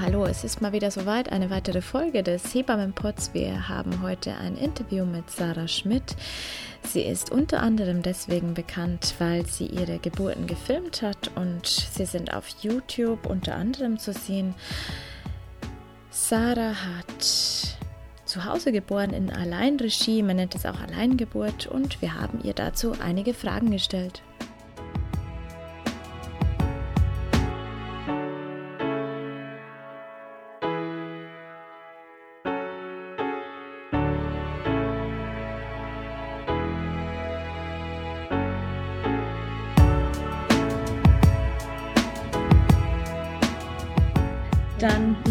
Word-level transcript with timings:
Hallo, 0.00 0.24
es 0.24 0.42
ist 0.42 0.62
mal 0.62 0.72
wieder 0.72 0.90
soweit, 0.90 1.30
eine 1.30 1.50
weitere 1.50 1.82
Folge 1.82 2.22
des 2.22 2.54
Hebammenpots. 2.54 3.34
Wir 3.34 3.68
haben 3.68 4.00
heute 4.00 4.34
ein 4.36 4.56
Interview 4.56 5.04
mit 5.04 5.30
Sarah 5.30 5.68
Schmidt. 5.68 6.16
Sie 6.82 7.02
ist 7.02 7.30
unter 7.30 7.60
anderem 7.60 8.00
deswegen 8.00 8.54
bekannt, 8.54 9.14
weil 9.18 9.44
sie 9.44 9.66
ihre 9.66 9.98
Geburten 9.98 10.46
gefilmt 10.46 11.02
hat 11.02 11.30
und 11.34 11.66
sie 11.66 12.06
sind 12.06 12.32
auf 12.32 12.48
YouTube 12.62 13.26
unter 13.26 13.54
anderem 13.54 13.98
zu 13.98 14.14
sehen. 14.14 14.54
Sarah 16.10 16.74
hat 16.74 17.76
zu 18.24 18.44
Hause 18.46 18.72
geboren 18.72 19.10
in 19.10 19.30
Alleinregie, 19.30 20.22
man 20.22 20.36
nennt 20.36 20.54
es 20.54 20.64
auch 20.64 20.80
Alleingeburt 20.80 21.66
und 21.66 22.00
wir 22.00 22.14
haben 22.14 22.40
ihr 22.42 22.54
dazu 22.54 22.94
einige 22.98 23.34
Fragen 23.34 23.70
gestellt. 23.70 24.22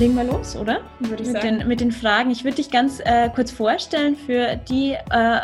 Legen 0.02 0.16
wir 0.16 0.24
los, 0.24 0.56
oder? 0.56 0.82
Würde 1.00 1.22
ich 1.22 1.30
mit 1.30 1.42
sagen. 1.42 1.60
Den, 1.60 1.68
mit 1.68 1.80
den 1.80 1.92
Fragen. 1.92 2.32
Ich 2.32 2.44
würde 2.44 2.56
dich 2.56 2.72
ganz 2.72 3.00
äh, 3.06 3.30
kurz 3.30 3.52
vorstellen 3.52 4.16
für 4.16 4.56
die, 4.56 4.94
äh, 4.94 5.40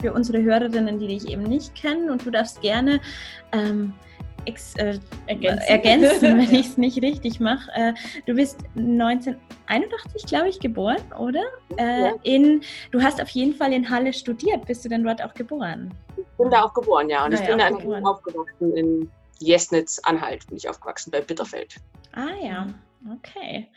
für 0.00 0.14
unsere 0.14 0.42
Hörerinnen, 0.42 0.98
die 0.98 1.08
dich 1.08 1.28
eben 1.28 1.42
nicht 1.42 1.74
kennen. 1.74 2.08
Und 2.08 2.24
du 2.24 2.30
darfst 2.30 2.62
gerne 2.62 2.98
ähm, 3.52 3.92
ex, 4.46 4.74
äh, 4.76 4.98
ergänzen. 5.26 5.68
ergänzen. 5.68 6.22
wenn 6.22 6.40
ich 6.54 6.68
es 6.68 6.78
nicht 6.78 7.02
richtig 7.02 7.40
mache. 7.40 7.70
Äh, 7.74 7.92
du 8.24 8.32
bist 8.32 8.60
1981, 8.74 10.24
glaube 10.24 10.48
ich, 10.48 10.60
geboren, 10.60 11.02
oder? 11.18 11.42
Äh, 11.76 12.04
ja. 12.04 12.12
in, 12.22 12.62
du 12.90 13.02
hast 13.02 13.20
auf 13.20 13.28
jeden 13.28 13.54
Fall 13.54 13.74
in 13.74 13.90
Halle 13.90 14.14
studiert. 14.14 14.64
Bist 14.64 14.82
du 14.86 14.88
denn 14.88 15.04
dort 15.04 15.22
auch 15.22 15.34
geboren? 15.34 15.92
Ich 16.16 16.24
bin 16.38 16.50
da 16.50 16.62
auch 16.62 16.72
geboren, 16.72 17.10
ja. 17.10 17.26
Und 17.26 17.34
Na 17.34 17.38
ich 17.38 17.46
bin 17.46 17.58
da 17.58 18.08
aufgewachsen 18.08 18.74
in 18.74 19.10
Jesnitz, 19.40 20.00
Anhalt, 20.04 20.46
bin 20.46 20.56
ich 20.56 20.66
aufgewachsen, 20.70 21.10
bei 21.10 21.20
Bitterfeld. 21.20 21.76
Ah 22.14 22.32
ja. 22.42 22.66
Okay. 23.12 23.68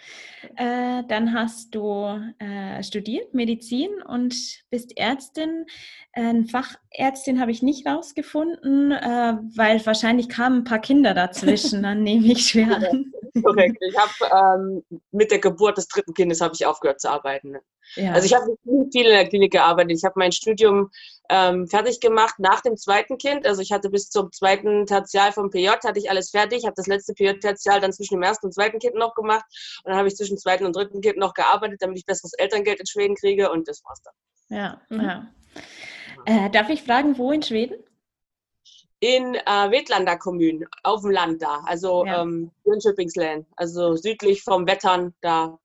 Äh, 0.55 1.03
dann 1.07 1.33
hast 1.33 1.75
du 1.75 2.21
äh, 2.39 2.81
studiert 2.81 3.33
Medizin 3.33 3.89
und 4.07 4.33
bist 4.69 4.97
Ärztin. 4.97 5.65
Äh, 6.13 6.43
Fachärztin 6.45 7.41
habe 7.41 7.51
ich 7.51 7.61
nicht 7.61 7.85
rausgefunden, 7.85 8.91
äh, 8.91 9.37
weil 9.55 9.85
wahrscheinlich 9.85 10.29
kamen 10.29 10.59
ein 10.59 10.63
paar 10.63 10.79
Kinder 10.79 11.13
dazwischen, 11.13 11.83
dann 11.83 12.03
nehme 12.03 12.27
ich 12.27 12.47
schwer 12.47 12.77
an. 12.77 13.11
Korrekt. 13.43 13.77
Ich 13.81 13.97
habe 13.97 14.61
ähm, 14.61 14.83
mit 15.11 15.29
der 15.29 15.39
Geburt 15.39 15.77
des 15.77 15.87
dritten 15.89 16.13
Kindes 16.13 16.39
habe 16.39 16.53
ich 16.55 16.65
aufgehört 16.65 17.01
zu 17.01 17.09
arbeiten. 17.09 17.57
Ja. 17.95 18.13
Also 18.13 18.25
ich 18.25 18.33
habe 18.33 18.45
viel 18.91 19.05
in 19.05 19.11
der 19.11 19.27
Klinik 19.27 19.51
gearbeitet. 19.51 19.97
Ich 19.97 20.03
habe 20.03 20.15
mein 20.17 20.31
Studium 20.31 20.89
ähm, 21.29 21.67
fertig 21.67 21.99
gemacht 21.99 22.35
nach 22.39 22.61
dem 22.61 22.77
zweiten 22.77 23.17
Kind. 23.17 23.45
Also 23.45 23.61
ich 23.61 23.71
hatte 23.71 23.89
bis 23.89 24.09
zum 24.09 24.31
zweiten 24.31 24.85
Tertial 24.85 25.31
vom 25.31 25.49
PJ 25.49 25.69
hatte 25.69 25.99
ich 25.99 26.09
alles 26.09 26.29
fertig. 26.29 26.59
Ich 26.59 26.65
habe 26.65 26.75
das 26.75 26.87
letzte 26.87 27.13
PJ-Tertial 27.13 27.81
dann 27.81 27.93
zwischen 27.93 28.15
dem 28.15 28.23
ersten 28.23 28.47
und 28.47 28.53
zweiten 28.53 28.79
Kind 28.79 28.95
noch 28.95 29.13
gemacht. 29.15 29.45
Und 29.83 29.91
dann 29.91 29.97
habe 29.97 30.07
ich 30.07 30.15
zwischen 30.15 30.35
dem 30.35 30.39
zweiten 30.39 30.65
und 30.65 30.75
dritten 30.75 31.01
Kind 31.01 31.17
noch 31.17 31.33
gearbeitet, 31.33 31.81
damit 31.81 31.97
ich 31.97 32.05
besseres 32.05 32.33
Elterngeld 32.33 32.79
in 32.79 32.85
Schweden 32.85 33.15
kriege. 33.15 33.51
Und 33.51 33.67
das 33.67 33.83
war's 33.83 34.01
dann. 34.01 34.57
Ja, 34.57 34.81
mhm. 34.89 35.01
ja. 35.01 35.27
Äh, 36.25 36.49
darf 36.49 36.69
ich 36.69 36.83
fragen, 36.83 37.17
wo 37.17 37.31
in 37.31 37.43
Schweden? 37.43 37.83
In 38.99 39.35
äh, 39.35 39.71
Vetlanda 39.71 40.15
Kommune, 40.15 40.65
auf 40.83 41.01
dem 41.01 41.11
Land 41.11 41.43
da, 41.43 41.61
also 41.65 42.03
ja. 42.03 42.23
ähm, 42.23 42.51
Jönköpingslän, 42.65 43.45
also 43.55 43.95
südlich 43.95 44.41
vom 44.41 44.65
Wettern 44.65 45.13
da, 45.21 45.59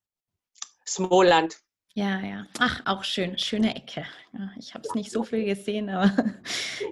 Smoland. 0.87 1.59
Ja, 1.95 2.21
ja. 2.21 2.47
Ach, 2.59 2.81
auch 2.87 3.05
schön. 3.05 3.37
Schöne 3.39 3.75
Ecke. 3.77 4.05
Ja, 4.33 4.51
ich 4.59 4.75
habe 4.75 4.85
es 4.87 4.95
nicht 4.95 5.11
so 5.11 5.23
viel 5.25 5.45
gesehen, 5.45 5.91
aber. 5.91 6.11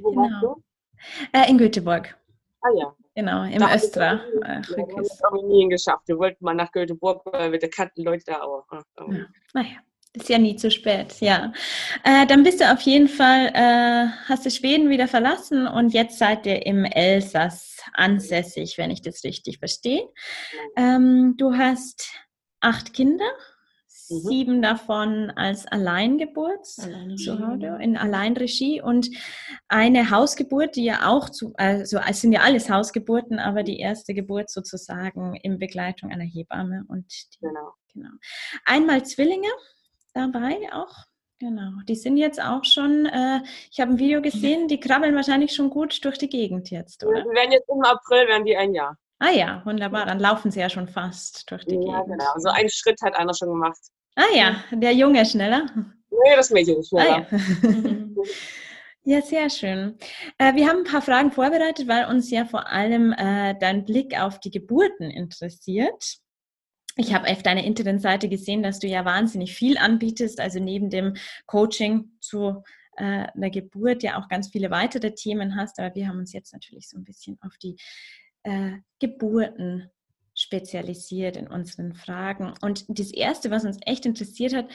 Wo 0.03 0.11
genau. 0.11 0.63
Äh, 1.33 1.49
in 1.49 1.57
Göteborg. 1.57 2.17
Ah 2.61 2.69
ja. 2.79 2.95
Genau, 3.15 3.45
im 3.45 3.59
da 3.59 3.75
Östra. 3.75 4.21
Ich 4.69 5.23
habe 5.25 5.39
ich 5.39 5.45
nie 5.45 5.69
geschafft. 5.69 6.07
Wir 6.07 6.19
wollten 6.19 6.45
mal 6.45 6.55
nach 6.55 6.71
Göteborg, 6.71 7.23
weil 7.25 7.53
wir 7.53 7.59
da 7.59 7.69
kannten 7.69 8.05
Leute 8.05 8.25
da, 8.27 8.41
aber. 8.41 8.65
aber. 8.69 9.15
Ja. 9.15 9.27
Naja. 9.55 9.77
Ist 10.13 10.29
ja 10.29 10.39
nie 10.39 10.57
zu 10.57 10.73
spät, 10.73 11.21
ja. 11.21 11.53
Äh, 12.03 12.27
dann 12.27 12.43
bist 12.43 12.61
du 12.61 12.69
auf 12.69 12.81
jeden 12.81 13.07
Fall, 13.07 13.47
äh, 13.55 14.09
hast 14.27 14.45
du 14.45 14.51
Schweden 14.51 14.91
wieder 14.91 15.07
verlassen 15.07 15.69
und 15.69 15.95
jetzt 15.95 16.19
seid 16.19 16.47
ihr 16.47 16.67
im 16.67 16.85
Elsass 16.85 17.79
ansässig, 17.93 18.77
wenn 18.77 18.91
ich 18.91 19.03
das 19.03 19.23
richtig 19.23 19.59
verstehe. 19.59 20.09
Ähm, 20.77 21.37
du 21.37 21.57
hast 21.57 22.11
acht 22.59 22.93
Kinder 22.93 23.31
Mhm. 24.11 24.29
sieben 24.29 24.63
davon 24.63 25.31
als 25.31 25.67
Alleingeburt 25.67 26.67
zu 26.67 27.47
Hause, 27.47 27.79
in 27.81 27.97
Alleinregie 27.97 28.83
und 28.83 29.09
eine 29.69 30.11
Hausgeburt, 30.11 30.77
die 30.77 30.85
ja 30.85 31.09
auch 31.09 31.31
zu, 31.31 31.53
also 31.57 31.99
es 31.99 32.21
sind 32.21 32.33
ja 32.33 32.41
alles 32.41 32.69
Hausgeburten, 32.69 33.39
aber 33.39 33.63
die 33.63 33.79
erste 33.79 34.15
Geburt 34.15 34.51
sozusagen 34.51 35.37
in 35.37 35.59
Begleitung 35.59 36.11
einer 36.11 36.25
Hebamme 36.25 36.85
und 36.89 37.07
die, 37.35 37.39
genau. 37.41 37.73
genau. 37.93 38.11
Einmal 38.65 39.05
Zwillinge 39.05 39.49
dabei 40.13 40.59
auch. 40.73 40.95
Genau, 41.39 41.71
die 41.89 41.95
sind 41.95 42.19
jetzt 42.19 42.43
auch 42.43 42.65
schon, 42.65 43.07
äh, 43.07 43.41
ich 43.71 43.81
habe 43.81 43.93
ein 43.93 43.99
Video 43.99 44.21
gesehen, 44.21 44.69
die 44.69 44.79
krabbeln 44.79 45.15
wahrscheinlich 45.15 45.53
schon 45.55 45.71
gut 45.71 46.05
durch 46.05 46.19
die 46.19 46.29
Gegend 46.29 46.71
jetzt, 46.71 47.03
oder? 47.03 47.23
Die 47.23 47.29
werden 47.31 47.53
jetzt 47.53 47.69
im 47.71 47.83
April, 47.83 48.29
werden 48.29 48.45
die 48.45 48.57
ein 48.57 48.75
Jahr. 48.75 48.99
Ah 49.21 49.31
ja, 49.31 49.63
wunderbar, 49.65 50.05
dann 50.05 50.19
laufen 50.19 50.51
sie 50.51 50.61
ja 50.61 50.69
schon 50.69 50.87
fast 50.87 51.51
durch 51.51 51.65
die 51.65 51.77
ja, 51.77 51.81
Gegend. 51.81 51.95
Ja, 51.95 52.03
genau, 52.03 52.33
so 52.37 52.51
einen 52.51 52.69
Schritt 52.69 53.01
hat 53.01 53.15
einer 53.15 53.33
schon 53.33 53.49
gemacht. 53.49 53.79
Ah 54.17 54.35
ja, 54.35 54.65
der 54.73 54.93
Junge 54.93 55.25
schneller. 55.25 55.67
Nee, 56.11 56.37
das 56.37 56.51
Mädchen 56.51 56.79
ist 56.79 56.89
schneller. 56.89 57.27
Ah, 57.31 57.37
ja. 59.05 59.15
ja. 59.17 59.23
sehr 59.23 59.49
schön. 59.51 59.97
Äh, 60.39 60.55
wir 60.55 60.69
haben 60.69 60.79
ein 60.79 60.91
paar 60.91 61.03
Fragen 61.03 61.33
vorbereitet, 61.33 61.89
weil 61.89 62.07
uns 62.07 62.31
ja 62.31 62.45
vor 62.45 62.69
allem 62.69 63.13
äh, 63.13 63.55
dein 63.59 63.85
Blick 63.85 64.19
auf 64.21 64.41
die 64.41 64.51
Geburten 64.51 65.11
interessiert. 65.11 66.19
Ich 66.97 67.15
habe 67.15 67.31
auf 67.31 67.43
deiner 67.43 67.65
Internetseite 67.65 68.29
gesehen, 68.29 68.63
dass 68.63 68.81
du 68.81 68.89
ja 68.89 69.05
wahnsinnig 69.05 69.55
viel 69.55 69.79
anbietest, 69.79 70.41
also 70.41 70.59
neben 70.59 70.91
dem 70.91 71.15
Coaching 71.47 72.11
zu 72.21 72.63
äh, 72.97 73.27
einer 73.35 73.51
Geburt 73.51 74.03
ja 74.03 74.21
auch 74.21 74.29
ganz 74.29 74.49
viele 74.49 74.71
weitere 74.71 75.15
Themen 75.15 75.57
hast, 75.57 75.79
aber 75.79 75.95
wir 75.95 76.09
haben 76.09 76.19
uns 76.19 76.33
jetzt 76.33 76.53
natürlich 76.53 76.89
so 76.89 76.99
ein 76.99 77.05
bisschen 77.05 77.39
auf 77.43 77.57
die 77.59 77.77
äh, 78.43 78.73
Geburten 78.99 79.91
spezialisiert 80.51 81.37
in 81.37 81.47
unseren 81.47 81.95
Fragen. 81.95 82.53
Und 82.61 82.85
das 82.89 83.13
Erste, 83.13 83.51
was 83.53 83.65
uns 83.65 83.79
echt 83.87 84.05
interessiert 84.05 84.53
hat, 84.53 84.67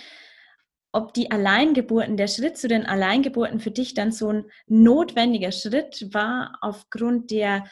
ob 0.94 1.14
die 1.14 1.30
Alleingeburten, 1.30 2.16
der 2.16 2.30
Schritt 2.30 2.58
zu 2.58 2.70
den 2.70 2.86
Alleingeburten 2.86 3.60
für 3.60 3.72
dich 3.72 3.94
dann 3.94 4.14
so 4.14 4.30
ein 4.30 4.46
notwendiger 4.68 5.52
Schritt 5.52 6.14
war 6.14 6.58
aufgrund 6.62 7.32
der 7.32 7.66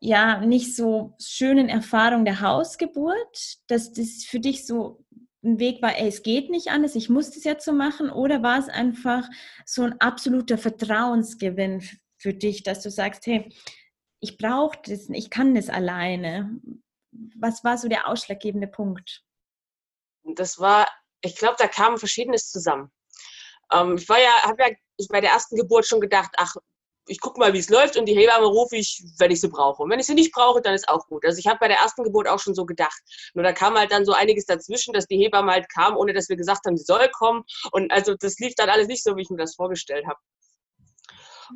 ja 0.00 0.40
nicht 0.40 0.74
so 0.74 1.14
schönen 1.20 1.68
Erfahrung 1.68 2.24
der 2.24 2.40
Hausgeburt, 2.40 3.58
dass 3.66 3.92
das 3.92 4.24
für 4.24 4.40
dich 4.40 4.66
so 4.66 5.04
ein 5.44 5.58
Weg 5.58 5.82
war, 5.82 5.98
ey, 5.98 6.08
es 6.08 6.22
geht 6.22 6.50
nicht 6.50 6.68
anders, 6.68 6.94
ich 6.94 7.10
muss 7.10 7.30
das 7.30 7.44
jetzt 7.44 7.64
so 7.64 7.72
machen, 7.72 8.08
oder 8.08 8.42
war 8.42 8.58
es 8.58 8.68
einfach 8.68 9.28
so 9.66 9.82
ein 9.82 10.00
absoluter 10.00 10.56
Vertrauensgewinn 10.56 11.82
für 12.16 12.32
dich, 12.32 12.62
dass 12.62 12.82
du 12.82 12.90
sagst, 12.90 13.26
hey, 13.26 13.50
ich 14.20 14.38
brauche 14.38 14.78
das, 14.86 15.08
ich 15.10 15.30
kann 15.30 15.54
das 15.54 15.68
alleine 15.68 16.60
was 17.38 17.64
war 17.64 17.78
so 17.78 17.88
der 17.88 18.08
ausschlaggebende 18.08 18.68
Punkt? 18.68 19.24
Das 20.24 20.58
war, 20.58 20.88
ich 21.22 21.36
glaube, 21.36 21.56
da 21.58 21.68
kam 21.68 21.98
Verschiedenes 21.98 22.50
zusammen. 22.50 22.90
Ähm, 23.72 23.96
ich 23.96 24.08
war 24.08 24.18
ja, 24.18 24.42
habe 24.42 24.62
ja 24.62 24.68
bei 25.10 25.20
der 25.20 25.30
ersten 25.30 25.56
Geburt 25.56 25.86
schon 25.86 26.00
gedacht, 26.00 26.30
ach, 26.36 26.54
ich 27.08 27.20
gucke 27.20 27.40
mal, 27.40 27.52
wie 27.54 27.58
es 27.58 27.70
läuft 27.70 27.96
und 27.96 28.06
die 28.06 28.14
Hebamme 28.14 28.46
rufe 28.46 28.76
ich, 28.76 29.02
wenn 29.18 29.30
ich 29.30 29.40
sie 29.40 29.48
brauche. 29.48 29.82
Und 29.82 29.90
wenn 29.90 29.98
ich 29.98 30.06
sie 30.06 30.14
nicht 30.14 30.32
brauche, 30.32 30.60
dann 30.60 30.74
ist 30.74 30.88
auch 30.88 31.06
gut. 31.06 31.24
Also 31.24 31.38
ich 31.38 31.46
habe 31.46 31.58
bei 31.58 31.68
der 31.68 31.78
ersten 31.78 32.04
Geburt 32.04 32.28
auch 32.28 32.38
schon 32.38 32.54
so 32.54 32.66
gedacht. 32.66 33.00
Nur 33.34 33.44
da 33.44 33.52
kam 33.52 33.76
halt 33.78 33.90
dann 33.90 34.04
so 34.04 34.12
einiges 34.12 34.44
dazwischen, 34.44 34.92
dass 34.92 35.06
die 35.06 35.16
Hebamme 35.16 35.52
halt 35.52 35.68
kam, 35.72 35.96
ohne 35.96 36.12
dass 36.12 36.28
wir 36.28 36.36
gesagt 36.36 36.66
haben, 36.66 36.76
sie 36.76 36.84
soll 36.84 37.08
kommen. 37.10 37.44
Und 37.72 37.90
also 37.92 38.14
das 38.14 38.38
lief 38.38 38.54
dann 38.56 38.68
alles 38.68 38.88
nicht 38.88 39.02
so, 39.02 39.16
wie 39.16 39.22
ich 39.22 39.30
mir 39.30 39.38
das 39.38 39.54
vorgestellt 39.54 40.06
habe. 40.06 40.18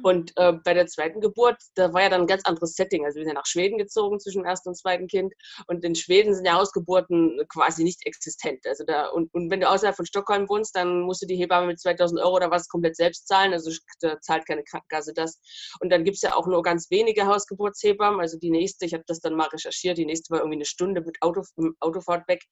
Und 0.02 0.32
äh, 0.36 0.52
bei 0.52 0.74
der 0.74 0.86
zweiten 0.86 1.20
Geburt, 1.20 1.56
da 1.74 1.92
war 1.92 2.02
ja 2.02 2.08
dann 2.08 2.22
ein 2.22 2.26
ganz 2.26 2.44
anderes 2.44 2.74
Setting. 2.74 3.04
Also 3.04 3.16
wir 3.16 3.24
sind 3.24 3.32
ja 3.32 3.38
nach 3.38 3.46
Schweden 3.46 3.78
gezogen 3.78 4.20
zwischen 4.20 4.42
dem 4.42 4.46
ersten 4.46 4.70
und 4.70 4.76
zweiten 4.76 5.06
Kind. 5.06 5.32
Und 5.66 5.84
in 5.84 5.94
Schweden 5.94 6.34
sind 6.34 6.44
ja 6.44 6.54
Hausgeburten 6.54 7.40
quasi 7.48 7.84
nicht 7.84 8.06
existent. 8.06 8.66
Also 8.66 8.84
da, 8.84 9.08
und, 9.08 9.32
und 9.34 9.50
wenn 9.50 9.60
du 9.60 9.68
außerhalb 9.68 9.96
von 9.96 10.06
Stockholm 10.06 10.48
wohnst, 10.48 10.74
dann 10.76 11.02
musst 11.02 11.22
du 11.22 11.26
die 11.26 11.36
Hebamme 11.36 11.66
mit 11.66 11.80
2000 11.80 12.20
Euro 12.20 12.36
oder 12.36 12.50
was 12.50 12.68
komplett 12.68 12.96
selbst 12.96 13.26
zahlen. 13.28 13.52
Also 13.52 13.70
da 14.00 14.20
zahlt 14.20 14.46
keine 14.46 14.64
Krankenkasse 14.64 15.12
das. 15.14 15.40
Und 15.80 15.90
dann 15.90 16.04
gibt 16.04 16.16
es 16.16 16.22
ja 16.22 16.34
auch 16.34 16.46
nur 16.46 16.62
ganz 16.62 16.90
wenige 16.90 17.26
Hausgeburtshebammen. 17.26 18.20
Also 18.20 18.38
die 18.38 18.50
nächste, 18.50 18.86
ich 18.86 18.94
habe 18.94 19.04
das 19.06 19.20
dann 19.20 19.34
mal 19.34 19.48
recherchiert, 19.48 19.98
die 19.98 20.06
nächste 20.06 20.30
war 20.30 20.40
irgendwie 20.40 20.58
eine 20.58 20.64
Stunde 20.64 21.02
mit 21.02 21.20
Auto, 21.20 21.42
Autofahrt 21.80 22.28
weg. 22.28 22.42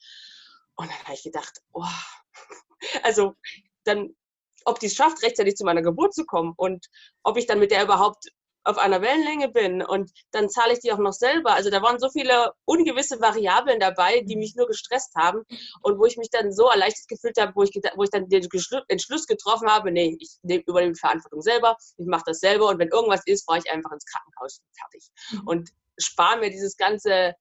Und 0.77 0.91
dann 0.91 1.05
habe 1.05 1.15
ich 1.15 1.23
gedacht, 1.23 1.61
oh, 1.73 1.85
also 3.03 3.35
dann 3.85 4.15
ob 4.65 4.79
die 4.81 4.87
es 4.87 4.95
schafft, 4.95 5.23
rechtzeitig 5.23 5.57
zu 5.57 5.65
meiner 5.65 5.83
Geburt 5.83 6.15
zu 6.15 6.25
kommen 6.25 6.55
und 6.57 6.87
ob 7.23 7.37
ich 7.37 7.47
dann 7.47 7.59
mit 7.59 7.71
der 7.71 7.85
überhaupt 7.85 8.29
auf 8.65 8.79
einer 8.79 9.01
Wellenlänge 9.01 9.49
bin 9.49 9.83
und 9.83 10.11
dann 10.33 10.51
zahle 10.51 10.75
ich 10.75 10.81
die 10.81 10.93
auch 10.93 10.99
noch 10.99 11.13
selber. 11.13 11.55
Also 11.55 11.71
da 11.71 11.81
waren 11.83 11.99
so 11.99 12.11
viele 12.11 12.53
ungewisse 12.67 13.21
Variablen 13.21 13.81
dabei, 13.81 14.21
die 14.21 14.37
mich 14.37 14.55
nur 14.55 14.67
gestresst 14.67 15.15
haben 15.17 15.43
und 15.83 15.99
wo 15.99 16.05
ich 16.05 16.17
mich 16.19 16.31
dann 16.31 16.53
so 16.53 16.69
erleichtert 16.69 17.09
gefühlt 17.09 17.41
habe, 17.41 17.53
wo 17.55 17.63
ich, 17.63 17.71
wo 17.97 18.03
ich 18.03 18.11
dann 18.11 18.29
den 18.29 18.47
Entschluss 18.89 19.27
getroffen 19.27 19.69
habe, 19.69 19.91
nee, 19.91 20.17
ich 20.19 20.39
übernehme 20.43 20.93
die 20.93 21.01
Verantwortung 21.01 21.41
selber, 21.41 21.77
ich 21.97 22.07
mache 22.07 22.25
das 22.27 22.41
selber 22.41 22.69
und 22.69 22.79
wenn 22.79 22.89
irgendwas 22.89 23.23
ist, 23.25 23.45
fahre 23.45 23.61
ich 23.65 23.71
einfach 23.71 23.93
ins 23.93 24.05
Krankenhaus 24.05 24.61
fertig. 24.79 25.09
Mhm. 25.33 25.49
Und 25.49 25.71
spare 25.99 26.39
mir 26.39 26.51
dieses 26.51 26.77
ganze 26.77 27.35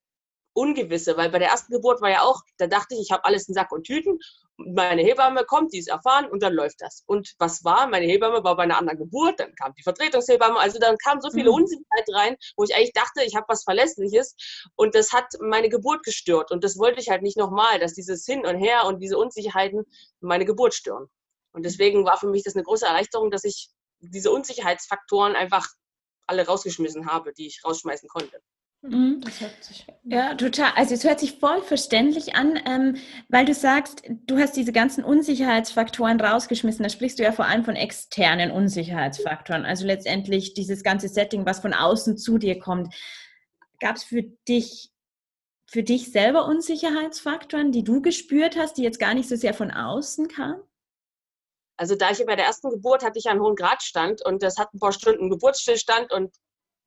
Ungewisse, 0.53 1.15
weil 1.17 1.29
bei 1.29 1.39
der 1.39 1.49
ersten 1.49 1.73
Geburt 1.73 2.01
war 2.01 2.09
ja 2.09 2.21
auch, 2.21 2.41
da 2.57 2.67
dachte 2.67 2.95
ich, 2.95 3.01
ich 3.01 3.11
habe 3.11 3.25
alles 3.25 3.47
in 3.47 3.53
Sack 3.53 3.71
und 3.71 3.83
Tüten. 3.83 4.19
Meine 4.57 5.01
Hebamme 5.01 5.45
kommt, 5.45 5.71
die 5.73 5.77
ist 5.77 5.87
erfahren 5.87 6.29
und 6.29 6.43
dann 6.43 6.53
läuft 6.53 6.81
das. 6.81 7.03
Und 7.05 7.33
was 7.37 7.63
war? 7.63 7.87
Meine 7.87 8.05
Hebamme 8.05 8.43
war 8.43 8.57
bei 8.57 8.63
einer 8.63 8.77
anderen 8.77 8.99
Geburt, 8.99 9.39
dann 9.39 9.55
kam 9.55 9.73
die 9.75 9.83
Vertretungshebamme, 9.83 10.59
also 10.59 10.79
dann 10.79 10.97
kam 10.97 11.21
so 11.21 11.31
viele 11.31 11.49
mhm. 11.49 11.57
Unsicherheit 11.57 12.05
rein, 12.13 12.35
wo 12.57 12.63
ich 12.63 12.75
eigentlich 12.75 12.93
dachte, 12.93 13.23
ich 13.23 13.35
habe 13.35 13.45
was 13.47 13.63
Verlässliches 13.63 14.35
und 14.75 14.95
das 14.95 15.13
hat 15.13 15.27
meine 15.39 15.69
Geburt 15.69 16.03
gestört 16.03 16.51
und 16.51 16.63
das 16.63 16.77
wollte 16.77 16.99
ich 16.99 17.09
halt 17.09 17.21
nicht 17.21 17.37
nochmal, 17.37 17.79
dass 17.79 17.93
dieses 17.93 18.25
Hin 18.25 18.45
und 18.45 18.57
Her 18.57 18.85
und 18.85 18.99
diese 18.99 19.17
Unsicherheiten 19.17 19.85
meine 20.19 20.45
Geburt 20.45 20.73
stören. 20.73 21.07
Und 21.51 21.63
deswegen 21.63 22.05
war 22.05 22.17
für 22.17 22.27
mich 22.27 22.43
das 22.43 22.55
eine 22.55 22.63
große 22.63 22.85
Erleichterung, 22.85 23.31
dass 23.31 23.43
ich 23.43 23.69
diese 24.01 24.31
Unsicherheitsfaktoren 24.31 25.35
einfach 25.35 25.67
alle 26.27 26.45
rausgeschmissen 26.45 27.07
habe, 27.07 27.33
die 27.33 27.47
ich 27.47 27.63
rausschmeißen 27.65 28.07
konnte. 28.07 28.41
Mhm. 28.81 29.19
Das 29.21 29.41
hört 29.41 29.63
sich, 29.63 29.85
ja, 30.03 30.35
total. 30.35 30.71
Also 30.75 30.93
es 30.93 31.03
hört 31.03 31.19
sich 31.19 31.37
voll 31.39 31.61
verständlich 31.61 32.35
an, 32.35 32.57
ähm, 32.65 32.95
weil 33.27 33.45
du 33.45 33.53
sagst, 33.53 34.03
du 34.25 34.37
hast 34.37 34.55
diese 34.55 34.71
ganzen 34.71 35.03
Unsicherheitsfaktoren 35.03 36.19
rausgeschmissen. 36.21 36.83
Da 36.83 36.89
sprichst 36.89 37.19
du 37.19 37.23
ja 37.23 37.33
vor 37.33 37.45
allem 37.45 37.65
von 37.65 37.75
externen 37.75 38.51
Unsicherheitsfaktoren. 38.51 39.65
Also 39.65 39.85
letztendlich 39.85 40.53
dieses 40.53 40.83
ganze 40.83 41.09
Setting, 41.09 41.45
was 41.45 41.59
von 41.59 41.73
außen 41.73 42.17
zu 42.17 42.37
dir 42.37 42.57
kommt. 42.57 42.93
Gab 43.81 43.97
es 43.97 44.03
für 44.03 44.23
dich, 44.47 44.91
für 45.65 45.83
dich 45.83 46.11
selber 46.11 46.45
Unsicherheitsfaktoren, 46.45 47.73
die 47.73 47.83
du 47.83 48.01
gespürt 48.01 48.57
hast, 48.57 48.77
die 48.77 48.83
jetzt 48.83 48.99
gar 48.99 49.13
nicht 49.13 49.27
so 49.27 49.35
sehr 49.35 49.53
von 49.53 49.71
außen 49.71 50.29
kamen? 50.29 50.61
Also 51.77 51.95
da 51.95 52.11
ich 52.11 52.25
bei 52.25 52.35
der 52.35 52.45
ersten 52.45 52.69
Geburt 52.69 53.03
hatte 53.03 53.19
ich 53.19 53.27
einen 53.27 53.41
hohen 53.41 53.55
Gradstand 53.55 54.25
und 54.25 54.41
das 54.41 54.57
hat 54.57 54.73
ein 54.73 54.79
paar 54.79 54.91
Stunden 54.93 55.29
Geburtsstillstand 55.29 56.11
und 56.11 56.33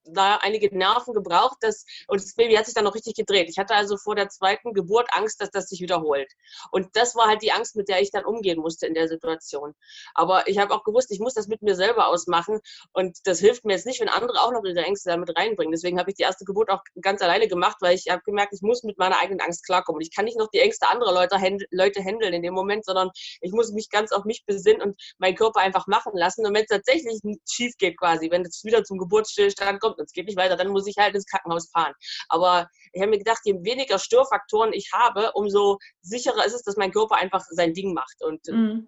da 0.04 0.37
einige 0.37 0.76
Nerven 0.76 1.14
gebraucht 1.14 1.58
dass, 1.60 1.84
und 2.08 2.22
das 2.22 2.34
Baby 2.34 2.54
hat 2.54 2.66
sich 2.66 2.75
dann 2.75 2.84
noch 2.84 2.94
richtig 2.94 3.14
gedreht. 3.14 3.49
Ich 3.49 3.58
hatte 3.58 3.75
also 3.75 3.96
vor 3.96 4.14
der 4.14 4.28
zweiten 4.28 4.72
Geburt 4.72 5.08
Angst, 5.12 5.40
dass 5.40 5.50
das 5.50 5.69
sich 5.69 5.81
wiederholt. 5.81 6.31
Und 6.70 6.88
das 6.94 7.14
war 7.14 7.28
halt 7.28 7.43
die 7.43 7.52
Angst, 7.52 7.76
mit 7.76 7.88
der 7.88 8.00
ich 8.00 8.10
dann 8.10 8.25
umgehen 8.25 8.60
musste 8.60 8.87
in 8.87 8.94
der 8.94 9.08
Situation. 9.08 9.75
Aber 10.14 10.49
ich 10.49 10.58
habe 10.58 10.75
auch 10.75 10.84
gewusst, 10.84 11.10
ich 11.10 11.20
muss 11.20 11.34
das 11.34 11.49
mit 11.49 11.62
mir 11.62 11.75
selber 11.75 12.08
ausmachen 12.08 12.60
und 12.93 13.19
das 13.25 13.38
hilft 13.38 13.64
mir 13.64 13.75
jetzt 13.75 13.87
nicht, 13.87 14.00
wenn 14.00 14.08
andere 14.08 14.40
auch 14.43 14.52
noch 14.52 14.64
ihre 14.64 14.84
Ängste 14.84 15.10
damit 15.10 15.37
reinbringen. 15.37 15.72
Deswegen 15.72 15.99
habe 15.99 16.10
ich 16.10 16.16
die 16.16 16.22
erste 16.22 16.44
Geburt 16.44 16.70
auch 16.70 16.82
ganz 17.00 17.22
alleine 17.22 17.48
gemacht, 17.48 17.76
weil 17.81 17.94
ich 17.94 18.08
habe 18.10 18.22
gemerkt, 18.25 18.52
ich 18.55 18.62
muss 18.62 18.82
mit 18.82 18.98
meiner 18.98 19.19
eigenen 19.19 19.40
Angst 19.40 19.64
klarkommen. 19.64 20.00
Ich 20.00 20.14
kann 20.14 20.25
nicht 20.25 20.38
noch 20.38 20.48
die 20.48 20.60
Ängste 20.60 20.88
anderer 20.88 21.12
Leute, 21.12 21.37
Leute 21.70 22.02
handeln 22.02 22.32
in 22.32 22.43
dem 22.43 22.55
Moment, 22.55 22.84
sondern 22.84 23.10
ich 23.40 23.52
muss 23.52 23.72
mich 23.72 23.90
ganz 23.90 24.12
auf 24.12 24.25
mich 24.25 24.44
besinnen 24.46 24.82
und 24.82 25.00
meinen 25.19 25.37
Körper 25.37 25.60
einfach 25.60 25.87
machen 25.87 26.12
lassen. 26.14 26.46
Und 26.46 26.55
wenn 26.55 26.62
es 26.62 26.69
tatsächlich 26.69 27.20
schief 27.48 27.76
geht 27.78 27.98
quasi, 27.98 28.31
wenn 28.31 28.43
es 28.43 28.64
wieder 28.64 28.84
zum 28.84 28.98
Geburtsstillstand 28.98 29.81
kommt, 29.81 29.92
kommt, 29.94 30.06
es 30.09 30.12
geht 30.12 30.27
nicht 30.27 30.39
weiter, 30.39 30.56
dann 30.56 30.69
muss 30.69 30.87
ich 30.87 30.97
halt 30.99 31.15
ins 31.15 31.27
Krankenhaus 31.27 31.71
fahren. 31.71 31.94
Aber 32.29 32.69
ich 32.93 33.00
habe 33.00 33.11
mir 33.11 33.19
gedacht, 33.19 33.41
je 33.44 33.55
weniger 33.62 33.99
Störfaktoren 33.99 34.73
ich 34.73 34.91
habe, 34.93 35.33
umso 35.35 35.79
sicherer 36.00 36.44
ist 36.44 36.55
es, 36.55 36.62
dass 36.62 36.77
mein 36.77 36.93
Körper 36.93 37.17
einfach 37.17 37.44
sein 37.50 37.75
Ding 37.75 37.94
macht 37.94 38.23
und 38.23 38.47
äh, 38.49 38.53
mhm. 38.53 38.87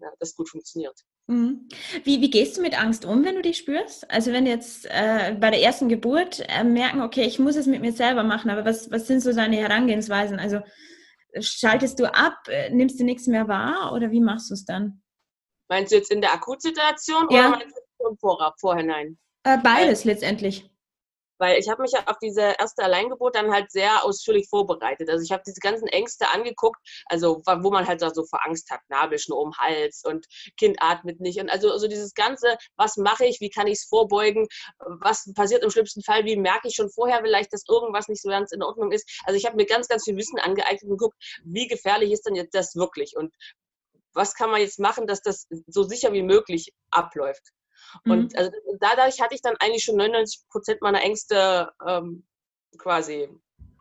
ja, 0.00 0.08
das 0.18 0.34
gut 0.34 0.48
funktioniert. 0.48 0.98
Mhm. 1.26 1.68
Wie, 2.02 2.20
wie 2.20 2.30
gehst 2.30 2.56
du 2.56 2.62
mit 2.62 2.78
Angst 2.78 3.04
um, 3.04 3.24
wenn 3.24 3.36
du 3.36 3.42
die 3.42 3.54
spürst? 3.54 4.10
Also 4.10 4.32
wenn 4.32 4.46
jetzt 4.46 4.86
äh, 4.86 5.34
bei 5.40 5.50
der 5.50 5.62
ersten 5.62 5.88
Geburt 5.88 6.44
äh, 6.48 6.64
merken, 6.64 7.00
okay, 7.00 7.24
ich 7.24 7.38
muss 7.38 7.56
es 7.56 7.66
mit 7.66 7.80
mir 7.80 7.92
selber 7.92 8.24
machen, 8.24 8.50
aber 8.50 8.64
was, 8.64 8.90
was 8.90 9.06
sind 9.06 9.20
so 9.20 9.32
deine 9.32 9.56
Herangehensweisen? 9.56 10.38
Also 10.38 10.60
schaltest 11.40 11.98
du 11.98 12.12
ab, 12.12 12.36
äh, 12.48 12.70
nimmst 12.70 13.00
du 13.00 13.04
nichts 13.04 13.26
mehr 13.26 13.48
wahr 13.48 13.92
oder 13.94 14.10
wie 14.10 14.20
machst 14.20 14.50
du 14.50 14.54
es 14.54 14.64
dann? 14.64 15.02
Meinst 15.68 15.92
du 15.92 15.96
jetzt 15.96 16.10
in 16.10 16.20
der 16.20 16.34
Akutsituation 16.34 17.28
ja. 17.30 17.48
oder 17.48 17.58
meinst 17.58 17.76
du 17.98 18.08
im 18.08 18.18
Vorab, 18.18 18.60
vorhinein? 18.60 19.18
Äh, 19.44 19.58
beides 19.58 20.04
weil, 20.04 20.12
letztendlich. 20.12 20.70
Weil 21.38 21.58
ich 21.58 21.68
habe 21.68 21.82
mich 21.82 21.92
auf 22.06 22.18
diese 22.22 22.54
erste 22.58 22.82
Alleingeburt 22.82 23.34
dann 23.34 23.52
halt 23.52 23.70
sehr 23.70 24.04
ausführlich 24.04 24.48
vorbereitet. 24.48 25.10
Also 25.10 25.22
ich 25.22 25.32
habe 25.32 25.42
diese 25.46 25.60
ganzen 25.60 25.88
Ängste 25.88 26.28
angeguckt, 26.30 26.78
also 27.06 27.42
wo 27.44 27.70
man 27.70 27.86
halt 27.86 28.00
so 28.00 28.24
vor 28.24 28.46
Angst 28.46 28.70
hat, 28.70 28.80
Nabelschnur 28.88 29.38
um 29.38 29.52
Hals 29.58 30.02
und 30.04 30.26
Kind 30.56 30.78
atmet 30.80 31.20
nicht. 31.20 31.40
Und 31.40 31.50
also, 31.50 31.72
also 31.72 31.88
dieses 31.88 32.14
Ganze, 32.14 32.56
was 32.76 32.96
mache 32.96 33.26
ich, 33.26 33.40
wie 33.40 33.50
kann 33.50 33.66
ich 33.66 33.74
es 33.74 33.84
vorbeugen, 33.84 34.46
was 34.78 35.30
passiert 35.34 35.62
im 35.62 35.70
schlimmsten 35.70 36.02
Fall, 36.02 36.24
wie 36.24 36.36
merke 36.36 36.68
ich 36.68 36.76
schon 36.76 36.90
vorher 36.90 37.20
vielleicht, 37.20 37.52
dass 37.52 37.64
irgendwas 37.68 38.08
nicht 38.08 38.22
so 38.22 38.30
ganz 38.30 38.52
in 38.52 38.62
Ordnung 38.62 38.92
ist. 38.92 39.20
Also 39.24 39.36
ich 39.36 39.44
habe 39.44 39.56
mir 39.56 39.66
ganz, 39.66 39.88
ganz 39.88 40.04
viel 40.04 40.16
Wissen 40.16 40.38
angeeignet 40.38 40.84
und 40.84 40.98
geguckt, 40.98 41.16
wie 41.44 41.66
gefährlich 41.66 42.12
ist 42.12 42.26
denn 42.26 42.36
jetzt 42.36 42.54
das 42.54 42.76
wirklich 42.76 43.16
und 43.16 43.34
was 44.14 44.34
kann 44.34 44.50
man 44.50 44.60
jetzt 44.60 44.78
machen, 44.78 45.08
dass 45.08 45.20
das 45.20 45.48
so 45.66 45.82
sicher 45.82 46.12
wie 46.12 46.22
möglich 46.22 46.72
abläuft. 46.90 47.50
Und 48.04 48.32
mhm. 48.32 48.38
also 48.38 48.50
dadurch 48.80 49.20
hatte 49.20 49.34
ich 49.34 49.42
dann 49.42 49.56
eigentlich 49.58 49.84
schon 49.84 49.96
99 49.96 50.48
Prozent 50.50 50.82
meiner 50.82 51.02
Ängste 51.02 51.72
ähm, 51.86 52.26
quasi 52.78 53.28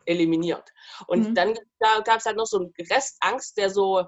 eliminiert. 0.06 0.70
Und 1.08 1.30
mhm. 1.30 1.36
dann 1.36 1.60
da 1.80 2.02
gab 2.04 2.20
es 2.20 2.26
halt 2.26 2.38
noch 2.38 2.46
so 2.46 2.58
einen 2.60 2.74
Restangst, 2.78 3.58
der 3.58 3.70
so, 3.70 4.06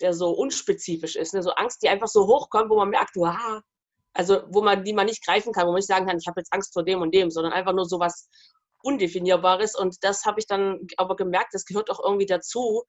der 0.00 0.12
so 0.14 0.30
unspezifisch 0.30 1.16
ist. 1.16 1.34
Ne? 1.34 1.42
So 1.42 1.50
Angst, 1.50 1.82
die 1.82 1.88
einfach 1.88 2.08
so 2.08 2.26
hochkommt, 2.26 2.70
wo 2.70 2.76
man 2.76 2.90
merkt, 2.90 3.16
wow, 3.16 3.60
also 4.14 4.42
wo 4.48 4.62
man, 4.62 4.84
die 4.84 4.92
man 4.92 5.06
nicht 5.06 5.24
greifen 5.24 5.52
kann, 5.52 5.66
wo 5.66 5.72
man 5.72 5.78
nicht 5.78 5.88
sagen 5.88 6.06
kann, 6.06 6.18
ich 6.18 6.26
habe 6.26 6.40
jetzt 6.40 6.52
Angst 6.52 6.72
vor 6.72 6.84
dem 6.84 7.02
und 7.02 7.14
dem, 7.14 7.30
sondern 7.30 7.52
einfach 7.52 7.72
nur 7.72 7.84
so 7.84 7.98
was 7.98 8.28
Undefinierbares. 8.84 9.74
Und 9.74 9.96
das 10.02 10.24
habe 10.24 10.38
ich 10.40 10.46
dann 10.46 10.86
aber 10.96 11.16
gemerkt, 11.16 11.54
das 11.54 11.64
gehört 11.64 11.90
auch 11.90 12.04
irgendwie 12.04 12.26
dazu. 12.26 12.84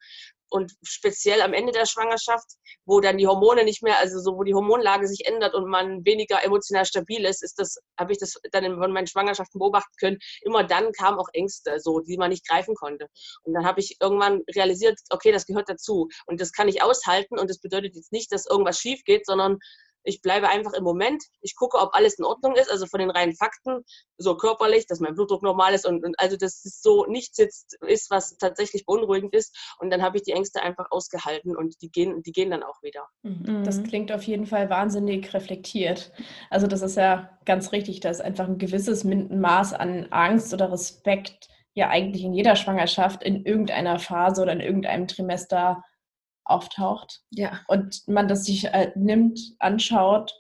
Und 0.50 0.74
speziell 0.84 1.42
am 1.42 1.54
Ende 1.54 1.72
der 1.72 1.86
Schwangerschaft, 1.86 2.46
wo 2.86 3.02
dann 3.02 3.18
die 3.18 3.28
Hormone 3.28 3.64
nicht 3.64 3.82
mehr, 3.82 3.98
also 3.98 4.20
so, 4.20 4.38
wo 4.38 4.44
die 4.44 4.54
Hormonlage 4.54 5.08
sich 5.08 5.26
ändert 5.26 5.56
und 5.56 5.68
man 5.68 6.06
weniger 6.06 6.44
emotional 6.44 6.86
stabil 6.86 7.26
ist, 7.26 7.44
ist 7.44 7.58
das, 7.60 7.78
habe 8.00 8.12
ich 8.12 8.20
das 8.20 8.36
dann 8.52 8.64
in 8.64 8.76
meinen 8.76 9.08
Schwangerschaften 9.08 9.60
beobachten 9.60 9.94
können. 10.00 10.20
Immer 10.42 10.64
dann 10.64 10.92
kamen 10.92 11.18
auch 11.18 11.30
Ängste, 11.34 11.80
so, 11.80 12.00
die 12.00 12.18
man 12.18 12.30
nicht 12.30 12.48
greifen 12.48 12.76
konnte. 12.76 13.08
Und 13.44 13.54
dann 13.54 13.66
habe 13.66 13.80
ich 13.80 13.98
irgendwann 14.00 14.44
realisiert, 14.56 15.00
okay, 15.10 15.32
das 15.32 15.46
gehört 15.46 15.70
dazu. 15.70 16.10
Und 16.26 16.42
das 16.42 16.52
kann 16.52 16.68
ich 16.68 16.84
aushalten. 16.84 17.40
Und 17.40 17.50
das 17.50 17.60
bedeutet 17.60 17.96
jetzt 17.96 18.12
nicht, 18.12 18.32
dass 18.32 18.46
irgendwas 18.46 18.80
schief 18.80 19.04
geht, 19.04 19.26
sondern 19.26 19.60
ich 20.06 20.22
bleibe 20.22 20.48
einfach 20.48 20.74
im 20.74 20.84
Moment. 20.84 21.24
Ich 21.42 21.56
gucke, 21.56 21.78
ob 21.78 21.94
alles 21.94 22.20
in 22.20 22.26
Ordnung 22.26 22.56
ist, 22.56 22.72
also 22.72 22.86
von 22.86 23.00
den 23.00 23.10
reinen 23.10 23.36
Fakten, 23.36 23.84
so 24.18 24.38
körperlich, 24.38 24.86
dass 24.88 25.00
mein 25.00 25.16
Blutdruck 25.16 25.44
normal 25.44 25.74
ist 25.74 25.86
und, 25.86 26.06
und 26.06 26.20
also 26.20 26.38
dass 26.38 26.64
es 26.64 26.82
so 26.82 27.06
nichts 27.06 27.38
jetzt 27.38 27.78
ist, 27.82 28.10
was 28.12 28.38
tatsächlich 28.38 28.86
beunruhigend 28.86 29.34
ist. 29.34 29.76
Und 29.80 29.90
dann 29.90 30.02
habe 30.02 30.18
ich 30.18 30.24
die 30.24 30.32
Ängste 30.32 30.62
einfach 30.62 30.92
ausgehalten 30.92 31.56
und 31.56 31.82
die 31.82 31.90
gehen, 31.90 32.22
die 32.22 32.32
gehen 32.32 32.52
dann 32.52 32.64
auch 32.64 32.82
wieder. 32.82 33.08
Mhm. 33.24 33.64
Das 33.64 33.84
klingt 33.84 34.12
auf 34.12 34.24
jeden 34.24 34.46
Fall 34.46 34.70
wahnsinnig 34.70 35.34
reflektiert. 35.34 36.12
Also 36.50 36.68
das 36.68 36.82
ist 36.82 36.98
ja 36.98 37.38
ganz 37.46 37.72
richtig, 37.72 38.00
dass 38.00 38.22
einfach 38.22 38.48
ein 38.48 38.60
gewisses 38.60 39.04
Maß 39.04 39.74
an 39.74 40.08
Angst 40.12 40.54
oder 40.54 40.72
Respekt 40.72 41.50
ja 41.74 41.90
eigentlich 41.90 42.24
in 42.24 42.34
jeder 42.34 42.56
Schwangerschaft 42.56 43.22
in 43.22 43.46
irgendeiner 43.46 44.00
Phase 44.00 44.42
oder 44.42 44.54
in 44.54 44.62
irgendeinem 44.62 45.08
Trimester 45.08 45.84
auftaucht. 46.46 47.22
Ja. 47.32 47.62
Und 47.68 48.08
man 48.08 48.28
das 48.28 48.46
sich 48.46 48.66
äh, 48.66 48.92
nimmt, 48.96 49.40
anschaut 49.60 50.34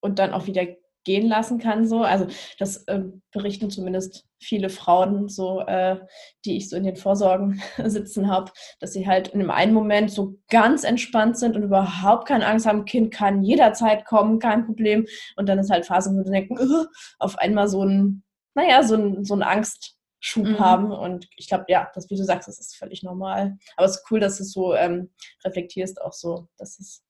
und 0.00 0.18
dann 0.18 0.32
auch 0.32 0.46
wieder 0.46 0.66
gehen 1.06 1.28
lassen 1.28 1.58
kann. 1.58 1.86
So. 1.86 2.02
Also 2.02 2.26
das 2.58 2.78
äh, 2.88 3.00
berichten 3.32 3.70
zumindest 3.70 4.26
viele 4.38 4.68
Frauen, 4.68 5.28
so, 5.28 5.60
äh, 5.60 5.98
die 6.44 6.56
ich 6.56 6.68
so 6.68 6.76
in 6.76 6.84
den 6.84 6.96
Vorsorgen 6.96 7.62
sitzen 7.84 8.28
habe, 8.28 8.52
dass 8.80 8.92
sie 8.92 9.06
halt 9.06 9.28
in 9.28 9.38
dem 9.38 9.50
einen 9.50 9.72
Moment 9.72 10.10
so 10.10 10.34
ganz 10.50 10.84
entspannt 10.84 11.38
sind 11.38 11.56
und 11.56 11.62
überhaupt 11.62 12.28
keine 12.28 12.46
Angst 12.46 12.66
haben, 12.66 12.84
Kind 12.84 13.14
kann 13.14 13.42
jederzeit 13.42 14.04
kommen, 14.04 14.38
kein 14.38 14.66
Problem. 14.66 15.06
Und 15.36 15.48
dann 15.48 15.58
ist 15.58 15.70
halt 15.70 15.86
Phase, 15.86 16.10
wo 16.10 16.22
sie 16.22 16.30
denken, 16.30 16.58
auf 17.18 17.38
einmal 17.38 17.68
so 17.68 17.82
ein, 17.84 18.22
naja, 18.54 18.82
so 18.82 18.96
ein, 18.96 19.24
so 19.24 19.34
ein 19.34 19.42
Angst. 19.42 19.95
Schub 20.20 20.44
mhm. 20.44 20.58
haben. 20.58 20.92
Und 20.92 21.28
ich 21.36 21.48
glaube, 21.48 21.64
ja, 21.68 21.90
das, 21.94 22.10
wie 22.10 22.16
du 22.16 22.24
sagst, 22.24 22.48
das 22.48 22.58
ist 22.58 22.76
völlig 22.76 23.02
normal. 23.02 23.58
Aber 23.76 23.86
es 23.86 23.96
ist 23.96 24.10
cool, 24.10 24.20
dass 24.20 24.38
du 24.38 24.42
es 24.42 24.52
so 24.52 24.74
ähm, 24.74 25.12
reflektierst, 25.44 26.00
auch 26.00 26.12
so, 26.12 26.48
dass 26.56 26.78
es. 26.78 27.02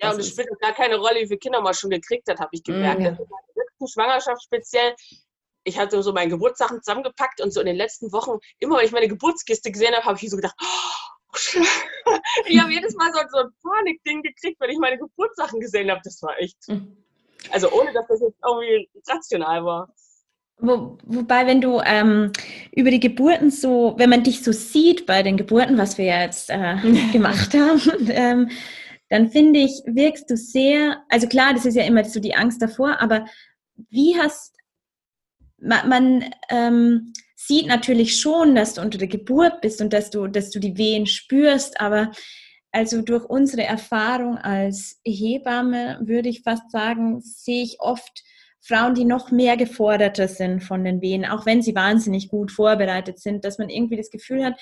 Ja, 0.00 0.12
und 0.12 0.18
es 0.18 0.28
spielt 0.28 0.48
gar 0.60 0.72
keine 0.72 0.96
Rolle, 0.96 1.20
wie 1.20 1.26
viele 1.26 1.38
Kinder 1.38 1.60
man 1.60 1.74
schon 1.74 1.90
gekriegt 1.90 2.28
hat, 2.28 2.40
habe 2.40 2.50
ich 2.52 2.62
gemerkt. 2.62 3.00
Mhm. 3.00 3.06
Also 3.06 3.22
in 3.22 3.28
der 3.28 3.64
letzten 3.64 3.88
Schwangerschaft 3.88 4.42
speziell, 4.42 4.94
ich 5.62 5.78
hatte 5.78 6.02
so 6.02 6.12
meine 6.12 6.30
Geburtssachen 6.30 6.82
zusammengepackt 6.82 7.40
und 7.40 7.52
so 7.52 7.60
in 7.60 7.66
den 7.66 7.76
letzten 7.76 8.12
Wochen, 8.12 8.38
immer 8.58 8.78
wenn 8.78 8.86
ich 8.86 8.92
meine 8.92 9.08
Geburtskiste 9.08 9.70
gesehen 9.70 9.94
habe, 9.94 10.04
habe 10.04 10.18
ich 10.20 10.30
so 10.30 10.36
gedacht, 10.36 10.56
oh, 10.60 11.04
ich 12.46 12.60
habe 12.60 12.72
jedes 12.72 12.94
Mal 12.94 13.12
so, 13.12 13.20
so 13.30 13.38
ein 13.38 13.50
Panikding 13.62 14.22
gekriegt, 14.22 14.60
wenn 14.60 14.70
ich 14.70 14.78
meine 14.78 14.98
Geburtssachen 14.98 15.60
gesehen 15.60 15.90
habe. 15.90 16.00
Das 16.04 16.20
war 16.22 16.38
echt. 16.38 16.58
Mhm. 16.68 16.96
Also 17.50 17.70
ohne, 17.72 17.92
dass 17.92 18.06
das 18.06 18.20
jetzt 18.20 18.38
irgendwie 18.44 18.88
rational 19.06 19.64
war. 19.64 19.92
Wo, 20.58 20.98
wobei, 21.04 21.46
wenn 21.46 21.60
du 21.60 21.80
ähm, 21.84 22.32
über 22.72 22.90
die 22.90 23.00
Geburten 23.00 23.50
so, 23.50 23.94
wenn 23.98 24.10
man 24.10 24.22
dich 24.22 24.42
so 24.42 24.52
sieht 24.52 25.04
bei 25.04 25.22
den 25.22 25.36
Geburten, 25.36 25.78
was 25.78 25.98
wir 25.98 26.04
jetzt 26.04 26.48
äh, 26.50 26.76
gemacht 27.12 27.54
haben, 27.54 27.80
ähm, 28.10 28.50
dann 29.10 29.30
finde 29.30 29.60
ich, 29.60 29.82
wirkst 29.86 30.30
du 30.30 30.36
sehr, 30.36 31.02
also 31.08 31.26
klar, 31.28 31.52
das 31.54 31.66
ist 31.66 31.74
ja 31.74 31.84
immer 31.84 32.04
so 32.04 32.20
die 32.20 32.34
Angst 32.34 32.62
davor, 32.62 33.00
aber 33.00 33.26
wie 33.90 34.16
hast, 34.18 34.56
man, 35.58 35.88
man 35.88 36.24
ähm, 36.50 37.12
sieht 37.36 37.66
natürlich 37.66 38.20
schon, 38.20 38.54
dass 38.54 38.74
du 38.74 38.80
unter 38.80 38.98
der 38.98 39.08
Geburt 39.08 39.60
bist 39.60 39.80
und 39.80 39.92
dass 39.92 40.10
du, 40.10 40.26
dass 40.28 40.50
du 40.50 40.60
die 40.60 40.78
Wehen 40.78 41.06
spürst, 41.06 41.80
aber 41.80 42.12
also 42.72 43.02
durch 43.02 43.24
unsere 43.24 43.62
Erfahrung 43.62 44.36
als 44.36 45.00
Hebamme 45.04 46.00
würde 46.02 46.28
ich 46.28 46.42
fast 46.42 46.70
sagen, 46.70 47.20
sehe 47.20 47.62
ich 47.62 47.76
oft 47.80 48.24
Frauen, 48.66 48.94
die 48.94 49.04
noch 49.04 49.30
mehr 49.30 49.56
geforderter 49.56 50.26
sind 50.26 50.62
von 50.62 50.84
den 50.84 51.02
Wehen, 51.02 51.26
auch 51.26 51.44
wenn 51.44 51.62
sie 51.62 51.74
wahnsinnig 51.74 52.28
gut 52.28 52.50
vorbereitet 52.50 53.18
sind, 53.18 53.44
dass 53.44 53.58
man 53.58 53.68
irgendwie 53.68 53.96
das 53.96 54.10
Gefühl 54.10 54.44
hat, 54.44 54.54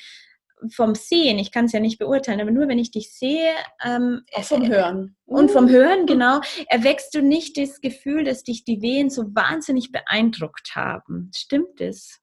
vom 0.71 0.95
Sehen, 0.95 1.39
ich 1.39 1.51
kann 1.51 1.65
es 1.65 1.73
ja 1.73 1.81
nicht 1.81 1.99
beurteilen, 1.99 2.41
aber 2.41 2.51
nur 2.51 2.69
wenn 2.69 2.79
ich 2.79 2.91
dich 2.91 3.13
sehe. 3.13 3.53
Ähm, 3.85 4.23
Auch 4.33 4.45
vom 4.45 4.69
Hören. 4.69 5.17
Und 5.25 5.51
vom 5.51 5.69
Hören, 5.69 6.07
genau, 6.07 6.41
erwächst 6.69 7.15
du 7.15 7.23
nicht 7.23 7.57
das 7.57 7.81
Gefühl, 7.81 8.25
dass 8.25 8.45
dich 8.45 8.65
die 8.65 8.81
Wehen 8.81 9.11
so 9.11 9.35
wahnsinnig 9.35 9.91
beeindruckt 9.91 10.77
haben. 10.77 11.31
Stimmt 11.35 11.81
es? 11.81 12.22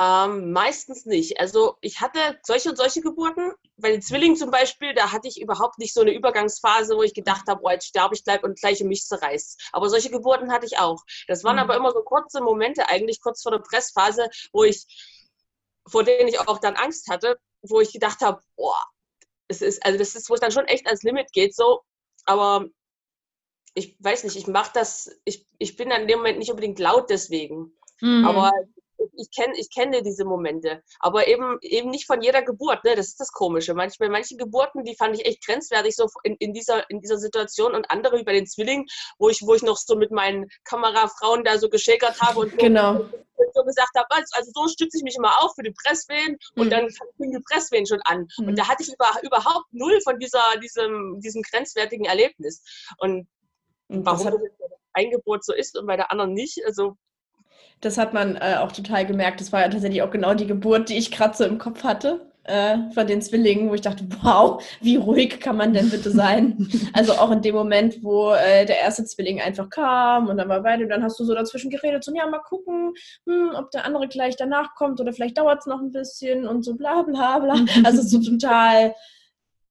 Ähm, 0.00 0.52
meistens 0.52 1.06
nicht. 1.06 1.40
Also 1.40 1.76
ich 1.80 2.00
hatte 2.00 2.38
solche 2.44 2.70
und 2.70 2.76
solche 2.76 3.00
Geburten. 3.00 3.52
Bei 3.76 3.90
den 3.90 4.02
Zwillingen 4.02 4.36
zum 4.36 4.50
Beispiel, 4.50 4.94
da 4.94 5.10
hatte 5.10 5.26
ich 5.26 5.40
überhaupt 5.40 5.78
nicht 5.78 5.92
so 5.92 6.02
eine 6.02 6.14
Übergangsphase, 6.14 6.96
wo 6.96 7.02
ich 7.02 7.14
gedacht 7.14 7.48
habe, 7.48 7.60
oh, 7.64 7.70
jetzt 7.70 7.86
sterbe 7.86 8.14
ich 8.14 8.22
gleich 8.22 8.42
und 8.44 8.60
gleich 8.60 8.80
mich 8.84 9.04
zerreißt. 9.04 9.70
Aber 9.72 9.88
solche 9.88 10.10
Geburten 10.10 10.52
hatte 10.52 10.66
ich 10.66 10.78
auch. 10.78 11.02
Das 11.26 11.42
waren 11.42 11.56
mhm. 11.56 11.62
aber 11.62 11.76
immer 11.76 11.92
so 11.92 12.02
kurze 12.02 12.40
Momente, 12.40 12.88
eigentlich 12.88 13.20
kurz 13.20 13.42
vor 13.42 13.50
der 13.52 13.58
Pressphase, 13.58 14.28
wo 14.52 14.62
ich 14.62 14.86
vor 15.88 16.04
denen 16.04 16.28
ich 16.28 16.38
auch 16.38 16.58
dann 16.58 16.76
Angst 16.76 17.08
hatte, 17.08 17.38
wo 17.62 17.80
ich 17.80 17.92
gedacht 17.92 18.20
habe, 18.20 18.40
boah, 18.56 18.78
es 19.48 19.62
ist, 19.62 19.84
also 19.84 19.98
das 19.98 20.14
ist, 20.14 20.28
wo 20.28 20.34
es 20.34 20.40
dann 20.40 20.52
schon 20.52 20.66
echt 20.66 20.86
ans 20.86 21.02
Limit 21.02 21.32
geht, 21.32 21.56
so. 21.56 21.80
Aber 22.24 22.66
ich 23.74 23.96
weiß 23.98 24.24
nicht, 24.24 24.36
ich 24.36 24.46
mache 24.46 24.70
das, 24.74 25.10
ich, 25.24 25.46
ich 25.58 25.76
bin 25.76 25.88
dann 25.88 26.02
in 26.02 26.08
dem 26.08 26.18
Moment 26.18 26.38
nicht 26.38 26.50
unbedingt 26.50 26.78
laut 26.78 27.10
deswegen. 27.10 27.76
Mhm. 28.00 28.24
Aber 28.26 28.52
ich 29.14 29.30
kenne 29.30 29.54
ich 29.58 29.68
kenne 29.72 30.02
diese 30.02 30.24
Momente, 30.24 30.82
aber 31.00 31.26
eben 31.26 31.58
eben 31.62 31.90
nicht 31.90 32.06
von 32.06 32.22
jeder 32.22 32.42
Geburt, 32.42 32.84
ne? 32.84 32.94
Das 32.94 33.08
ist 33.08 33.20
das 33.20 33.32
Komische. 33.32 33.74
Manchmal 33.74 34.08
manche 34.08 34.36
Geburten, 34.36 34.84
die 34.84 34.96
fand 34.96 35.16
ich 35.16 35.26
echt 35.26 35.44
grenzwertig 35.44 35.94
so 35.96 36.08
in, 36.22 36.36
in 36.38 36.52
dieser 36.52 36.88
in 36.90 37.00
dieser 37.00 37.18
Situation 37.18 37.74
und 37.74 37.90
andere 37.90 38.18
wie 38.18 38.24
bei 38.24 38.32
den 38.32 38.46
Zwillingen, 38.46 38.86
wo 39.18 39.28
ich 39.28 39.42
wo 39.42 39.54
ich 39.54 39.62
noch 39.62 39.76
so 39.76 39.96
mit 39.96 40.10
meinen 40.10 40.48
Kamerafrauen 40.64 41.44
da 41.44 41.58
so 41.58 41.68
geschäkert 41.68 42.20
habe 42.20 42.40
und 42.40 42.58
genau. 42.58 43.04
so 43.54 43.64
gesagt 43.64 43.92
habe, 43.96 44.06
also, 44.10 44.50
so 44.54 44.68
stütze 44.68 44.98
ich 44.98 45.02
mich 45.02 45.16
immer 45.16 45.42
auf 45.42 45.52
für 45.54 45.62
die 45.62 45.74
Presswehen 45.82 46.36
und 46.56 46.66
mhm. 46.66 46.70
dann 46.70 46.88
fingen 47.16 47.32
die 47.32 47.44
Presswehen 47.50 47.86
schon 47.86 48.00
an 48.04 48.26
mhm. 48.38 48.48
und 48.48 48.58
da 48.58 48.68
hatte 48.68 48.82
ich 48.82 48.92
über, 48.92 49.10
überhaupt 49.22 49.66
null 49.72 50.00
von 50.02 50.18
dieser 50.18 50.42
diesem 50.62 51.20
diesem 51.20 51.42
grenzwertigen 51.42 52.06
Erlebnis 52.06 52.62
und 52.98 53.28
warum 53.88 54.24
das, 54.24 54.34
das 54.58 54.70
ein 54.92 55.10
Geburt 55.10 55.44
so 55.44 55.52
ist 55.52 55.78
und 55.78 55.86
bei 55.86 55.96
der 55.96 56.10
anderen 56.10 56.32
nicht, 56.32 56.64
also 56.66 56.96
das 57.80 57.98
hat 57.98 58.12
man 58.12 58.36
äh, 58.36 58.56
auch 58.58 58.72
total 58.72 59.06
gemerkt. 59.06 59.40
Das 59.40 59.52
war 59.52 59.60
ja 59.60 59.68
tatsächlich 59.68 60.02
auch 60.02 60.10
genau 60.10 60.34
die 60.34 60.46
Geburt, 60.46 60.88
die 60.88 60.98
ich 60.98 61.10
gerade 61.10 61.36
so 61.36 61.44
im 61.44 61.58
Kopf 61.58 61.84
hatte 61.84 62.28
äh, 62.48 62.90
von 62.92 63.06
den 63.06 63.22
Zwillingen, 63.22 63.70
wo 63.70 63.74
ich 63.74 63.82
dachte, 63.82 64.04
wow, 64.22 64.62
wie 64.80 64.96
ruhig 64.96 65.38
kann 65.38 65.56
man 65.56 65.72
denn 65.72 65.90
bitte 65.90 66.10
sein? 66.10 66.68
also 66.92 67.12
auch 67.12 67.30
in 67.30 67.42
dem 67.42 67.54
Moment, 67.54 68.02
wo 68.02 68.32
äh, 68.32 68.64
der 68.66 68.80
erste 68.80 69.04
Zwilling 69.04 69.40
einfach 69.40 69.70
kam 69.70 70.28
und 70.28 70.38
dann 70.38 70.48
war 70.48 70.62
beide, 70.62 70.84
und 70.84 70.90
dann 70.90 71.02
hast 71.02 71.20
du 71.20 71.24
so 71.24 71.34
dazwischen 71.34 71.70
geredet, 71.70 72.02
so, 72.02 72.14
ja, 72.14 72.26
mal 72.26 72.38
gucken, 72.38 72.94
hm, 73.26 73.52
ob 73.54 73.70
der 73.70 73.84
andere 73.84 74.08
gleich 74.08 74.36
danach 74.36 74.74
kommt 74.74 75.00
oder 75.00 75.12
vielleicht 75.12 75.38
dauert 75.38 75.60
es 75.60 75.66
noch 75.66 75.80
ein 75.80 75.92
bisschen 75.92 76.46
und 76.46 76.64
so 76.64 76.74
bla 76.74 77.02
bla 77.02 77.38
bla. 77.38 77.54
Also 77.84 78.02
so 78.02 78.20
total, 78.20 78.94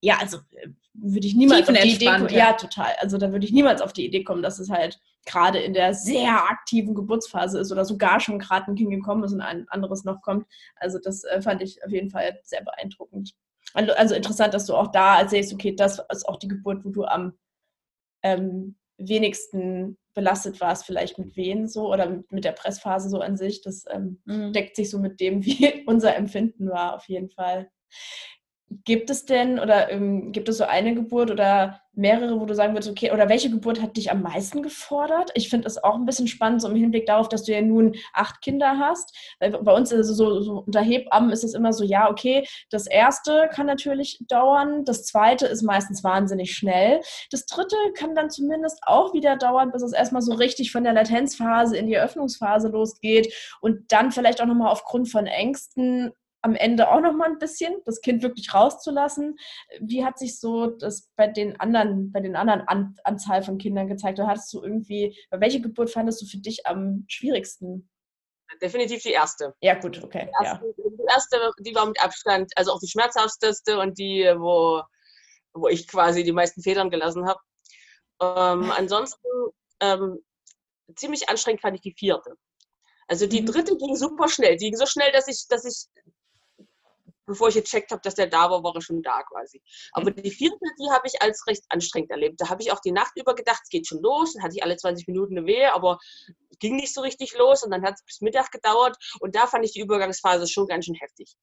ja, 0.01 0.17
also 0.22 0.38
äh, 0.51 0.70
würde 0.94 1.27
ich 1.27 1.36
niemals 1.36 1.67
auf 1.67 1.75
die 1.75 1.94
Idee 1.94 2.06
kommen. 2.06 2.29
Ja. 2.29 2.38
ja, 2.38 2.53
total. 2.53 2.94
Also 3.00 3.17
da 3.17 3.32
würde 3.32 3.46
ich 3.46 3.51
niemals 3.51 3.82
auf 3.82 3.94
die 3.94 4.06
Idee 4.06 4.24
kommen, 4.24 4.41
dass 4.41 4.60
es 4.60 4.70
halt 4.70 5.00
gerade 5.27 5.60
in 5.60 5.74
der 5.74 5.93
sehr 5.93 6.50
aktiven 6.50 6.96
Geburtsphase 6.96 7.60
ist 7.60 7.72
oder 7.72 7.86
sogar 7.86 8.19
schon 8.19 8.39
gerade 8.39 8.72
ein 8.72 8.75
Kind 8.75 8.89
gekommen 8.89 9.24
ist 9.24 9.34
und 9.34 9.41
ein 9.41 9.67
anderes 9.69 10.03
noch 10.03 10.22
kommt. 10.22 10.48
Also 10.77 10.98
das 10.98 11.24
äh, 11.25 11.41
fand 11.41 11.62
ich 11.62 11.84
auf 11.84 11.91
jeden 11.91 12.10
Fall 12.10 12.39
sehr 12.43 12.63
beeindruckend. 12.63 13.36
Also, 13.74 13.93
also 13.93 14.15
interessant, 14.15 14.53
dass 14.53 14.65
du 14.65 14.75
auch 14.75 14.91
da 14.91 15.27
siehst, 15.27 15.53
okay, 15.53 15.75
das 15.75 16.01
ist 16.12 16.27
auch 16.27 16.38
die 16.38 16.48
Geburt, 16.48 16.84
wo 16.84 16.89
du 16.89 17.03
am 17.03 17.34
ähm, 18.24 18.77
wenigsten 18.98 19.98
belastet 20.13 20.60
warst, 20.62 20.86
vielleicht 20.86 21.19
mit 21.19 21.36
Wehen 21.36 21.67
so 21.67 21.93
oder 21.93 22.10
mit, 22.10 22.31
mit 22.31 22.43
der 22.43 22.53
Pressphase 22.53 23.10
so 23.10 23.19
an 23.19 23.38
sich. 23.38 23.62
Das 23.62 23.86
ähm, 23.89 24.19
mhm. 24.25 24.53
deckt 24.53 24.75
sich 24.75 24.89
so 24.89 24.98
mit 24.98 25.19
dem, 25.19 25.46
wie 25.46 25.84
unser 25.86 26.15
Empfinden 26.15 26.69
war, 26.69 26.96
auf 26.96 27.07
jeden 27.07 27.29
Fall. 27.29 27.69
Gibt 28.69 29.09
es 29.09 29.25
denn 29.25 29.59
oder 29.59 29.89
ähm, 29.91 30.33
gibt 30.33 30.50
es 30.50 30.57
so 30.57 30.65
eine 30.65 30.93
Geburt 30.93 31.31
oder 31.31 31.79
mehrere, 31.93 32.39
wo 32.39 32.45
du 32.45 32.53
sagen 32.53 32.74
würdest, 32.74 32.89
okay, 32.89 33.12
oder 33.12 33.29
welche 33.29 33.50
Geburt 33.50 33.81
hat 33.81 33.95
dich 33.95 34.12
am 34.12 34.21
meisten 34.21 34.62
gefordert? 34.62 35.31
Ich 35.36 35.50
finde 35.50 35.67
es 35.67 35.81
auch 35.81 35.95
ein 35.95 36.05
bisschen 36.05 36.27
spannend, 36.27 36.62
so 36.62 36.67
im 36.67 36.75
Hinblick 36.75 37.05
darauf, 37.05 37.29
dass 37.29 37.43
du 37.43 37.53
ja 37.53 37.62
nun 37.62 37.95
acht 38.13 38.41
Kinder 38.41 38.77
hast. 38.77 39.15
Weil 39.39 39.51
bei 39.51 39.74
uns 39.74 39.91
ist 39.93 40.09
es 40.09 40.17
so, 40.17 40.41
so 40.41 40.63
unter 40.65 40.81
Hebammen 40.81 41.31
ist 41.31 41.45
es 41.45 41.53
immer 41.53 41.71
so, 41.71 41.86
ja, 41.86 42.09
okay, 42.09 42.45
das 42.69 42.88
erste 42.88 43.50
kann 43.53 43.65
natürlich 43.65 44.19
dauern, 44.27 44.83
das 44.83 45.05
zweite 45.05 45.47
ist 45.47 45.63
meistens 45.63 46.03
wahnsinnig 46.03 46.53
schnell. 46.55 47.01
Das 47.31 47.45
dritte 47.45 47.77
kann 47.95 48.15
dann 48.15 48.29
zumindest 48.29 48.79
auch 48.83 49.13
wieder 49.13 49.38
dauern, 49.38 49.71
bis 49.71 49.81
es 49.81 49.93
erstmal 49.93 50.21
so 50.21 50.33
richtig 50.33 50.74
von 50.74 50.83
der 50.83 50.93
Latenzphase 50.93 51.77
in 51.77 51.88
die 51.88 51.97
Öffnungsphase 51.97 52.67
losgeht 52.67 53.33
und 53.62 53.91
dann 53.91 54.12
vielleicht 54.12 54.41
auch 54.41 54.45
nochmal 54.45 54.71
aufgrund 54.71 55.09
von 55.09 55.25
Ängsten 55.25 56.12
am 56.47 56.55
Ende 56.55 56.89
auch 56.89 57.01
noch 57.01 57.13
mal 57.13 57.29
ein 57.29 57.39
bisschen, 57.39 57.75
das 57.85 57.99
Kind 57.99 58.23
wirklich 58.23 58.53
rauszulassen. 58.53 59.37
Wie 59.81 60.05
hat 60.05 60.17
sich 60.17 60.39
so 60.39 60.67
das 60.67 61.11
bei 61.17 61.27
den 61.27 61.59
anderen, 61.59 62.11
bei 62.11 62.21
den 62.21 62.37
anderen 62.37 62.61
An 62.61 62.95
Anzahl 63.03 63.43
von 63.43 63.57
Kindern 63.57 63.87
gezeigt? 63.87 64.17
Oder 64.17 64.29
hattest 64.29 64.51
du 64.53 64.63
irgendwie, 64.63 65.17
bei 65.29 65.41
welche 65.41 65.61
Geburt 65.61 65.89
fandest 65.89 66.21
du 66.21 66.25
für 66.25 66.37
dich 66.37 66.65
am 66.65 67.03
schwierigsten? 67.07 67.89
Definitiv 68.61 69.03
die 69.03 69.11
erste. 69.11 69.53
Ja, 69.59 69.75
gut, 69.75 70.01
okay. 70.01 70.29
Die 70.29 70.45
erste, 70.45 70.65
ja. 70.65 70.73
die, 70.77 71.03
erste 71.13 71.51
die 71.59 71.75
war 71.75 71.85
mit 71.85 72.01
Abstand, 72.01 72.51
also 72.55 72.71
auch 72.71 72.79
die 72.79 72.87
schmerzhafteste 72.87 73.77
und 73.77 73.99
die, 73.99 74.23
wo, 74.37 74.81
wo 75.53 75.67
ich 75.67 75.85
quasi 75.85 76.23
die 76.23 76.31
meisten 76.31 76.61
Federn 76.61 76.89
gelassen 76.89 77.27
habe. 77.27 77.39
Ähm, 78.21 78.71
ansonsten 78.77 79.27
ähm, 79.81 80.19
ziemlich 80.95 81.27
anstrengend 81.27 81.61
fand 81.61 81.75
ich 81.75 81.81
die 81.81 81.93
vierte. 81.93 82.35
Also 83.09 83.25
die 83.25 83.41
mhm. 83.41 83.47
dritte 83.47 83.77
ging 83.77 83.95
super 83.95 84.27
schnell. 84.27 84.57
Die 84.57 84.65
ging 84.65 84.77
so 84.77 84.85
schnell, 84.85 85.11
dass 85.11 85.27
ich, 85.27 85.45
dass 85.49 85.65
ich 85.65 85.87
bevor 87.27 87.50
ich 87.50 87.55
gecheckt 87.55 87.91
habe, 87.91 88.01
dass 88.01 88.15
der 88.15 88.27
da 88.27 88.50
war, 88.50 88.63
war 88.63 88.74
er 88.74 88.81
schon 88.81 89.03
da 89.03 89.22
quasi. 89.24 89.62
Aber 89.91 90.12
die 90.12 90.31
vierte, 90.31 90.57
die 90.79 90.89
habe 90.89 91.05
ich 91.05 91.22
als 91.22 91.46
recht 91.46 91.63
anstrengend 91.69 92.10
erlebt. 92.10 92.41
Da 92.41 92.50
habe 92.50 92.62
ich 92.63 92.72
auch 92.72 92.79
die 92.79 92.91
Nacht 92.91 93.12
über 93.15 93.36
gedacht, 93.36 93.62
es 93.63 93.69
geht 93.69 93.86
schon 93.86 94.01
los. 94.01 94.34
Dann 94.34 94.43
hatte 94.43 94.55
ich 94.55 94.63
alle 94.63 94.77
20 94.77 95.07
Minuten 95.07 95.38
eine 95.38 95.46
Wehe, 95.46 95.74
aber 95.74 96.00
ging 96.60 96.77
nicht 96.77 96.93
so 96.93 97.01
richtig 97.01 97.38
los. 97.38 97.63
Und 97.63 97.72
dann 97.72 97.84
hat 97.84 97.96
es 97.96 98.03
bis 98.03 98.22
Mittag 98.22 98.51
gedauert. 98.51 98.98
Und 99.19 99.36
da 99.36 99.46
fand 99.46 99.65
ich 99.65 99.74
die 99.74 99.81
Übergangsphase 99.81 100.48
schon 100.48 100.67
ganz 100.67 100.86
schön 100.86 100.96
heftig. 100.96 101.36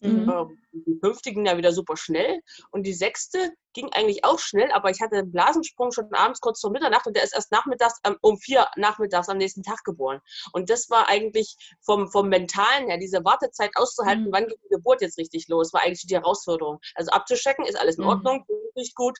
Mhm. 0.00 0.30
Ähm, 0.30 0.58
die 0.72 0.98
fünfte 1.02 1.32
ging 1.32 1.46
ja 1.46 1.56
wieder 1.56 1.72
super 1.72 1.96
schnell 1.96 2.40
und 2.70 2.84
die 2.84 2.92
sechste 2.92 3.52
ging 3.72 3.90
eigentlich 3.92 4.24
auch 4.24 4.38
schnell, 4.38 4.70
aber 4.72 4.90
ich 4.90 5.00
hatte 5.00 5.16
einen 5.16 5.32
Blasensprung 5.32 5.92
schon 5.92 6.12
abends 6.12 6.40
kurz 6.40 6.60
vor 6.60 6.70
Mitternacht 6.70 7.06
und 7.06 7.16
der 7.16 7.24
ist 7.24 7.34
erst 7.34 7.50
nachmittags 7.52 7.98
ähm, 8.04 8.16
um 8.20 8.38
vier 8.38 8.66
nachmittags 8.76 9.28
am 9.28 9.38
nächsten 9.38 9.62
Tag 9.62 9.82
geboren. 9.84 10.20
Und 10.52 10.70
das 10.70 10.88
war 10.90 11.08
eigentlich 11.08 11.56
vom, 11.80 12.10
vom 12.10 12.28
Mentalen 12.28 12.88
her, 12.88 12.98
diese 12.98 13.24
Wartezeit 13.24 13.70
auszuhalten, 13.74 14.26
mhm. 14.26 14.32
wann 14.32 14.46
geht 14.46 14.60
die 14.64 14.74
Geburt 14.74 15.00
jetzt 15.00 15.18
richtig 15.18 15.48
los, 15.48 15.72
war 15.72 15.82
eigentlich 15.82 16.06
die 16.06 16.14
Herausforderung. 16.14 16.78
Also 16.94 17.10
abzuschecken, 17.10 17.66
ist 17.66 17.78
alles 17.78 17.98
in 17.98 18.04
mhm. 18.04 18.10
Ordnung, 18.10 18.44
nicht 18.74 18.94
gut, 18.94 19.18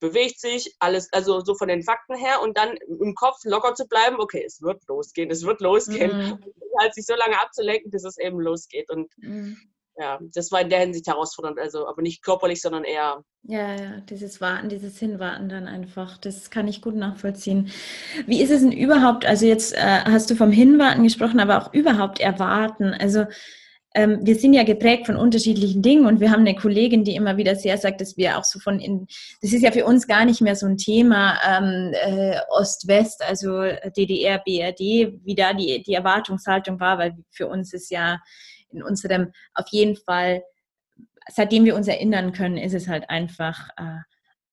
bewegt 0.00 0.40
sich, 0.40 0.74
alles, 0.78 1.12
also 1.12 1.40
so 1.40 1.54
von 1.54 1.68
den 1.68 1.82
Fakten 1.82 2.14
her 2.14 2.40
und 2.42 2.56
dann 2.56 2.76
im 2.76 3.14
Kopf 3.14 3.38
locker 3.44 3.74
zu 3.74 3.86
bleiben, 3.86 4.16
okay, 4.18 4.42
es 4.44 4.60
wird 4.62 4.82
losgehen, 4.88 5.30
es 5.30 5.44
wird 5.44 5.60
losgehen. 5.60 6.16
Mhm. 6.16 6.32
Und 6.32 6.44
halt 6.80 6.94
sich 6.94 7.06
so 7.06 7.14
lange 7.14 7.40
abzulenken, 7.40 7.90
bis 7.90 8.04
es 8.04 8.18
eben 8.18 8.40
losgeht. 8.40 8.90
Und 8.90 9.12
mhm 9.18 9.73
ja, 9.96 10.18
das 10.34 10.50
war 10.50 10.60
in 10.60 10.70
der 10.70 10.80
Hinsicht 10.80 11.06
herausfordernd, 11.06 11.58
also 11.58 11.86
aber 11.86 12.02
nicht 12.02 12.22
körperlich, 12.22 12.60
sondern 12.60 12.84
eher. 12.84 13.22
Ja, 13.42 13.74
ja, 13.74 14.00
dieses 14.08 14.40
Warten, 14.40 14.68
dieses 14.68 14.98
Hinwarten 14.98 15.48
dann 15.48 15.66
einfach, 15.66 16.18
das 16.18 16.50
kann 16.50 16.66
ich 16.66 16.82
gut 16.82 16.96
nachvollziehen. 16.96 17.70
Wie 18.26 18.42
ist 18.42 18.50
es 18.50 18.62
denn 18.62 18.72
überhaupt, 18.72 19.24
also 19.24 19.46
jetzt 19.46 19.74
äh, 19.74 20.00
hast 20.04 20.30
du 20.30 20.34
vom 20.34 20.50
Hinwarten 20.50 21.02
gesprochen, 21.04 21.40
aber 21.40 21.62
auch 21.62 21.72
überhaupt 21.72 22.20
erwarten, 22.20 22.94
also 22.94 23.24
ähm, 23.94 24.20
wir 24.22 24.34
sind 24.34 24.54
ja 24.54 24.64
geprägt 24.64 25.06
von 25.06 25.14
unterschiedlichen 25.14 25.80
Dingen 25.80 26.06
und 26.06 26.18
wir 26.18 26.32
haben 26.32 26.40
eine 26.40 26.56
Kollegin, 26.56 27.04
die 27.04 27.14
immer 27.14 27.36
wieder 27.36 27.54
sehr 27.54 27.78
sagt, 27.78 28.00
dass 28.00 28.16
wir 28.16 28.36
auch 28.36 28.44
so 28.44 28.58
von 28.58 28.80
in, 28.80 29.06
das 29.40 29.52
ist 29.52 29.62
ja 29.62 29.70
für 29.70 29.84
uns 29.84 30.08
gar 30.08 30.24
nicht 30.24 30.40
mehr 30.40 30.56
so 30.56 30.66
ein 30.66 30.76
Thema 30.76 31.38
ähm, 31.46 31.92
äh, 31.92 32.40
Ost-West, 32.50 33.22
also 33.22 33.62
DDR, 33.96 34.38
BRD, 34.38 35.14
wie 35.24 35.34
da 35.36 35.52
die, 35.52 35.82
die 35.84 35.94
Erwartungshaltung 35.94 36.80
war, 36.80 36.98
weil 36.98 37.14
für 37.30 37.46
uns 37.46 37.72
ist 37.72 37.90
ja 37.92 38.18
in 38.74 38.82
unserem, 38.82 39.32
auf 39.54 39.66
jeden 39.70 39.96
Fall, 39.96 40.42
seitdem 41.30 41.64
wir 41.64 41.76
uns 41.76 41.88
erinnern 41.88 42.32
können, 42.32 42.58
ist 42.58 42.74
es 42.74 42.88
halt 42.88 43.08
einfach 43.08 43.68
äh, 43.76 44.00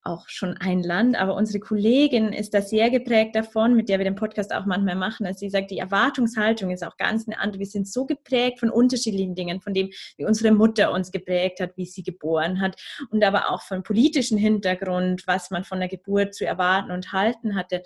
auch 0.03 0.27
schon 0.29 0.57
ein 0.57 0.81
Land. 0.81 1.15
Aber 1.15 1.35
unsere 1.35 1.59
Kollegin 1.59 2.33
ist 2.33 2.53
da 2.53 2.61
sehr 2.61 2.89
geprägt 2.89 3.35
davon, 3.35 3.75
mit 3.75 3.89
der 3.89 3.99
wir 3.99 4.03
den 4.03 4.15
Podcast 4.15 4.53
auch 4.53 4.65
manchmal 4.65 4.95
machen, 4.95 5.25
dass 5.25 5.39
sie 5.39 5.49
sagt, 5.49 5.71
die 5.71 5.77
Erwartungshaltung 5.77 6.71
ist 6.71 6.83
auch 6.83 6.97
ganz 6.97 7.27
eine 7.27 7.39
andere. 7.39 7.59
Wir 7.59 7.67
sind 7.67 7.87
so 7.87 8.05
geprägt 8.05 8.59
von 8.59 8.69
unterschiedlichen 8.69 9.35
Dingen, 9.35 9.61
von 9.61 9.73
dem, 9.73 9.91
wie 10.17 10.25
unsere 10.25 10.53
Mutter 10.53 10.91
uns 10.91 11.11
geprägt 11.11 11.59
hat, 11.59 11.77
wie 11.77 11.85
sie 11.85 12.03
geboren 12.03 12.61
hat 12.61 12.81
und 13.11 13.23
aber 13.23 13.51
auch 13.51 13.61
vom 13.61 13.83
politischen 13.83 14.37
Hintergrund, 14.37 15.23
was 15.27 15.51
man 15.51 15.63
von 15.63 15.79
der 15.79 15.89
Geburt 15.89 16.33
zu 16.33 16.45
erwarten 16.45 16.91
und 16.91 17.11
halten 17.13 17.55
hatte. 17.55 17.83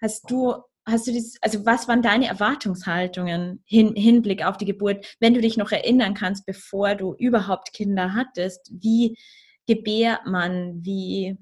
Hast 0.00 0.30
du 0.30 0.54
hast 0.86 1.06
du 1.06 1.12
das, 1.12 1.36
also 1.40 1.64
was 1.64 1.88
waren 1.88 2.02
deine 2.02 2.26
Erwartungshaltungen 2.26 3.62
hin, 3.64 3.94
Hinblick 3.96 4.44
auf 4.44 4.56
die 4.56 4.66
Geburt, 4.66 5.16
wenn 5.20 5.34
du 5.34 5.40
dich 5.40 5.56
noch 5.56 5.72
erinnern 5.72 6.14
kannst, 6.14 6.46
bevor 6.46 6.94
du 6.94 7.14
überhaupt 7.14 7.72
Kinder 7.72 8.14
hattest? 8.14 8.70
Wie 8.70 9.16
gebärt 9.66 10.26
man? 10.26 10.84
Wie, 10.84 11.36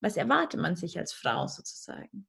was 0.00 0.16
erwartet 0.16 0.60
man 0.60 0.76
sich 0.76 0.98
als 0.98 1.12
Frau 1.12 1.46
sozusagen? 1.46 2.26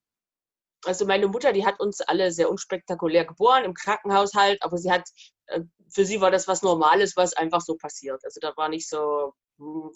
Also 0.83 1.05
meine 1.05 1.27
Mutter, 1.27 1.53
die 1.53 1.65
hat 1.65 1.79
uns 1.79 2.01
alle 2.01 2.31
sehr 2.31 2.49
unspektakulär 2.49 3.25
geboren, 3.25 3.65
im 3.65 3.73
Krankenhaus 3.75 4.33
halt, 4.33 4.61
aber 4.63 4.77
sie 4.77 4.91
hat, 4.91 5.07
äh, 5.45 5.61
für 5.93 6.05
sie 6.05 6.21
war 6.21 6.31
das 6.31 6.47
was 6.47 6.63
Normales, 6.63 7.15
was 7.15 7.33
einfach 7.33 7.61
so 7.61 7.75
passiert. 7.75 8.19
Also 8.25 8.39
da 8.41 8.51
war 8.57 8.67
nicht 8.67 8.89
so, 8.89 9.33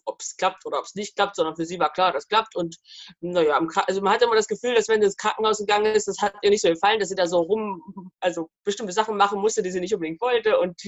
ob 0.06 0.22
es 0.22 0.38
klappt 0.38 0.66
oder 0.66 0.80
ob 0.80 0.86
es 0.86 0.96
nicht 0.96 1.16
klappt, 1.16 1.36
sondern 1.36 1.56
für 1.56 1.66
sie 1.66 1.80
war 1.80 1.92
klar, 1.92 2.12
das 2.12 2.28
klappt. 2.28 2.56
Und 2.56 2.78
naja, 3.20 3.60
also 3.88 4.02
man 4.02 4.14
hat 4.14 4.22
immer 4.22 4.36
das 4.36 4.48
Gefühl, 4.48 4.76
dass 4.76 4.88
wenn 4.88 5.02
sie 5.02 5.08
ins 5.08 5.18
Krankenhaus 5.18 5.58
gegangen 5.58 5.94
ist, 5.94 6.08
das 6.08 6.20
hat 6.22 6.36
ihr 6.42 6.50
nicht 6.50 6.62
so 6.62 6.70
gefallen, 6.70 7.00
dass 7.00 7.10
sie 7.10 7.16
da 7.16 7.28
so 7.28 7.40
rum, 7.40 8.12
also 8.20 8.50
bestimmte 8.64 8.94
Sachen 8.94 9.18
machen 9.18 9.40
musste, 9.40 9.64
die 9.64 9.72
sie 9.72 9.80
nicht 9.80 9.94
unbedingt 9.94 10.22
wollte. 10.22 10.60
Und 10.60 10.82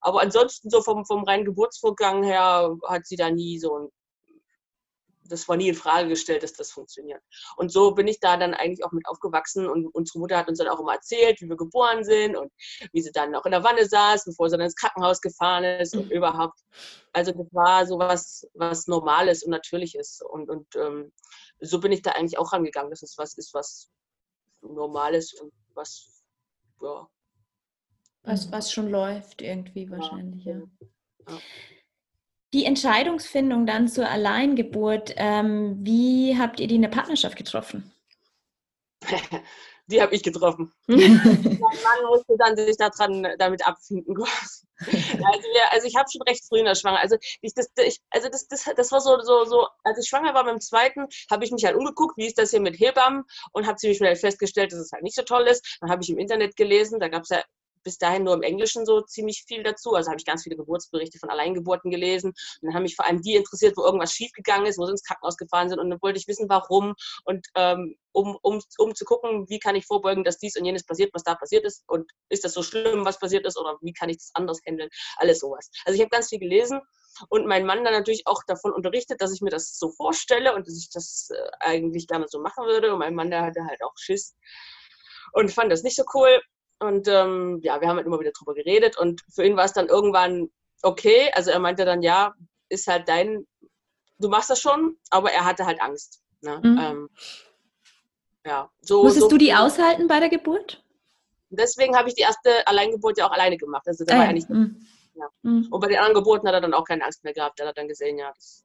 aber 0.00 0.20
ansonsten 0.22 0.70
so 0.70 0.82
vom, 0.82 1.04
vom 1.06 1.24
reinen 1.24 1.44
Geburtsvorgang 1.44 2.22
her 2.22 2.76
hat 2.86 3.06
sie 3.06 3.16
da 3.16 3.30
nie 3.30 3.58
so 3.58 3.78
ein 3.78 3.88
das 5.28 5.48
war 5.48 5.56
nie 5.56 5.68
in 5.68 5.74
Frage 5.74 6.08
gestellt, 6.08 6.42
dass 6.42 6.52
das 6.52 6.70
funktioniert. 6.70 7.22
Und 7.56 7.70
so 7.70 7.92
bin 7.92 8.08
ich 8.08 8.20
da 8.20 8.36
dann 8.36 8.54
eigentlich 8.54 8.84
auch 8.84 8.92
mit 8.92 9.06
aufgewachsen 9.06 9.68
und 9.68 9.86
unsere 9.94 10.18
Mutter 10.18 10.36
hat 10.36 10.48
uns 10.48 10.58
dann 10.58 10.68
auch 10.68 10.80
immer 10.80 10.94
erzählt, 10.94 11.40
wie 11.40 11.48
wir 11.48 11.56
geboren 11.56 12.04
sind 12.04 12.36
und 12.36 12.52
wie 12.92 13.02
sie 13.02 13.12
dann 13.12 13.34
auch 13.34 13.44
in 13.44 13.52
der 13.52 13.64
Wanne 13.64 13.86
saß, 13.86 14.24
bevor 14.24 14.48
sie 14.48 14.56
dann 14.56 14.66
ins 14.66 14.76
Krankenhaus 14.76 15.20
gefahren 15.20 15.64
ist 15.64 15.94
und 15.96 16.10
überhaupt. 16.10 16.60
Also 17.12 17.32
das 17.32 17.46
war 17.52 17.86
so 17.86 17.98
was, 17.98 18.46
was 18.54 18.86
Normales 18.86 19.42
und 19.42 19.50
Natürliches. 19.50 20.20
Und, 20.28 20.50
und 20.50 20.66
ähm, 20.76 21.12
so 21.60 21.80
bin 21.80 21.92
ich 21.92 22.02
da 22.02 22.12
eigentlich 22.12 22.38
auch 22.38 22.52
rangegangen, 22.52 22.90
dass 22.90 23.02
es 23.02 23.16
was 23.18 23.36
ist, 23.38 23.54
was 23.54 23.90
Normales 24.62 25.32
und 25.34 25.52
was, 25.74 26.22
ja. 26.82 27.08
Was, 28.22 28.50
was 28.50 28.72
schon 28.72 28.90
läuft 28.90 29.40
irgendwie 29.40 29.88
wahrscheinlich, 29.88 30.44
ja. 30.44 30.60
ja. 31.28 31.38
Die 32.54 32.64
Entscheidungsfindung 32.64 33.66
dann 33.66 33.88
zur 33.88 34.08
Alleingeburt, 34.08 35.14
ähm, 35.16 35.78
wie 35.80 36.38
habt 36.38 36.60
ihr 36.60 36.68
die 36.68 36.76
in 36.76 36.82
der 36.82 36.88
Partnerschaft 36.88 37.36
getroffen? 37.36 37.92
die 39.88 40.00
habe 40.00 40.14
ich 40.14 40.22
getroffen. 40.22 40.72
mein 40.86 41.00
Mann 41.00 42.06
musste 42.08 42.36
dann 42.38 42.56
sich 42.56 42.76
daran, 42.76 43.26
damit 43.38 43.66
abfinden. 43.66 44.16
also, 44.16 45.18
wir, 45.20 45.72
also, 45.72 45.86
ich 45.86 45.96
habe 45.96 46.08
schon 46.10 46.22
recht 46.22 46.44
früh 46.48 46.60
in 46.60 46.64
der 46.64 46.74
Schwanger. 46.74 47.00
Also, 47.00 47.16
ich, 47.40 47.52
das, 47.54 47.68
ich, 47.78 48.00
also 48.10 48.28
das, 48.28 48.46
das, 48.48 48.64
das 48.76 48.92
war 48.92 49.00
so, 49.00 49.20
so, 49.20 49.44
so, 49.44 49.66
als 49.84 49.98
ich 49.98 50.08
schwanger 50.08 50.34
war 50.34 50.44
beim 50.44 50.60
zweiten, 50.60 51.06
habe 51.30 51.44
ich 51.44 51.50
mich 51.50 51.64
halt 51.64 51.76
umgeguckt, 51.76 52.16
wie 52.16 52.26
ist 52.26 52.38
das 52.38 52.50
hier 52.50 52.60
mit 52.60 52.78
Hebammen 52.78 53.24
und 53.52 53.66
habe 53.66 53.76
ziemlich 53.76 53.98
schnell 53.98 54.16
festgestellt, 54.16 54.72
dass 54.72 54.80
es 54.80 54.92
halt 54.92 55.02
nicht 55.02 55.16
so 55.16 55.22
toll 55.22 55.46
ist. 55.46 55.78
Dann 55.80 55.90
habe 55.90 56.02
ich 56.02 56.10
im 56.10 56.18
Internet 56.18 56.56
gelesen, 56.56 57.00
da 57.00 57.08
gab 57.08 57.22
es 57.22 57.30
ja 57.30 57.42
bis 57.86 57.98
dahin 57.98 58.24
nur 58.24 58.34
im 58.34 58.42
Englischen 58.42 58.84
so 58.84 59.00
ziemlich 59.00 59.44
viel 59.46 59.62
dazu. 59.62 59.94
Also 59.94 60.10
habe 60.10 60.18
ich 60.18 60.26
ganz 60.26 60.42
viele 60.42 60.56
Geburtsberichte 60.56 61.20
von 61.20 61.30
Alleingeburten 61.30 61.88
gelesen. 61.92 62.30
Und 62.30 62.66
dann 62.66 62.74
haben 62.74 62.82
mich 62.82 62.96
vor 62.96 63.06
allem 63.06 63.22
die 63.22 63.36
interessiert, 63.36 63.76
wo 63.76 63.84
irgendwas 63.84 64.12
schiefgegangen 64.12 64.66
ist, 64.66 64.76
wo 64.76 64.86
sie 64.86 64.90
ins 64.90 65.04
Krankenhaus 65.04 65.36
gefahren 65.36 65.68
sind. 65.68 65.78
Und 65.78 65.88
dann 65.88 66.02
wollte 66.02 66.18
ich 66.18 66.26
wissen, 66.26 66.48
warum. 66.48 66.94
Und 67.24 67.46
ähm, 67.54 67.94
um, 68.10 68.36
um, 68.42 68.60
um 68.78 68.94
zu 68.96 69.04
gucken, 69.04 69.48
wie 69.48 69.60
kann 69.60 69.76
ich 69.76 69.86
vorbeugen, 69.86 70.24
dass 70.24 70.38
dies 70.38 70.56
und 70.56 70.64
jenes 70.64 70.84
passiert, 70.84 71.14
was 71.14 71.22
da 71.22 71.36
passiert 71.36 71.64
ist. 71.64 71.84
Und 71.86 72.10
ist 72.28 72.42
das 72.44 72.54
so 72.54 72.64
schlimm, 72.64 73.04
was 73.04 73.20
passiert 73.20 73.46
ist? 73.46 73.56
Oder 73.56 73.78
wie 73.82 73.92
kann 73.92 74.08
ich 74.08 74.16
das 74.16 74.32
anders 74.34 74.58
handeln? 74.66 74.90
Alles 75.18 75.38
sowas. 75.38 75.70
Also 75.84 75.94
ich 75.94 76.00
habe 76.00 76.10
ganz 76.10 76.28
viel 76.28 76.40
gelesen 76.40 76.80
und 77.28 77.46
mein 77.46 77.64
Mann 77.64 77.84
dann 77.84 77.94
natürlich 77.94 78.26
auch 78.26 78.42
davon 78.48 78.72
unterrichtet, 78.72 79.20
dass 79.20 79.32
ich 79.32 79.42
mir 79.42 79.50
das 79.50 79.78
so 79.78 79.90
vorstelle 79.90 80.56
und 80.56 80.66
dass 80.66 80.76
ich 80.76 80.90
das 80.90 81.30
äh, 81.30 81.50
eigentlich 81.60 82.08
gerne 82.08 82.26
so 82.28 82.40
machen 82.40 82.66
würde. 82.66 82.92
Und 82.92 82.98
mein 82.98 83.14
Mann, 83.14 83.30
der 83.30 83.42
hatte 83.42 83.64
halt 83.64 83.80
auch 83.84 83.96
Schiss 83.96 84.34
und 85.32 85.52
fand 85.52 85.70
das 85.70 85.84
nicht 85.84 85.96
so 85.96 86.04
cool. 86.14 86.40
Und 86.78 87.08
ähm, 87.08 87.60
ja, 87.62 87.80
wir 87.80 87.88
haben 87.88 87.96
halt 87.96 88.06
immer 88.06 88.20
wieder 88.20 88.32
drüber 88.32 88.54
geredet 88.54 88.98
und 88.98 89.22
für 89.32 89.44
ihn 89.44 89.56
war 89.56 89.64
es 89.64 89.72
dann 89.72 89.88
irgendwann 89.88 90.50
okay. 90.82 91.30
Also 91.34 91.50
er 91.50 91.58
meinte 91.58 91.84
dann, 91.84 92.02
ja, 92.02 92.34
ist 92.68 92.86
halt 92.86 93.08
dein, 93.08 93.46
du 94.18 94.28
machst 94.28 94.50
das 94.50 94.60
schon, 94.60 94.96
aber 95.10 95.32
er 95.32 95.44
hatte 95.44 95.64
halt 95.64 95.80
Angst. 95.80 96.20
Ne? 96.42 96.60
Mhm. 96.62 96.78
Ähm, 96.78 97.08
ja, 98.44 98.70
so, 98.80 99.02
Musstest 99.02 99.22
so, 99.22 99.28
du 99.28 99.38
die 99.38 99.54
aushalten 99.54 100.06
bei 100.06 100.20
der 100.20 100.28
Geburt? 100.28 100.84
Deswegen 101.50 101.96
habe 101.96 102.08
ich 102.08 102.14
die 102.14 102.22
erste 102.22 102.66
Alleingeburt 102.66 103.18
ja 103.18 103.26
auch 103.26 103.32
alleine 103.32 103.56
gemacht. 103.56 103.86
Also 103.86 104.04
da 104.04 104.14
ah, 104.14 104.18
war 104.18 104.26
ja 104.26 104.32
nicht. 104.32 104.50
Mhm. 104.50 104.86
Ja. 105.14 105.28
Mhm. 105.42 105.68
Und 105.70 105.80
bei 105.80 105.88
den 105.88 105.96
anderen 105.96 106.14
Geburten 106.14 106.46
hat 106.46 106.54
er 106.54 106.60
dann 106.60 106.74
auch 106.74 106.84
keine 106.84 107.04
Angst 107.04 107.24
mehr 107.24 107.32
gehabt. 107.32 107.58
Er 107.60 107.68
hat 107.68 107.78
dann 107.78 107.88
gesehen, 107.88 108.18
ja, 108.18 108.32
das. 108.34 108.64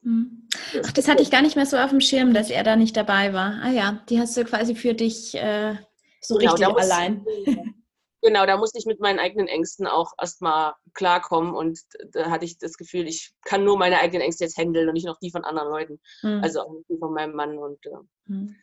Mhm. 0.00 0.48
Ach, 0.84 0.92
das 0.92 1.08
hatte 1.08 1.22
ich 1.22 1.30
gar 1.30 1.42
nicht 1.42 1.56
mehr 1.56 1.66
so 1.66 1.76
auf 1.76 1.90
dem 1.90 2.00
Schirm, 2.00 2.32
dass 2.32 2.50
er 2.50 2.62
da 2.62 2.76
nicht 2.76 2.96
dabei 2.96 3.32
war. 3.32 3.60
Ah 3.62 3.70
ja, 3.70 4.02
die 4.08 4.18
hast 4.18 4.36
du 4.36 4.44
quasi 4.44 4.74
für 4.74 4.94
dich 4.94 5.34
äh, 5.34 5.76
so 6.20 6.36
genau, 6.36 6.52
richtig 6.52 6.76
allein. 6.76 7.24
Genau, 8.20 8.46
da 8.46 8.56
musste 8.56 8.78
ich 8.78 8.86
mit 8.86 8.98
meinen 8.98 9.20
eigenen 9.20 9.46
Ängsten 9.46 9.86
auch 9.86 10.12
erstmal 10.20 10.74
klarkommen 10.94 11.54
und 11.54 11.78
da 12.12 12.30
hatte 12.30 12.44
ich 12.44 12.58
das 12.58 12.76
Gefühl, 12.76 13.06
ich 13.06 13.32
kann 13.44 13.62
nur 13.62 13.78
meine 13.78 14.00
eigenen 14.00 14.22
Ängste 14.22 14.44
jetzt 14.44 14.58
handeln 14.58 14.88
und 14.88 14.94
nicht 14.94 15.06
noch 15.06 15.18
die 15.20 15.30
von 15.30 15.44
anderen 15.44 15.68
Leuten. 15.68 16.00
Mhm. 16.22 16.40
Also 16.42 16.62
auch 16.62 16.74
die 16.88 16.98
von 16.98 17.12
meinem 17.12 17.34
Mann 17.36 17.56
und 17.58 17.78
mhm. 18.26 18.56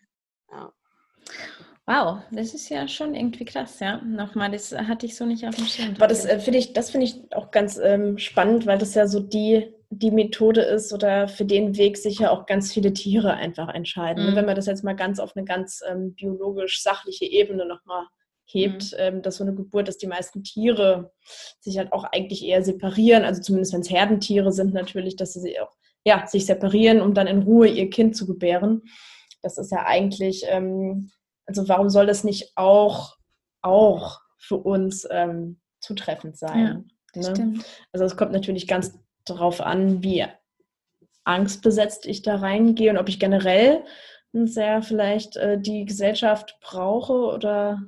ja. 0.52 0.74
Wow, 1.88 2.20
das 2.32 2.54
ist 2.54 2.68
ja 2.70 2.88
schon 2.88 3.14
irgendwie 3.14 3.46
krass, 3.46 3.80
ja. 3.80 3.98
Nochmal, 4.02 4.52
das 4.52 4.76
hatte 4.76 5.06
ich 5.06 5.16
so 5.16 5.26
nicht 5.26 5.48
auf 5.48 5.56
dem 5.56 5.66
Schirm. 5.66 5.94
Aber 5.96 6.08
das 6.08 6.26
äh, 6.26 6.40
finde 6.40 6.60
ich, 6.60 6.74
das 6.74 6.90
finde 6.90 7.06
ich 7.06 7.34
auch 7.34 7.52
ganz 7.52 7.78
ähm, 7.78 8.18
spannend, 8.18 8.66
weil 8.66 8.80
das 8.80 8.96
ja 8.96 9.08
so 9.08 9.20
die 9.20 9.72
die 9.90 10.12
Methode 10.12 10.62
ist 10.62 10.94
oder 10.94 11.28
für 11.28 11.46
den 11.46 11.78
Weg 11.78 11.98
sich 11.98 12.20
ja 12.20 12.32
auch 12.32 12.46
ganz 12.46 12.74
viele 12.74 12.94
Tiere 12.94 13.34
einfach 13.34 13.74
entscheiden. 13.74 14.32
Mhm. 14.32 14.36
Wenn 14.36 14.46
man 14.46 14.56
das 14.56 14.66
jetzt 14.66 14.84
mal 14.84 14.96
ganz 14.96 15.20
auf 15.20 15.36
eine 15.36 15.46
ganz 15.46 15.82
ähm, 15.90 16.14
biologisch-sachliche 16.16 17.26
Ebene 17.26 17.66
nochmal 17.66 18.06
hebt, 18.46 18.92
mhm. 18.94 18.98
ähm, 19.00 19.22
dass 19.22 19.38
so 19.38 19.44
eine 19.44 19.56
Geburt, 19.56 19.88
dass 19.88 19.98
die 19.98 20.08
meisten 20.08 20.44
Tiere 20.44 21.12
sich 21.60 21.78
halt 21.78 21.94
auch 21.94 22.04
eigentlich 22.04 22.44
eher 22.44 22.64
separieren, 22.64 23.24
also 23.24 23.42
zumindest 23.42 23.74
wenn 23.74 23.82
es 23.82 23.90
Herdentiere 23.90 24.52
sind 24.52 24.74
natürlich, 24.74 25.16
dass 25.16 25.34
sie 25.34 25.42
sich 25.42 25.60
auch 25.62 25.76
ja, 26.06 26.28
sich 26.28 26.46
separieren, 26.46 27.02
um 27.02 27.14
dann 27.14 27.28
in 27.28 27.42
Ruhe 27.44 27.68
ihr 27.68 27.90
Kind 27.90 28.16
zu 28.16 28.28
gebären. 28.28 28.84
Das 29.42 29.58
ist 29.58 29.72
ja 29.72 29.86
eigentlich, 29.86 30.44
ähm, 30.48 31.12
also 31.48 31.68
warum 31.68 31.90
soll 31.90 32.06
das 32.06 32.24
nicht 32.24 32.52
auch, 32.56 33.18
auch 33.62 34.22
für 34.38 34.58
uns 34.58 35.08
ähm, 35.10 35.60
zutreffend 35.80 36.38
sein? 36.38 36.92
Ja, 37.16 37.32
ne? 37.32 37.60
Also 37.92 38.06
es 38.06 38.16
kommt 38.16 38.34
natürlich 38.34 38.68
ganz 38.68 38.94
darauf 39.26 39.62
an, 39.62 40.04
wie 40.04 40.26
angstbesetzt 41.24 42.06
ich 42.06 42.22
da 42.22 42.36
reingehe 42.36 42.92
und 42.92 42.98
ob 42.98 43.10
ich 43.10 43.20
generell 43.20 43.84
sehr 44.34 44.82
vielleicht 44.82 45.38
äh, 45.38 45.60
die 45.60 45.86
Gesellschaft 45.86 46.58
brauche 46.62 47.14
oder 47.14 47.82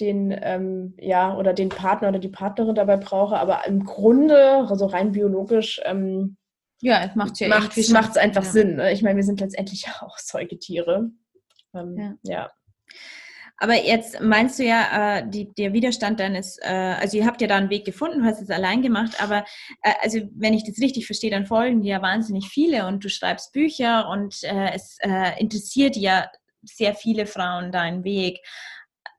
den 0.00 0.34
ähm, 0.42 0.94
ja 0.98 1.36
oder 1.36 1.52
den 1.52 1.68
Partner 1.68 2.08
oder 2.08 2.18
die 2.18 2.28
Partnerin 2.28 2.74
dabei 2.74 2.96
brauche, 2.96 3.38
aber 3.38 3.66
im 3.66 3.84
Grunde, 3.84 4.66
also 4.68 4.86
rein 4.86 5.12
biologisch, 5.12 5.80
ähm, 5.84 6.36
ja, 6.80 7.04
es 7.04 7.14
macht 7.16 7.40
ja 7.40 7.48
macht 7.48 7.76
es 7.76 8.16
einfach 8.16 8.44
ja. 8.44 8.50
Sinn. 8.50 8.76
Ne? 8.76 8.92
Ich 8.92 9.02
meine, 9.02 9.16
wir 9.16 9.24
sind 9.24 9.40
letztendlich 9.40 9.86
auch 10.00 10.18
Säugetiere. 10.18 11.10
Ähm, 11.74 11.96
ja. 11.96 12.14
ja. 12.22 12.50
Aber 13.58 13.74
jetzt 13.74 14.20
meinst 14.20 14.58
du 14.58 14.64
ja, 14.64 15.18
äh, 15.18 15.28
die, 15.28 15.52
der 15.52 15.72
Widerstand 15.72 16.20
deines, 16.20 16.58
äh, 16.58 16.94
also 17.00 17.16
ihr 17.16 17.26
habt 17.26 17.40
ja 17.40 17.48
da 17.48 17.56
einen 17.56 17.70
Weg 17.70 17.84
gefunden, 17.84 18.20
du 18.20 18.24
hast 18.24 18.40
es 18.40 18.50
allein 18.50 18.82
gemacht, 18.82 19.20
aber 19.20 19.44
äh, 19.82 19.94
also 20.00 20.20
wenn 20.34 20.54
ich 20.54 20.64
das 20.64 20.80
richtig 20.80 21.06
verstehe, 21.06 21.30
dann 21.30 21.46
folgen 21.46 21.82
dir 21.82 21.94
ja 21.94 22.02
wahnsinnig 22.02 22.48
viele 22.48 22.86
und 22.86 23.04
du 23.04 23.08
schreibst 23.08 23.52
Bücher 23.52 24.08
und 24.08 24.42
äh, 24.44 24.70
es 24.74 24.98
äh, 25.00 25.40
interessiert 25.40 25.96
ja 25.96 26.30
sehr 26.62 26.94
viele 26.94 27.26
Frauen 27.26 27.72
deinen 27.72 28.04
Weg. 28.04 28.38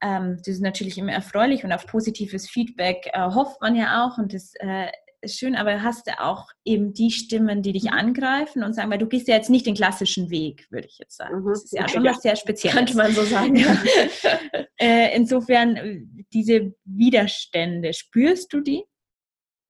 Ähm, 0.01 0.37
das 0.37 0.47
ist 0.47 0.61
natürlich 0.61 0.97
immer 0.97 1.11
erfreulich 1.11 1.65
und 1.65 1.73
auf 1.73 1.85
positives 1.85 2.49
Feedback 2.49 3.09
äh, 3.11 3.19
hofft 3.19 3.59
man 3.61 3.75
ja 3.75 4.05
auch 4.05 4.17
und 4.17 4.33
das 4.33 4.53
schön, 5.25 5.55
aber 5.55 5.83
hast 5.83 6.07
du 6.07 6.19
auch 6.19 6.49
eben 6.63 6.93
die 6.93 7.11
Stimmen, 7.11 7.61
die 7.61 7.73
dich 7.73 7.85
mhm. 7.85 7.93
angreifen 7.93 8.63
und 8.63 8.73
sagen, 8.73 8.89
weil 8.91 8.97
du 8.97 9.07
gehst 9.07 9.27
ja 9.27 9.35
jetzt 9.35 9.49
nicht 9.49 9.65
den 9.65 9.75
klassischen 9.75 10.29
Weg, 10.29 10.67
würde 10.69 10.87
ich 10.87 10.97
jetzt 10.97 11.17
sagen. 11.17 11.41
Mhm. 11.41 11.49
Das 11.49 11.63
ist 11.63 11.73
ja 11.73 11.87
schon 11.87 12.05
ja. 12.05 12.11
was 12.11 12.21
sehr 12.21 12.35
Spezielles. 12.35 12.75
Könnte 12.77 12.97
man 12.97 13.13
so 13.13 13.23
sagen. 13.23 13.55
Ja. 13.55 13.77
äh, 14.77 15.15
insofern, 15.15 15.75
äh, 15.75 16.01
diese 16.33 16.73
Widerstände, 16.85 17.93
spürst 17.93 18.53
du 18.53 18.61
die? 18.61 18.85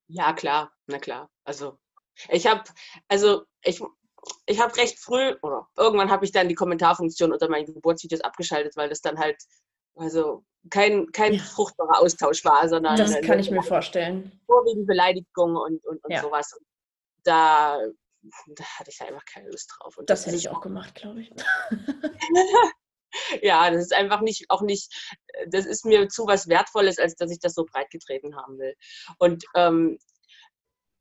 Ja, 0.07 0.33
klar, 0.33 0.71
na 0.87 0.97
klar. 0.99 1.29
Also 1.43 1.77
ich 2.29 2.47
habe, 2.47 2.63
also 3.07 3.43
ich, 3.63 3.81
ich 4.45 4.59
habe 4.59 4.75
recht 4.75 4.99
früh, 4.99 5.35
oder 5.41 5.67
irgendwann 5.77 6.11
habe 6.11 6.25
ich 6.25 6.31
dann 6.31 6.49
die 6.49 6.55
Kommentarfunktion 6.55 7.31
unter 7.31 7.49
meinen 7.49 7.65
Geburtsvideos 7.65 8.21
abgeschaltet, 8.21 8.75
weil 8.75 8.89
das 8.89 9.01
dann 9.01 9.19
halt 9.19 9.37
also 9.95 10.43
kein, 10.69 11.11
kein 11.11 11.33
ja. 11.33 11.41
fruchtbarer 11.41 11.99
Austausch 11.99 12.43
war, 12.45 12.67
sondern. 12.67 12.97
Das 12.97 13.21
kann 13.21 13.39
ich 13.39 13.51
mir 13.51 13.63
vorstellen. 13.63 14.39
Vorwiegend 14.45 14.87
Beleidigung 14.87 15.55
und, 15.55 15.85
und, 15.85 16.03
und 16.03 16.11
ja. 16.11 16.21
sowas. 16.21 16.53
Und 16.53 16.65
da, 17.23 17.79
da 18.47 18.63
hatte 18.63 18.91
ich 18.91 19.01
einfach 19.01 19.25
keine 19.25 19.49
Lust 19.49 19.71
drauf. 19.77 19.97
Und 19.97 20.09
das, 20.09 20.21
das 20.21 20.27
hätte 20.27 20.37
ich 20.37 20.49
auch 20.49 20.61
gemacht, 20.61 20.95
glaube 20.95 21.21
ich. 21.21 21.31
ja, 23.41 23.69
das 23.71 23.83
ist 23.83 23.93
einfach 23.93 24.21
nicht, 24.21 24.45
auch 24.49 24.61
nicht, 24.61 24.91
das 25.47 25.65
ist 25.65 25.85
mir 25.85 26.09
zu 26.09 26.27
was 26.27 26.47
Wertvolles, 26.47 26.99
als 26.99 27.15
dass 27.15 27.31
ich 27.31 27.39
das 27.39 27.53
so 27.53 27.65
breit 27.65 27.89
getreten 27.89 28.35
haben 28.35 28.57
will. 28.57 28.75
Und 29.17 29.45
ähm, 29.55 29.97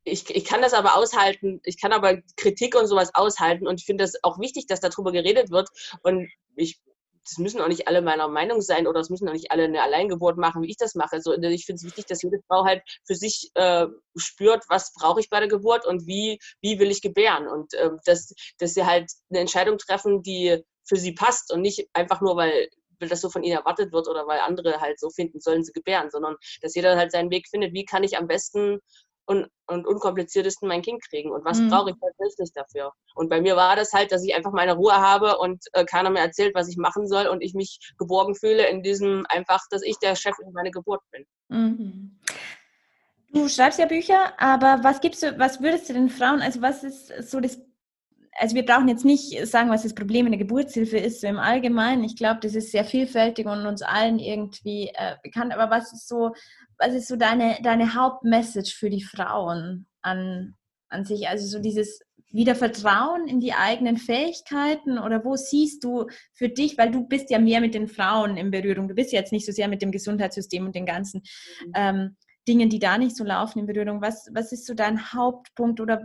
ich, 0.05 0.35
ich 0.35 0.45
kann 0.45 0.63
das 0.63 0.73
aber 0.73 0.97
aushalten, 0.97 1.61
ich 1.65 1.81
kann 1.81 1.93
aber 1.93 2.19
Kritik 2.37 2.75
und 2.77 2.87
sowas 2.87 3.15
aushalten 3.15 3.67
und 3.67 3.81
ich 3.81 3.87
finde 3.87 4.05
es 4.05 4.23
auch 4.23 4.39
wichtig, 4.39 4.67
dass 4.67 4.81
darüber 4.81 5.13
geredet 5.13 5.51
wird. 5.51 5.69
Und 6.03 6.31
ich 6.57 6.81
das 7.29 7.39
müssen 7.39 7.61
auch 7.61 7.69
nicht 7.69 7.89
alle 7.89 8.01
meiner 8.03 8.29
Meinung 8.29 8.61
sein 8.61 8.87
oder 8.87 9.01
es 9.01 9.11
müssen 9.11 9.29
auch 9.29 9.33
nicht 9.33 9.51
alle 9.51 9.65
eine 9.65 9.83
Alleingeburt 9.83 10.39
machen, 10.39 10.63
wie 10.63 10.71
ich 10.71 10.77
das 10.77 10.95
mache. 10.95 11.13
Also 11.13 11.33
ich 11.35 11.67
finde 11.67 11.77
es 11.77 11.85
wichtig, 11.85 12.07
dass 12.07 12.23
jede 12.23 12.39
Frau 12.47 12.65
halt 12.65 12.83
für 13.07 13.15
sich 13.15 13.51
äh, 13.55 13.87
spürt, 14.17 14.65
was 14.69 14.93
brauche 14.95 15.21
ich 15.21 15.29
bei 15.29 15.41
der 15.41 15.49
Geburt 15.49 15.87
und 15.87 16.07
wie, 16.07 16.39
wie 16.61 16.79
will 16.79 16.91
ich 16.91 17.03
gebären. 17.03 17.47
Und 17.47 17.75
äh, 17.75 17.91
dass, 18.05 18.35
dass 18.59 18.75
sie 18.75 18.87
halt 18.87 19.11
eine 19.31 19.41
Entscheidung 19.41 19.79
treffen, 19.79 20.23
die 20.23 20.65
für 20.87 20.97
sie 20.97 21.13
passt 21.13 21.53
und 21.53 21.61
nicht 21.61 21.89
einfach 21.93 22.21
nur, 22.21 22.37
weil 22.37 22.69
weil 23.01 23.09
das 23.09 23.21
so 23.21 23.31
von 23.31 23.45
ihnen 23.45 23.57
erwartet 23.57 23.93
wird 23.93 24.09
oder 24.09 24.27
weil 24.27 24.41
andere 24.41 24.81
halt 24.81 24.99
so 24.99 25.09
finden, 25.11 25.41
sollen 25.41 25.63
sie 25.63 25.73
gebären, 25.73 26.11
sondern 26.11 26.35
dass 26.63 26.75
jeder 26.75 26.97
halt 26.97 27.13
seinen 27.13 27.31
Weg 27.31 27.47
findet, 27.49 27.73
wie 27.73 27.85
kann 27.85 28.03
ich 28.03 28.17
am 28.17 28.27
besten 28.27 28.81
und, 29.29 29.47
und 29.67 29.87
unkompliziertesten 29.87 30.67
mein 30.67 30.81
Kind 30.81 31.03
kriegen 31.07 31.31
und 31.31 31.45
was 31.45 31.59
mhm. 31.59 31.69
brauche 31.69 31.91
ich 31.91 31.97
tatsächlich 32.01 32.51
dafür. 32.55 32.93
Und 33.15 33.29
bei 33.29 33.43
mir 33.43 33.57
war 33.57 33.77
das 33.77 33.93
halt, 33.93 34.11
dass 34.11 34.25
ich 34.25 34.35
einfach 34.35 34.53
meine 34.53 34.75
Ruhe 34.75 34.95
habe 34.95 35.37
und 35.37 35.63
äh, 35.75 35.85
keiner 35.85 36.09
mir 36.09 36.21
erzählt, 36.21 36.55
was 36.55 36.69
ich 36.69 36.79
machen 36.79 37.07
soll 37.07 37.27
und 37.27 37.43
ich 37.43 37.53
mich 37.53 37.79
geborgen 37.99 38.35
fühle 38.35 38.67
in 38.69 38.83
diesem 38.83 39.27
einfach, 39.29 39.61
dass 39.71 39.83
ich 39.83 39.99
der 39.99 40.17
Chef 40.17 40.35
in 40.43 40.51
meiner 40.53 40.71
Geburt 40.71 41.03
bin. 41.11 41.27
Mhm. 41.49 42.19
Du 43.35 43.49
schreibst 43.51 43.79
ja 43.79 43.85
Bücher, 43.85 44.33
aber 44.39 44.83
was 44.83 45.03
gibst 45.03 45.23
du, 45.23 45.39
was 45.39 45.61
würdest 45.61 45.91
du 45.91 45.93
den 45.93 46.09
Frauen, 46.09 46.41
also 46.41 46.63
was 46.63 46.83
ist 46.83 47.31
so 47.31 47.41
das 47.41 47.61
also 48.41 48.55
wir 48.55 48.65
brauchen 48.65 48.89
jetzt 48.89 49.05
nicht 49.05 49.47
sagen, 49.49 49.69
was 49.69 49.83
das 49.83 49.95
Problem 49.95 50.27
in 50.27 50.33
der 50.33 50.39
Geburtshilfe 50.39 50.97
ist, 50.97 51.21
so 51.21 51.27
im 51.27 51.39
Allgemeinen. 51.39 52.05
Ich 52.05 52.17
glaube, 52.17 52.39
das 52.41 52.55
ist 52.55 52.71
sehr 52.71 52.85
vielfältig 52.85 53.47
und 53.47 53.67
uns 53.67 53.83
allen 53.83 54.21
irgendwie 54.21 54.93
äh, 54.95 55.17
bekannt. 55.25 55.53
Aber 55.53 55.71
was 55.71 55.93
ist 55.93 56.07
so, 56.07 56.35
was 56.79 56.95
ist 56.95 57.09
so 57.09 57.17
deine, 57.17 57.59
deine 57.63 57.95
Hauptmessage 57.95 58.75
für 58.77 58.91
die 58.91 59.03
Frauen 59.03 59.87
an, 60.03 60.55
an 60.89 61.05
sich? 61.05 61.29
Also 61.29 61.47
so 61.47 61.63
dieses 61.63 62.01
wieder 62.31 62.55
Vertrauen 62.55 63.27
in 63.27 63.41
die 63.41 63.55
eigenen 63.55 63.97
Fähigkeiten 63.97 64.99
oder 64.99 65.25
wo 65.25 65.37
siehst 65.37 65.83
du 65.83 66.07
für 66.35 66.49
dich, 66.49 66.77
weil 66.77 66.91
du 66.91 67.07
bist 67.07 67.31
ja 67.31 67.39
mehr 67.39 67.61
mit 67.61 67.75
den 67.75 67.89
Frauen 67.89 68.37
in 68.37 68.51
Berührung, 68.51 68.87
du 68.87 68.95
bist 68.95 69.13
jetzt 69.13 69.33
nicht 69.33 69.47
so 69.47 69.53
sehr 69.53 69.69
mit 69.69 69.81
dem 69.81 69.93
Gesundheitssystem 69.93 70.67
und 70.67 70.75
den 70.75 70.87
ganzen 70.87 71.23
mhm. 71.65 71.73
ähm, 71.75 72.17
Dingen, 72.47 72.71
die 72.71 72.79
da 72.79 72.97
nicht 72.97 73.17
so 73.17 73.25
laufen 73.25 73.61
in 73.61 73.67
Berührung. 73.67 74.01
Was, 74.01 74.29
was 74.33 74.53
ist 74.53 74.67
so 74.67 74.75
dein 74.75 75.13
Hauptpunkt 75.13 75.81
oder 75.81 76.03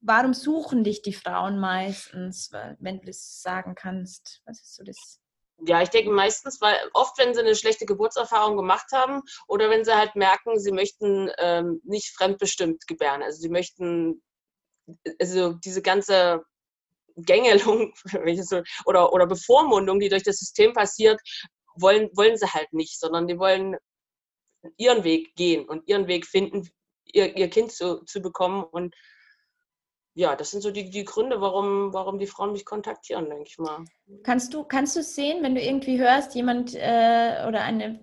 warum 0.00 0.32
suchen 0.32 0.84
dich 0.84 1.02
die 1.02 1.12
Frauen 1.12 1.58
meistens, 1.58 2.50
wenn 2.78 3.00
du 3.00 3.06
das 3.06 3.42
sagen 3.42 3.74
kannst? 3.74 4.42
Was 4.46 4.60
ist 4.60 4.76
so 4.76 4.84
das? 4.84 5.20
Ja, 5.64 5.80
ich 5.80 5.88
denke 5.88 6.10
meistens, 6.10 6.60
weil 6.60 6.76
oft, 6.92 7.16
wenn 7.18 7.34
sie 7.34 7.40
eine 7.40 7.54
schlechte 7.54 7.86
Geburtserfahrung 7.86 8.56
gemacht 8.56 8.92
haben 8.92 9.22
oder 9.48 9.70
wenn 9.70 9.84
sie 9.84 9.96
halt 9.96 10.14
merken, 10.14 10.58
sie 10.58 10.72
möchten 10.72 11.30
ähm, 11.38 11.80
nicht 11.84 12.14
fremdbestimmt 12.14 12.86
gebären. 12.86 13.22
Also 13.22 13.40
sie 13.40 13.48
möchten, 13.48 14.22
also 15.18 15.54
diese 15.54 15.80
ganze 15.80 16.44
Gängelung 17.16 17.94
oder, 18.84 19.12
oder 19.12 19.26
Bevormundung, 19.26 19.98
die 19.98 20.10
durch 20.10 20.24
das 20.24 20.36
System 20.36 20.74
passiert, 20.74 21.20
wollen, 21.76 22.10
wollen 22.14 22.36
sie 22.36 22.52
halt 22.52 22.72
nicht, 22.72 22.98
sondern 23.00 23.26
die 23.26 23.38
wollen 23.38 23.76
ihren 24.76 25.04
Weg 25.04 25.34
gehen 25.36 25.66
und 25.66 25.88
ihren 25.88 26.06
Weg 26.06 26.26
finden, 26.26 26.68
ihr, 27.04 27.36
ihr 27.36 27.48
Kind 27.48 27.72
zu, 27.72 28.04
zu 28.04 28.20
bekommen 28.20 28.64
und 28.64 28.94
ja, 30.16 30.34
das 30.34 30.50
sind 30.50 30.62
so 30.62 30.70
die, 30.70 30.88
die 30.88 31.04
Gründe, 31.04 31.42
warum, 31.42 31.92
warum 31.92 32.18
die 32.18 32.26
Frauen 32.26 32.52
mich 32.52 32.64
kontaktieren, 32.64 33.28
denke 33.28 33.44
ich 33.48 33.58
mal. 33.58 33.84
Kannst 34.22 34.54
du, 34.54 34.64
kannst 34.64 34.96
du 34.96 35.02
sehen, 35.02 35.42
wenn 35.42 35.54
du 35.54 35.60
irgendwie 35.60 36.00
hörst, 36.00 36.34
jemand 36.34 36.74
äh, 36.74 37.44
oder 37.46 37.60
eine 37.62 38.00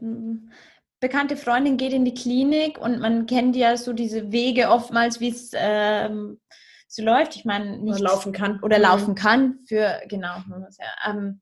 bekannte 1.00 1.36
Freundin 1.36 1.76
geht 1.76 1.92
in 1.92 2.06
die 2.06 2.14
Klinik 2.14 2.78
und 2.78 3.00
man 3.00 3.26
kennt 3.26 3.56
ja 3.56 3.76
so 3.78 3.94
diese 3.94 4.32
Wege 4.32 4.70
oftmals, 4.70 5.20
wie 5.22 5.30
es 5.30 5.54
ähm, 5.56 6.40
so 6.88 7.02
läuft. 7.02 7.36
Ich 7.36 7.46
meine, 7.46 7.80
nicht 7.80 8.00
oder 8.00 8.12
laufen 8.12 8.32
kann. 8.32 8.60
Oder 8.62 8.78
mhm. 8.78 8.84
laufen 8.84 9.16
kann 9.16 9.60
für, 9.68 10.00
genau. 10.08 10.36
Ähm, 11.08 11.42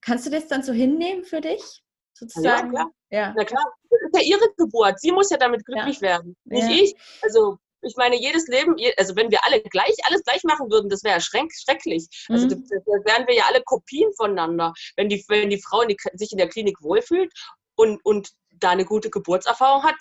kannst 0.00 0.26
du 0.26 0.30
das 0.30 0.46
dann 0.46 0.62
so 0.62 0.72
hinnehmen 0.72 1.24
für 1.24 1.40
dich? 1.40 1.82
Sozusagen? 2.12 2.72
Ja, 2.72 2.82
klar. 2.82 2.90
Ja. 3.10 3.34
Na 3.36 3.44
klar, 3.44 3.64
das 3.90 4.00
ist 4.00 4.16
ja 4.16 4.36
ihre 4.36 4.48
Geburt. 4.56 5.00
Sie 5.00 5.10
muss 5.10 5.28
ja 5.30 5.38
damit 5.38 5.64
glücklich 5.66 5.96
ja. 5.96 6.02
werden, 6.02 6.36
nicht 6.44 6.68
ja. 6.68 6.76
ich. 6.76 6.94
Also 7.20 7.58
ich 7.84 7.96
meine, 7.96 8.20
jedes 8.20 8.46
Leben, 8.48 8.76
also 8.96 9.16
wenn 9.16 9.30
wir 9.30 9.44
alle 9.44 9.62
gleich, 9.62 9.94
alles 10.04 10.22
gleich 10.22 10.42
machen 10.44 10.70
würden, 10.70 10.88
das 10.88 11.04
wäre 11.04 11.20
schrecklich. 11.20 12.06
Also 12.28 12.46
mhm. 12.46 12.64
da, 12.68 13.12
wären 13.12 13.26
wir 13.26 13.34
ja 13.34 13.44
alle 13.48 13.62
Kopien 13.62 14.12
voneinander. 14.16 14.72
Wenn 14.96 15.08
die, 15.08 15.24
wenn 15.28 15.50
die 15.50 15.60
Frau 15.60 15.82
in 15.82 15.88
die, 15.88 15.96
sich 16.14 16.32
in 16.32 16.38
der 16.38 16.48
Klinik 16.48 16.80
wohlfühlt 16.82 17.32
und, 17.76 18.04
und 18.04 18.30
da 18.52 18.70
eine 18.70 18.84
gute 18.84 19.10
Geburtserfahrung 19.10 19.82
hat, 19.82 19.96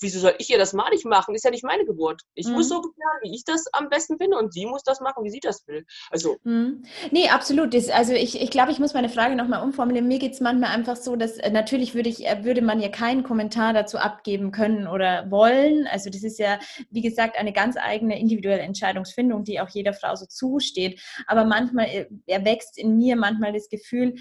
wieso 0.00 0.20
soll 0.20 0.34
ich 0.38 0.50
ihr 0.50 0.58
das 0.58 0.72
malig 0.72 1.04
machen? 1.04 1.34
Ist 1.34 1.44
ja 1.44 1.50
nicht 1.50 1.64
meine 1.64 1.84
Geburt. 1.84 2.22
Ich 2.34 2.46
mhm. 2.46 2.54
muss 2.54 2.68
so 2.68 2.80
gebären, 2.80 3.18
wie 3.22 3.34
ich 3.34 3.44
das 3.44 3.66
am 3.72 3.88
besten 3.88 4.18
finde 4.18 4.36
und 4.36 4.52
sie 4.52 4.66
muss 4.66 4.82
das 4.82 5.00
machen, 5.00 5.24
wie 5.24 5.30
sie 5.30 5.40
das 5.40 5.66
will. 5.66 5.84
Also. 6.10 6.36
Mhm. 6.44 6.84
Nee, 7.10 7.28
absolut. 7.28 7.74
Das, 7.74 7.88
also 7.88 8.12
ich, 8.12 8.40
ich 8.40 8.50
glaube, 8.50 8.72
ich 8.72 8.78
muss 8.78 8.94
meine 8.94 9.08
Frage 9.08 9.36
nochmal 9.36 9.62
umformulieren. 9.62 10.08
Mir 10.08 10.18
geht 10.18 10.32
es 10.32 10.40
manchmal 10.40 10.70
einfach 10.70 10.96
so, 10.96 11.16
dass 11.16 11.38
äh, 11.38 11.50
natürlich 11.50 11.94
würde 11.94 12.08
ich, 12.08 12.26
äh, 12.26 12.44
würde 12.44 12.62
man 12.62 12.80
ja 12.80 12.88
keinen 12.88 13.22
Kommentar 13.22 13.72
dazu 13.72 13.98
abgeben 13.98 14.52
können 14.52 14.86
oder 14.86 15.30
wollen. 15.30 15.86
Also 15.86 16.10
das 16.10 16.22
ist 16.22 16.38
ja, 16.38 16.58
wie 16.90 17.02
gesagt, 17.02 17.36
eine 17.38 17.52
ganz 17.52 17.76
eigene 17.76 18.18
individuelle 18.18 18.62
Entscheidungsfindung, 18.62 19.44
die 19.44 19.60
auch 19.60 19.68
jeder 19.68 19.92
Frau 19.92 20.14
so 20.14 20.26
zusteht. 20.26 21.00
Aber 21.26 21.44
manchmal 21.44 21.86
äh, 21.86 22.06
erwächst 22.26 22.78
in 22.78 22.96
mir 22.96 23.16
manchmal 23.16 23.52
das 23.52 23.68
Gefühl, 23.68 24.14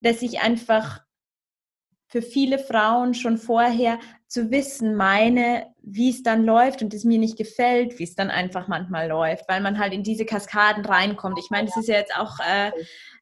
dass 0.00 0.22
ich 0.22 0.40
einfach 0.40 1.05
für 2.08 2.22
viele 2.22 2.58
Frauen 2.58 3.14
schon 3.14 3.36
vorher 3.36 3.98
zu 4.28 4.50
wissen 4.50 4.96
meine, 4.96 5.66
wie 5.82 6.10
es 6.10 6.22
dann 6.22 6.44
läuft 6.44 6.82
und 6.82 6.94
es 6.94 7.04
mir 7.04 7.18
nicht 7.18 7.36
gefällt, 7.36 7.98
wie 7.98 8.04
es 8.04 8.14
dann 8.14 8.30
einfach 8.30 8.68
manchmal 8.68 9.08
läuft, 9.08 9.48
weil 9.48 9.60
man 9.60 9.78
halt 9.78 9.92
in 9.92 10.02
diese 10.02 10.24
Kaskaden 10.24 10.84
reinkommt. 10.84 11.38
Ich 11.38 11.50
meine, 11.50 11.66
das 11.66 11.76
ist 11.76 11.88
ja 11.88 11.96
jetzt 11.96 12.16
auch 12.16 12.38
äh, 12.40 12.70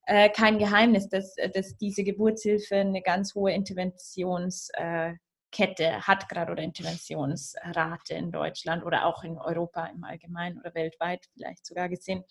äh, 0.06 0.28
kein 0.30 0.58
Geheimnis, 0.58 1.08
dass, 1.08 1.34
dass 1.54 1.76
diese 1.76 2.04
Geburtshilfe 2.04 2.76
eine 2.76 3.02
ganz 3.02 3.34
hohe 3.34 3.52
Interventionskette 3.52 5.18
äh, 5.78 6.00
hat 6.00 6.28
gerade 6.28 6.52
oder 6.52 6.62
Interventionsrate 6.62 8.14
in 8.14 8.32
Deutschland 8.32 8.84
oder 8.84 9.06
auch 9.06 9.24
in 9.24 9.38
Europa 9.38 9.86
im 9.86 10.04
Allgemeinen 10.04 10.58
oder 10.58 10.74
weltweit 10.74 11.26
vielleicht 11.32 11.64
sogar 11.64 11.88
gesehen. 11.88 12.24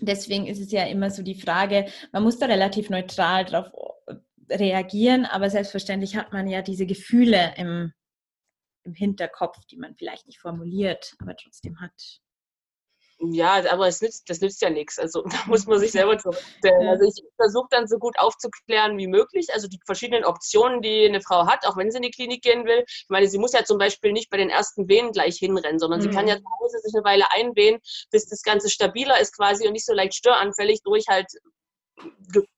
Deswegen 0.00 0.46
ist 0.46 0.60
es 0.60 0.72
ja 0.72 0.84
immer 0.86 1.10
so 1.10 1.22
die 1.22 1.40
Frage, 1.40 1.86
man 2.10 2.24
muss 2.24 2.38
da 2.38 2.46
relativ 2.46 2.90
neutral 2.90 3.44
drauf 3.44 3.70
reagieren, 4.50 5.24
aber 5.24 5.50
selbstverständlich 5.50 6.16
hat 6.16 6.32
man 6.32 6.48
ja 6.48 6.62
diese 6.62 6.86
Gefühle 6.86 7.54
im, 7.56 7.92
im 8.84 8.94
Hinterkopf, 8.94 9.58
die 9.70 9.76
man 9.76 9.94
vielleicht 9.94 10.26
nicht 10.26 10.40
formuliert, 10.40 11.14
aber 11.20 11.36
trotzdem 11.36 11.80
hat. 11.80 12.20
Ja, 13.20 13.62
aber 13.70 13.86
es 13.86 14.00
nützt, 14.00 14.28
das 14.28 14.40
nützt 14.40 14.60
ja 14.60 14.70
nichts. 14.70 14.98
Also 14.98 15.22
da 15.30 15.38
muss 15.46 15.66
man 15.66 15.78
sich 15.78 15.92
selber 15.92 16.18
zurückstellen. 16.18 16.88
Also 16.88 17.04
ich 17.04 17.22
versuche 17.36 17.68
dann 17.70 17.86
so 17.86 17.98
gut 17.98 18.18
aufzuklären 18.18 18.98
wie 18.98 19.06
möglich. 19.06 19.52
Also 19.52 19.68
die 19.68 19.78
verschiedenen 19.86 20.24
Optionen, 20.24 20.82
die 20.82 21.06
eine 21.06 21.20
Frau 21.20 21.46
hat, 21.46 21.66
auch 21.66 21.76
wenn 21.76 21.90
sie 21.90 21.98
in 21.98 22.02
die 22.02 22.10
Klinik 22.10 22.42
gehen 22.42 22.64
will. 22.64 22.84
Ich 22.86 23.06
meine, 23.08 23.28
sie 23.28 23.38
muss 23.38 23.52
ja 23.52 23.64
zum 23.64 23.78
Beispiel 23.78 24.12
nicht 24.12 24.30
bei 24.30 24.36
den 24.36 24.50
ersten 24.50 24.88
Wehen 24.88 25.12
gleich 25.12 25.36
hinrennen, 25.36 25.78
sondern 25.78 26.00
mhm. 26.00 26.04
sie 26.04 26.10
kann 26.10 26.28
ja 26.28 26.36
zu 26.36 26.44
Hause 26.60 26.78
sich 26.78 26.94
eine 26.94 27.04
Weile 27.04 27.30
einwehen, 27.30 27.80
bis 28.10 28.26
das 28.26 28.42
Ganze 28.42 28.68
stabiler 28.68 29.20
ist 29.20 29.36
quasi 29.36 29.66
und 29.66 29.72
nicht 29.72 29.86
so 29.86 29.94
leicht 29.94 30.14
störanfällig 30.14 30.82
durch 30.82 31.04
halt 31.08 31.28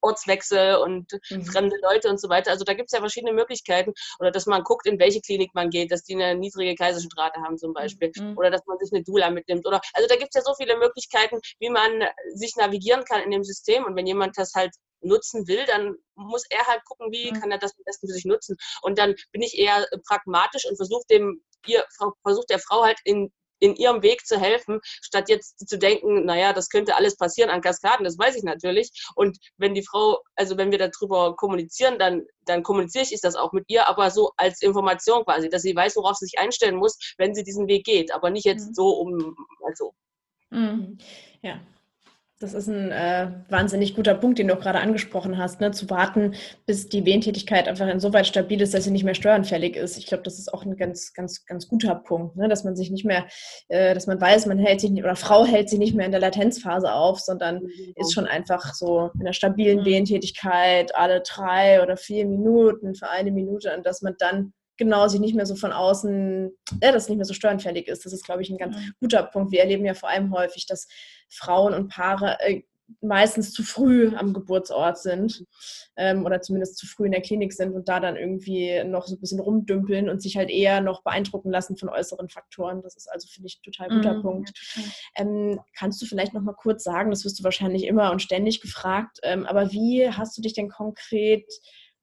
Ortswechsel 0.00 0.76
und 0.76 1.12
mhm. 1.30 1.44
fremde 1.44 1.76
Leute 1.82 2.08
und 2.08 2.20
so 2.20 2.28
weiter. 2.28 2.50
Also 2.50 2.64
da 2.64 2.74
gibt 2.74 2.88
es 2.88 2.92
ja 2.92 3.00
verschiedene 3.00 3.32
Möglichkeiten. 3.32 3.92
Oder 4.18 4.30
dass 4.30 4.46
man 4.46 4.62
guckt, 4.62 4.86
in 4.86 4.98
welche 4.98 5.20
Klinik 5.20 5.54
man 5.54 5.70
geht, 5.70 5.90
dass 5.90 6.04
die 6.04 6.14
eine 6.14 6.34
niedrige 6.38 6.74
Kaiserschnittrate 6.74 7.40
haben 7.40 7.58
zum 7.58 7.72
Beispiel. 7.72 8.12
Mhm. 8.16 8.36
Oder 8.38 8.50
dass 8.50 8.64
man 8.66 8.78
sich 8.78 8.92
eine 8.92 9.02
Dula 9.02 9.30
mitnimmt. 9.30 9.66
Oder 9.66 9.80
also 9.92 10.08
da 10.08 10.16
gibt 10.16 10.34
es 10.34 10.40
ja 10.40 10.42
so 10.42 10.54
viele 10.54 10.78
Möglichkeiten, 10.78 11.40
wie 11.58 11.70
man 11.70 12.04
sich 12.34 12.56
navigieren 12.56 13.04
kann 13.04 13.22
in 13.22 13.30
dem 13.30 13.44
System. 13.44 13.84
Und 13.84 13.96
wenn 13.96 14.06
jemand 14.06 14.38
das 14.38 14.54
halt 14.54 14.74
nutzen 15.00 15.46
will, 15.46 15.64
dann 15.66 15.94
muss 16.14 16.44
er 16.50 16.66
halt 16.66 16.84
gucken, 16.84 17.12
wie 17.12 17.30
mhm. 17.30 17.40
kann 17.40 17.50
er 17.50 17.58
das 17.58 17.72
am 17.76 17.84
besten 17.84 18.08
für 18.08 18.14
sich 18.14 18.24
nutzen. 18.24 18.56
Und 18.82 18.98
dann 18.98 19.14
bin 19.32 19.42
ich 19.42 19.58
eher 19.58 19.86
pragmatisch 20.06 20.66
und 20.68 20.76
versuche 20.76 21.04
dem 21.10 21.42
ihr 21.66 21.84
versucht 22.22 22.50
der 22.50 22.58
Frau 22.60 22.84
halt 22.84 22.98
in 23.04 23.32
in 23.58 23.74
ihrem 23.76 24.02
Weg 24.02 24.26
zu 24.26 24.38
helfen, 24.38 24.80
statt 24.82 25.28
jetzt 25.28 25.68
zu 25.68 25.78
denken, 25.78 26.24
naja, 26.24 26.52
das 26.52 26.68
könnte 26.68 26.96
alles 26.96 27.16
passieren 27.16 27.50
an 27.50 27.60
Kaskaden, 27.60 28.04
das 28.04 28.18
weiß 28.18 28.36
ich 28.36 28.42
natürlich. 28.42 28.90
Und 29.14 29.38
wenn 29.56 29.74
die 29.74 29.84
Frau, 29.84 30.20
also 30.34 30.56
wenn 30.56 30.70
wir 30.70 30.78
darüber 30.78 31.36
kommunizieren, 31.36 31.98
dann, 31.98 32.22
dann 32.44 32.62
kommuniziere 32.62 33.06
ich 33.10 33.20
das 33.20 33.36
auch 33.36 33.52
mit 33.52 33.64
ihr, 33.68 33.88
aber 33.88 34.10
so 34.10 34.32
als 34.36 34.62
Information 34.62 35.24
quasi, 35.24 35.48
dass 35.48 35.62
sie 35.62 35.74
weiß, 35.74 35.96
worauf 35.96 36.16
sie 36.16 36.26
sich 36.26 36.38
einstellen 36.38 36.76
muss, 36.76 36.98
wenn 37.18 37.34
sie 37.34 37.44
diesen 37.44 37.68
Weg 37.68 37.84
geht, 37.84 38.12
aber 38.12 38.30
nicht 38.30 38.44
jetzt 38.44 38.68
mhm. 38.68 38.74
so 38.74 38.88
um, 38.88 39.36
also. 39.64 39.94
Mhm. 40.50 40.98
Ja, 41.42 41.60
das 42.38 42.52
ist 42.52 42.68
ein 42.68 42.92
äh, 42.92 43.30
wahnsinnig 43.48 43.94
guter 43.94 44.14
Punkt, 44.14 44.38
den 44.38 44.48
du 44.48 44.54
auch 44.54 44.60
gerade 44.60 44.80
angesprochen 44.80 45.38
hast, 45.38 45.62
ne? 45.62 45.70
zu 45.70 45.88
warten, 45.88 46.34
bis 46.66 46.88
die 46.88 47.06
Wehentätigkeit 47.06 47.66
einfach 47.66 47.88
insoweit 47.88 48.26
stabil 48.26 48.60
ist, 48.60 48.74
dass 48.74 48.84
sie 48.84 48.90
nicht 48.90 49.04
mehr 49.04 49.14
steuernfällig 49.14 49.74
ist. 49.74 49.96
Ich 49.96 50.06
glaube, 50.06 50.22
das 50.22 50.38
ist 50.38 50.52
auch 50.52 50.62
ein 50.62 50.76
ganz, 50.76 51.14
ganz, 51.14 51.46
ganz 51.46 51.66
guter 51.66 51.94
Punkt, 51.94 52.36
ne? 52.36 52.48
dass 52.48 52.62
man 52.62 52.76
sich 52.76 52.90
nicht 52.90 53.06
mehr, 53.06 53.26
äh, 53.68 53.94
dass 53.94 54.06
man 54.06 54.20
weiß, 54.20 54.44
man 54.46 54.58
hält 54.58 54.82
sich 54.82 54.90
nicht, 54.90 55.02
oder 55.02 55.16
Frau 55.16 55.46
hält 55.46 55.70
sich 55.70 55.78
nicht 55.78 55.94
mehr 55.94 56.04
in 56.04 56.12
der 56.12 56.20
Latenzphase 56.20 56.92
auf, 56.92 57.20
sondern 57.20 57.62
mhm. 57.62 57.92
ist 57.94 58.12
schon 58.12 58.26
einfach 58.26 58.74
so 58.74 59.10
in 59.14 59.22
einer 59.22 59.32
stabilen 59.32 59.80
mhm. 59.80 59.84
Wehentätigkeit 59.86 60.94
alle 60.94 61.22
drei 61.22 61.82
oder 61.82 61.96
vier 61.96 62.26
Minuten 62.26 62.94
für 62.94 63.08
eine 63.08 63.30
Minute 63.30 63.74
und 63.74 63.86
dass 63.86 64.02
man 64.02 64.14
dann 64.18 64.52
genau 64.76 65.08
sich 65.08 65.20
nicht 65.20 65.34
mehr 65.34 65.46
so 65.46 65.56
von 65.56 65.72
außen, 65.72 66.50
äh, 66.80 66.92
dass 66.92 67.08
nicht 67.08 67.16
mehr 67.16 67.24
so 67.24 67.34
steuernfällig 67.34 67.88
ist. 67.88 68.04
Das 68.04 68.12
ist, 68.12 68.24
glaube 68.24 68.42
ich, 68.42 68.50
ein 68.50 68.58
ganz 68.58 68.76
guter 69.00 69.22
Punkt. 69.22 69.52
Wir 69.52 69.60
erleben 69.60 69.84
ja 69.84 69.94
vor 69.94 70.08
allem 70.08 70.32
häufig, 70.32 70.66
dass 70.66 70.88
Frauen 71.28 71.74
und 71.74 71.88
Paare 71.88 72.38
äh, 72.40 72.62
meistens 73.00 73.52
zu 73.52 73.62
früh 73.62 74.14
am 74.16 74.32
Geburtsort 74.32 74.98
sind 74.98 75.44
ähm, 75.96 76.24
oder 76.24 76.40
zumindest 76.40 76.76
zu 76.78 76.86
früh 76.86 77.06
in 77.06 77.12
der 77.12 77.20
Klinik 77.20 77.52
sind 77.52 77.74
und 77.74 77.88
da 77.88 78.00
dann 78.00 78.16
irgendwie 78.16 78.82
noch 78.84 79.06
so 79.06 79.16
ein 79.16 79.20
bisschen 79.20 79.40
rumdümpeln 79.40 80.08
und 80.08 80.22
sich 80.22 80.36
halt 80.36 80.50
eher 80.50 80.80
noch 80.80 81.02
beeindrucken 81.02 81.50
lassen 81.50 81.76
von 81.76 81.88
äußeren 81.88 82.28
Faktoren. 82.28 82.82
Das 82.82 82.96
ist 82.96 83.10
also, 83.10 83.26
finde 83.28 83.48
ich, 83.48 83.58
ein 83.58 83.72
total 83.72 83.88
guter 83.88 84.14
mm, 84.14 84.22
Punkt. 84.22 84.52
Ähm, 85.16 85.60
kannst 85.76 86.00
du 86.00 86.06
vielleicht 86.06 86.34
noch 86.34 86.42
mal 86.42 86.54
kurz 86.54 86.84
sagen, 86.84 87.10
das 87.10 87.24
wirst 87.24 87.40
du 87.40 87.44
wahrscheinlich 87.44 87.84
immer 87.84 88.12
und 88.12 88.22
ständig 88.22 88.60
gefragt, 88.60 89.18
ähm, 89.22 89.46
aber 89.46 89.72
wie 89.72 90.08
hast 90.08 90.36
du 90.38 90.42
dich 90.42 90.54
denn 90.54 90.68
konkret 90.68 91.46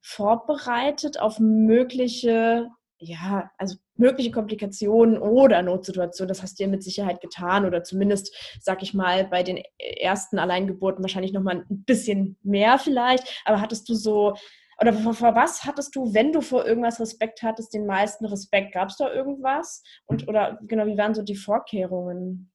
vorbereitet 0.04 1.18
auf 1.18 1.38
mögliche 1.40 2.68
ja, 2.98 3.50
also 3.58 3.76
mögliche 3.96 4.30
Komplikationen 4.30 5.18
oder 5.18 5.62
Notsituationen, 5.62 6.28
das 6.28 6.42
hast 6.42 6.58
du 6.58 6.64
ja 6.64 6.68
mit 6.68 6.82
Sicherheit 6.82 7.20
getan 7.20 7.64
oder 7.64 7.82
zumindest, 7.82 8.34
sag 8.60 8.82
ich 8.82 8.94
mal, 8.94 9.24
bei 9.24 9.42
den 9.42 9.62
ersten 9.78 10.38
Alleingeburten 10.38 11.02
wahrscheinlich 11.02 11.32
nochmal 11.32 11.64
ein 11.68 11.84
bisschen 11.84 12.36
mehr 12.42 12.78
vielleicht, 12.78 13.42
aber 13.44 13.60
hattest 13.60 13.88
du 13.88 13.94
so, 13.94 14.34
oder 14.80 14.92
vor, 14.92 15.14
vor, 15.14 15.34
was 15.34 15.64
hattest 15.64 15.94
du, 15.94 16.12
wenn 16.14 16.32
du 16.32 16.40
vor 16.40 16.66
irgendwas 16.66 17.00
Respekt 17.00 17.42
hattest, 17.42 17.74
den 17.74 17.86
meisten 17.86 18.24
Respekt? 18.26 18.72
Gab 18.72 18.88
es 18.88 18.96
da 18.96 19.12
irgendwas? 19.12 19.82
Und, 20.06 20.26
oder 20.26 20.58
genau, 20.62 20.86
wie 20.86 20.98
waren 20.98 21.14
so 21.14 21.22
die 21.22 21.36
Vorkehrungen? 21.36 22.50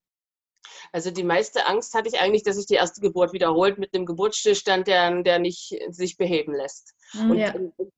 Also 0.92 1.12
die 1.12 1.24
meiste 1.24 1.68
Angst 1.68 1.94
hatte 1.94 2.10
ich 2.10 2.20
eigentlich, 2.20 2.44
dass 2.44 2.56
sich 2.56 2.66
die 2.66 2.76
erste 2.76 3.02
Geburt 3.02 3.34
wiederholt 3.34 3.78
mit 3.78 3.94
einem 3.94 4.06
Geburtsstillstand, 4.06 4.88
der, 4.88 5.22
der 5.24 5.40
nicht 5.40 5.78
sich 5.90 6.18
beheben 6.18 6.54
lässt. 6.54 6.94
Mhm, 7.14 7.32
und 7.32 7.38
ja. 7.38 7.54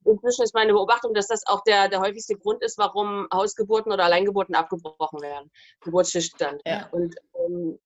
inzwischen 0.05 0.43
ist 0.43 0.53
meine 0.53 0.73
Beobachtung, 0.73 1.13
dass 1.13 1.27
das 1.27 1.45
auch 1.45 1.63
der, 1.63 1.89
der 1.89 1.99
häufigste 1.99 2.35
Grund 2.35 2.63
ist, 2.63 2.77
warum 2.77 3.27
Hausgeburten 3.33 3.91
oder 3.91 4.05
Alleingeburten 4.05 4.55
abgebrochen 4.55 5.21
werden. 5.21 5.51
Geburtsstillstand. 5.81 6.61
Ja. 6.65 6.87
Und 6.91 7.15
ähm, 7.39 7.79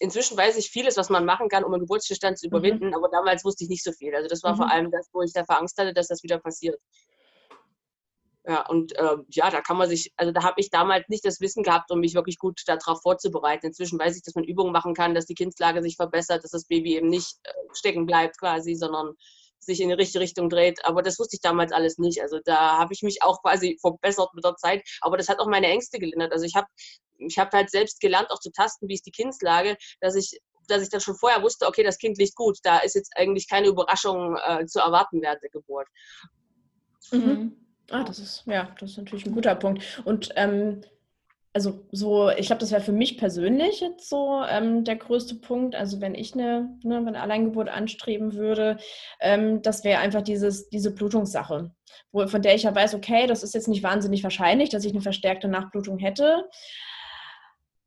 inzwischen 0.00 0.36
weiß 0.36 0.56
ich 0.56 0.70
vieles, 0.70 0.96
was 0.96 1.08
man 1.08 1.24
machen 1.24 1.48
kann, 1.48 1.64
um 1.64 1.72
einen 1.72 1.80
Geburtsstillstand 1.80 2.38
zu 2.38 2.46
mhm. 2.46 2.50
überwinden, 2.50 2.88
mhm. 2.88 2.94
aber 2.94 3.08
damals 3.08 3.44
wusste 3.44 3.64
ich 3.64 3.70
nicht 3.70 3.84
so 3.84 3.92
viel. 3.92 4.14
Also 4.14 4.28
das 4.28 4.42
war 4.42 4.52
mhm. 4.52 4.56
vor 4.56 4.70
allem 4.70 4.90
das, 4.90 5.08
wo 5.12 5.22
ich 5.22 5.32
davor 5.32 5.58
Angst 5.58 5.78
hatte, 5.78 5.92
dass 5.92 6.08
das 6.08 6.22
wieder 6.22 6.38
passiert. 6.38 6.78
Ja, 8.48 8.64
und 8.68 8.96
äh, 8.96 9.16
ja, 9.30 9.50
da 9.50 9.60
kann 9.60 9.76
man 9.76 9.88
sich, 9.88 10.12
also 10.16 10.30
da 10.32 10.44
habe 10.44 10.60
ich 10.60 10.70
damals 10.70 11.08
nicht 11.08 11.24
das 11.24 11.40
Wissen 11.40 11.64
gehabt, 11.64 11.90
um 11.90 11.98
mich 11.98 12.14
wirklich 12.14 12.38
gut 12.38 12.62
darauf 12.66 13.02
vorzubereiten. 13.02 13.66
Inzwischen 13.66 13.98
weiß 13.98 14.16
ich, 14.16 14.22
dass 14.22 14.36
man 14.36 14.44
Übungen 14.44 14.72
machen 14.72 14.94
kann, 14.94 15.16
dass 15.16 15.26
die 15.26 15.34
Kindslage 15.34 15.82
sich 15.82 15.96
verbessert, 15.96 16.44
dass 16.44 16.52
das 16.52 16.66
Baby 16.66 16.96
eben 16.96 17.08
nicht 17.08 17.38
äh, 17.42 17.50
stecken 17.72 18.06
bleibt 18.06 18.38
quasi, 18.38 18.76
sondern 18.76 19.14
sich 19.58 19.80
in 19.80 19.88
die 19.88 19.94
richtige 19.94 20.20
Richtung 20.20 20.48
dreht. 20.48 20.84
Aber 20.84 21.02
das 21.02 21.18
wusste 21.18 21.34
ich 21.34 21.40
damals 21.40 21.72
alles 21.72 21.98
nicht. 21.98 22.22
Also 22.22 22.38
da 22.44 22.78
habe 22.78 22.94
ich 22.94 23.02
mich 23.02 23.20
auch 23.22 23.42
quasi 23.42 23.78
verbessert 23.80 24.30
mit 24.34 24.44
der 24.44 24.54
Zeit. 24.54 24.86
Aber 25.00 25.16
das 25.16 25.28
hat 25.28 25.40
auch 25.40 25.48
meine 25.48 25.66
Ängste 25.66 25.98
gelindert. 25.98 26.32
Also 26.32 26.44
ich 26.44 26.54
habe 26.54 26.68
ich 27.18 27.38
hab 27.38 27.52
halt 27.52 27.70
selbst 27.70 28.00
gelernt, 28.00 28.30
auch 28.30 28.38
zu 28.38 28.52
tasten, 28.52 28.88
wie 28.88 28.94
ist 28.94 29.06
die 29.06 29.10
Kindslage, 29.10 29.76
dass 30.00 30.14
ich 30.14 30.38
dass 30.68 30.82
ich 30.82 30.88
dann 30.88 31.00
schon 31.00 31.14
vorher 31.14 31.42
wusste, 31.42 31.66
okay, 31.66 31.84
das 31.84 31.96
Kind 31.96 32.18
liegt 32.18 32.34
gut, 32.34 32.58
da 32.64 32.78
ist 32.78 32.96
jetzt 32.96 33.12
eigentlich 33.16 33.48
keine 33.48 33.68
Überraschung 33.68 34.36
äh, 34.44 34.66
zu 34.66 34.80
erwarten 34.80 35.22
während 35.22 35.40
der 35.40 35.50
Geburt. 35.50 35.86
Mhm. 37.12 37.65
Ah, 37.90 38.04
das 38.04 38.18
ist, 38.18 38.44
ja, 38.46 38.74
das 38.80 38.92
ist 38.92 38.98
natürlich 38.98 39.26
ein 39.26 39.34
guter 39.34 39.54
Punkt. 39.54 39.82
Und 40.04 40.30
ähm, 40.36 40.82
also 41.56 41.86
so, 41.90 42.28
ich 42.28 42.48
glaube, 42.48 42.60
das 42.60 42.70
wäre 42.70 42.82
für 42.82 42.92
mich 42.92 43.16
persönlich 43.16 43.80
jetzt 43.80 44.10
so 44.10 44.42
ähm, 44.46 44.84
der 44.84 44.96
größte 44.96 45.36
Punkt. 45.36 45.74
Also 45.74 46.02
wenn 46.02 46.14
ich 46.14 46.34
eine, 46.34 46.76
ne, 46.82 46.98
eine 46.98 47.18
Alleingeburt 47.18 47.70
anstreben 47.70 48.34
würde, 48.34 48.76
ähm, 49.20 49.62
das 49.62 49.82
wäre 49.82 50.00
einfach 50.00 50.20
dieses, 50.20 50.68
diese 50.68 50.92
Blutungssache, 50.92 51.70
wo, 52.12 52.26
von 52.26 52.42
der 52.42 52.56
ich 52.56 52.64
ja 52.64 52.74
weiß, 52.74 52.94
okay, 52.94 53.26
das 53.26 53.42
ist 53.42 53.54
jetzt 53.54 53.68
nicht 53.68 53.82
wahnsinnig 53.82 54.22
wahrscheinlich, 54.22 54.68
dass 54.68 54.84
ich 54.84 54.92
eine 54.92 55.00
verstärkte 55.00 55.48
Nachblutung 55.48 55.98
hätte. 55.98 56.44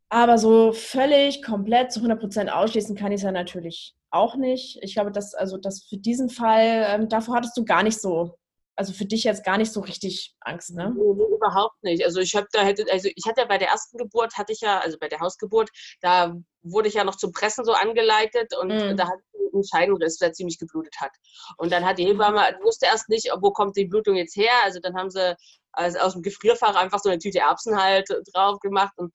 Aber 0.09 0.39
so 0.39 0.71
völlig, 0.71 1.43
komplett 1.43 1.91
zu 1.91 1.99
100 1.99 2.19
Prozent 2.19 2.51
ausschließen 2.51 2.95
kann 2.95 3.11
ich 3.11 3.17
es 3.17 3.23
ja 3.23 3.31
natürlich 3.31 3.93
auch 4.09 4.35
nicht. 4.35 4.79
Ich 4.81 4.95
glaube, 4.95 5.11
dass, 5.11 5.35
also, 5.35 5.57
dass 5.57 5.83
für 5.83 5.97
diesen 5.97 6.29
Fall, 6.29 6.87
ähm, 6.89 7.07
davor 7.07 7.35
hattest 7.35 7.55
du 7.55 7.63
gar 7.65 7.83
nicht 7.83 8.01
so 8.01 8.38
also 8.79 8.93
für 8.93 9.05
dich 9.05 9.25
jetzt 9.25 9.43
gar 9.43 9.57
nicht 9.57 9.73
so 9.73 9.81
richtig 9.81 10.33
Angst, 10.39 10.73
ne? 10.73 10.95
Nee, 10.95 11.13
nee, 11.13 11.35
überhaupt 11.35 11.75
nicht. 11.83 12.05
Also 12.05 12.21
ich 12.21 12.33
habe 12.33 12.47
da 12.53 12.61
hätte, 12.61 12.85
also 12.89 13.09
ich 13.13 13.25
hatte 13.27 13.41
ja 13.41 13.45
bei 13.45 13.57
der 13.57 13.67
ersten 13.67 13.97
Geburt 13.97 14.37
hatte 14.37 14.53
ich 14.53 14.61
ja, 14.61 14.79
also 14.79 14.97
bei 14.97 15.09
der 15.09 15.19
Hausgeburt, 15.19 15.69
da 15.99 16.33
wurde 16.61 16.87
ich 16.87 16.93
ja 16.93 17.03
noch 17.03 17.17
zum 17.17 17.33
Pressen 17.33 17.65
so 17.65 17.73
angeleitet 17.73 18.55
und 18.57 18.69
mm. 18.69 18.95
da 18.95 19.09
hat 19.09 19.19
ein 19.53 19.63
Scheidenriss, 19.65 20.15
der 20.15 20.31
ziemlich 20.31 20.59
geblutet 20.59 20.95
hat. 21.01 21.11
Und 21.57 21.73
dann 21.73 21.83
hat 21.85 21.97
die 21.97 22.05
Hebamme, 22.05 22.39
wusste 22.63 22.85
erst 22.85 23.09
nicht, 23.09 23.29
wo 23.41 23.51
kommt 23.51 23.75
die 23.75 23.83
Blutung 23.83 24.15
jetzt 24.15 24.37
her. 24.37 24.53
Also 24.63 24.79
dann 24.79 24.95
haben 24.95 25.09
sie 25.09 25.35
also 25.73 25.99
aus 25.99 26.13
dem 26.13 26.21
Gefrierfach 26.21 26.75
einfach 26.75 26.99
so 26.99 27.09
eine 27.09 27.19
Tüte 27.19 27.39
Erbsen 27.39 27.77
halt 27.77 28.07
drauf 28.33 28.59
gemacht 28.61 28.93
und 28.95 29.13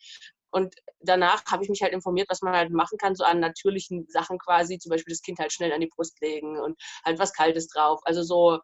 und 0.51 0.73
danach 1.01 1.43
habe 1.47 1.65
ich 1.65 1.69
mich 1.69 1.83
halt 1.83 1.93
informiert, 1.93 2.29
was 2.31 2.41
man 2.41 2.55
halt 2.55 2.71
machen 2.71 2.97
kann, 2.97 3.17
so 3.17 3.25
an 3.25 3.41
natürlichen 3.41 4.07
Sachen 4.09 4.39
quasi, 4.39 4.79
zum 4.79 4.91
Beispiel 4.91 5.13
das 5.13 5.21
Kind 5.21 5.41
halt 5.41 5.53
schnell 5.53 5.73
an 5.73 5.81
die 5.81 5.89
Brust 5.89 6.21
legen 6.21 6.61
und 6.61 6.81
halt 7.05 7.19
was 7.19 7.33
Kaltes 7.33 7.67
drauf. 7.67 7.99
Also 8.05 8.23
so 8.23 8.61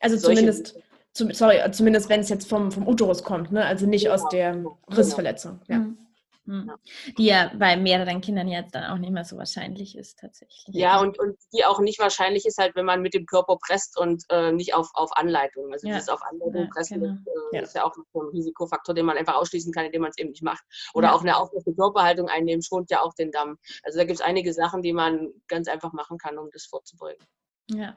also 0.00 0.16
zumindest, 0.16 0.76
zum, 1.12 1.32
sorry, 1.32 1.58
zumindest 1.70 2.08
wenn 2.08 2.20
es 2.20 2.28
jetzt 2.28 2.48
vom, 2.48 2.72
vom 2.72 2.86
Uterus 2.88 3.22
kommt, 3.22 3.52
ne? 3.52 3.64
also 3.64 3.86
nicht 3.86 4.10
aus 4.10 4.28
der 4.28 4.52
genau. 4.52 4.78
Rissverletzung. 4.90 5.60
Ja. 5.68 5.78
Mhm. 5.78 5.98
mhm. 6.44 6.72
Die 7.16 7.26
ja 7.26 7.52
bei 7.56 7.76
mehreren 7.76 8.20
Kindern 8.20 8.48
jetzt 8.48 8.74
dann 8.74 8.90
auch 8.90 8.98
nicht 8.98 9.12
mehr 9.12 9.24
so 9.24 9.36
wahrscheinlich 9.36 9.96
ist 9.96 10.18
tatsächlich. 10.18 10.66
Ja, 10.74 11.00
und, 11.00 11.18
und 11.20 11.36
die 11.52 11.64
auch 11.64 11.78
nicht 11.78 12.00
wahrscheinlich 12.00 12.44
ist 12.46 12.58
halt, 12.58 12.74
wenn 12.74 12.84
man 12.84 13.00
mit 13.00 13.14
dem 13.14 13.26
Körper 13.26 13.56
presst 13.64 13.96
und 13.96 14.24
äh, 14.28 14.50
nicht 14.50 14.74
auf, 14.74 14.90
auf 14.94 15.16
Anleitung. 15.16 15.72
Also 15.72 15.86
ja. 15.86 15.94
dieses 15.94 16.08
auf 16.08 16.20
Anleitung 16.22 16.62
ja, 16.62 16.68
pressen 16.74 17.00
genau. 17.00 17.14
äh, 17.52 17.56
ja. 17.56 17.62
ist 17.62 17.76
ja 17.76 17.84
auch 17.84 17.96
ein 17.96 18.28
Risikofaktor, 18.32 18.94
den 18.94 19.06
man 19.06 19.16
einfach 19.16 19.36
ausschließen 19.36 19.72
kann, 19.72 19.86
indem 19.86 20.02
man 20.02 20.10
es 20.10 20.18
eben 20.18 20.30
nicht 20.30 20.42
macht. 20.42 20.64
Oder 20.94 21.08
ja. 21.08 21.14
auch 21.14 21.20
eine 21.20 21.36
aufrechte 21.36 21.72
Körperhaltung 21.74 22.28
einnehmen, 22.28 22.62
schont 22.62 22.90
ja 22.90 23.02
auch 23.02 23.14
den 23.14 23.30
Damm. 23.30 23.56
Also 23.84 23.98
da 23.98 24.04
gibt 24.04 24.18
es 24.18 24.26
einige 24.26 24.52
Sachen, 24.52 24.82
die 24.82 24.92
man 24.92 25.30
ganz 25.46 25.68
einfach 25.68 25.92
machen 25.92 26.18
kann, 26.18 26.38
um 26.38 26.50
das 26.52 26.66
vorzubeugen. 26.66 27.24
Ja. 27.68 27.96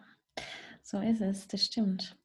So 0.89 1.01
ist 1.01 1.19
es, 1.19 1.49
das 1.49 1.65
stimmt. 1.65 2.15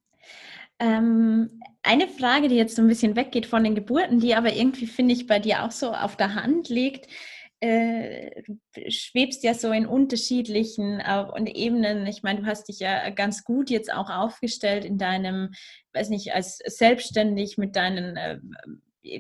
Ähm, 0.79 1.61
eine 1.83 2.07
Frage, 2.07 2.47
die 2.47 2.55
jetzt 2.55 2.77
so 2.77 2.83
ein 2.83 2.87
bisschen 2.87 3.17
weggeht 3.17 3.45
von 3.45 3.65
den 3.65 3.75
Geburten, 3.75 4.21
die 4.21 4.37
aber 4.37 4.53
irgendwie, 4.55 4.87
finde 4.87 5.15
ich, 5.15 5.27
bei 5.27 5.41
dir 5.41 5.65
auch 5.65 5.73
so 5.73 5.93
auf 5.93 6.17
der 6.17 6.37
Hand 6.37 6.69
liegt. 6.69 7.11
Äh, 7.59 8.45
du 8.47 8.89
schwebst 8.89 9.43
ja 9.43 9.55
so 9.55 9.73
in 9.73 9.85
unterschiedlichen 9.85 11.01
äh, 11.01 11.51
Ebenen. 11.53 12.07
Ich 12.07 12.23
meine, 12.23 12.43
du 12.43 12.47
hast 12.47 12.69
dich 12.69 12.79
ja 12.79 13.11
ganz 13.11 13.43
gut 13.43 13.69
jetzt 13.69 13.93
auch 13.93 14.09
aufgestellt 14.09 14.85
in 14.85 14.97
deinem, 14.97 15.51
weiß 15.93 16.11
nicht, 16.11 16.33
als 16.33 16.59
selbstständig 16.65 17.59
mit 17.59 17.75
deinen 17.75 18.17
äh, 18.17 18.39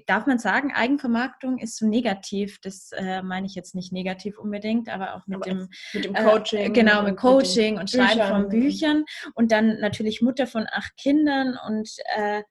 darf 0.06 0.26
man 0.26 0.38
sagen, 0.38 0.72
Eigenvermarktung 0.72 1.58
ist 1.58 1.76
so 1.76 1.86
negativ. 1.86 2.60
Das 2.60 2.92
äh, 2.92 3.22
meine 3.22 3.46
ich 3.46 3.54
jetzt 3.54 3.74
nicht 3.74 3.92
negativ 3.92 4.38
unbedingt, 4.38 4.88
aber 4.88 5.14
auch 5.14 5.26
mit, 5.26 5.36
aber 5.36 5.44
dem, 5.44 5.68
mit 5.92 6.04
dem 6.04 6.14
äh, 6.14 6.22
Coaching. 6.22 6.58
Äh, 6.58 6.70
genau, 6.70 7.02
mit 7.02 7.16
Coaching 7.16 7.78
und 7.78 7.90
Schreiben 7.90 8.18
Büchern. 8.18 8.28
von 8.28 8.48
Büchern 8.48 9.04
und 9.34 9.52
dann 9.52 9.80
natürlich 9.80 10.22
Mutter 10.22 10.46
von 10.46 10.66
acht 10.70 10.96
Kindern. 10.96 11.58
Und 11.66 11.90
äh, 12.16 12.42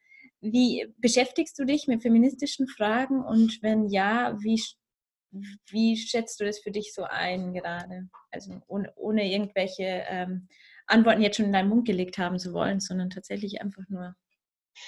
wie 0.41 0.94
beschäftigst 0.98 1.58
du 1.58 1.65
dich 1.65 1.88
mit 1.88 2.02
feministischen 2.02 2.67
Fragen? 2.67 3.24
Und 3.24 3.60
wenn 3.62 3.88
ja, 3.88 4.38
wie, 4.41 4.62
wie 5.70 5.98
schätzt 5.98 6.39
du 6.39 6.46
das 6.46 6.60
für 6.60 6.72
dich 6.72 6.94
so 6.94 7.04
ein 7.04 7.54
gerade? 7.54 8.10
Also 8.32 8.62
ohne, 8.67 8.91
ohne 8.96 9.32
irgendwelche 9.32 10.04
ähm, 10.08 10.48
Antworten 10.88 11.22
jetzt 11.22 11.38
schon 11.38 11.46
in 11.46 11.54
deinen 11.54 11.70
Mund 11.70 11.86
gelegt 11.86 12.17
haben 12.17 12.39
zu 12.39 12.54
wollen, 12.54 12.80
sondern 12.80 13.10
tatsächlich 13.10 13.62
einfach 13.62 13.84
nur 13.88 14.15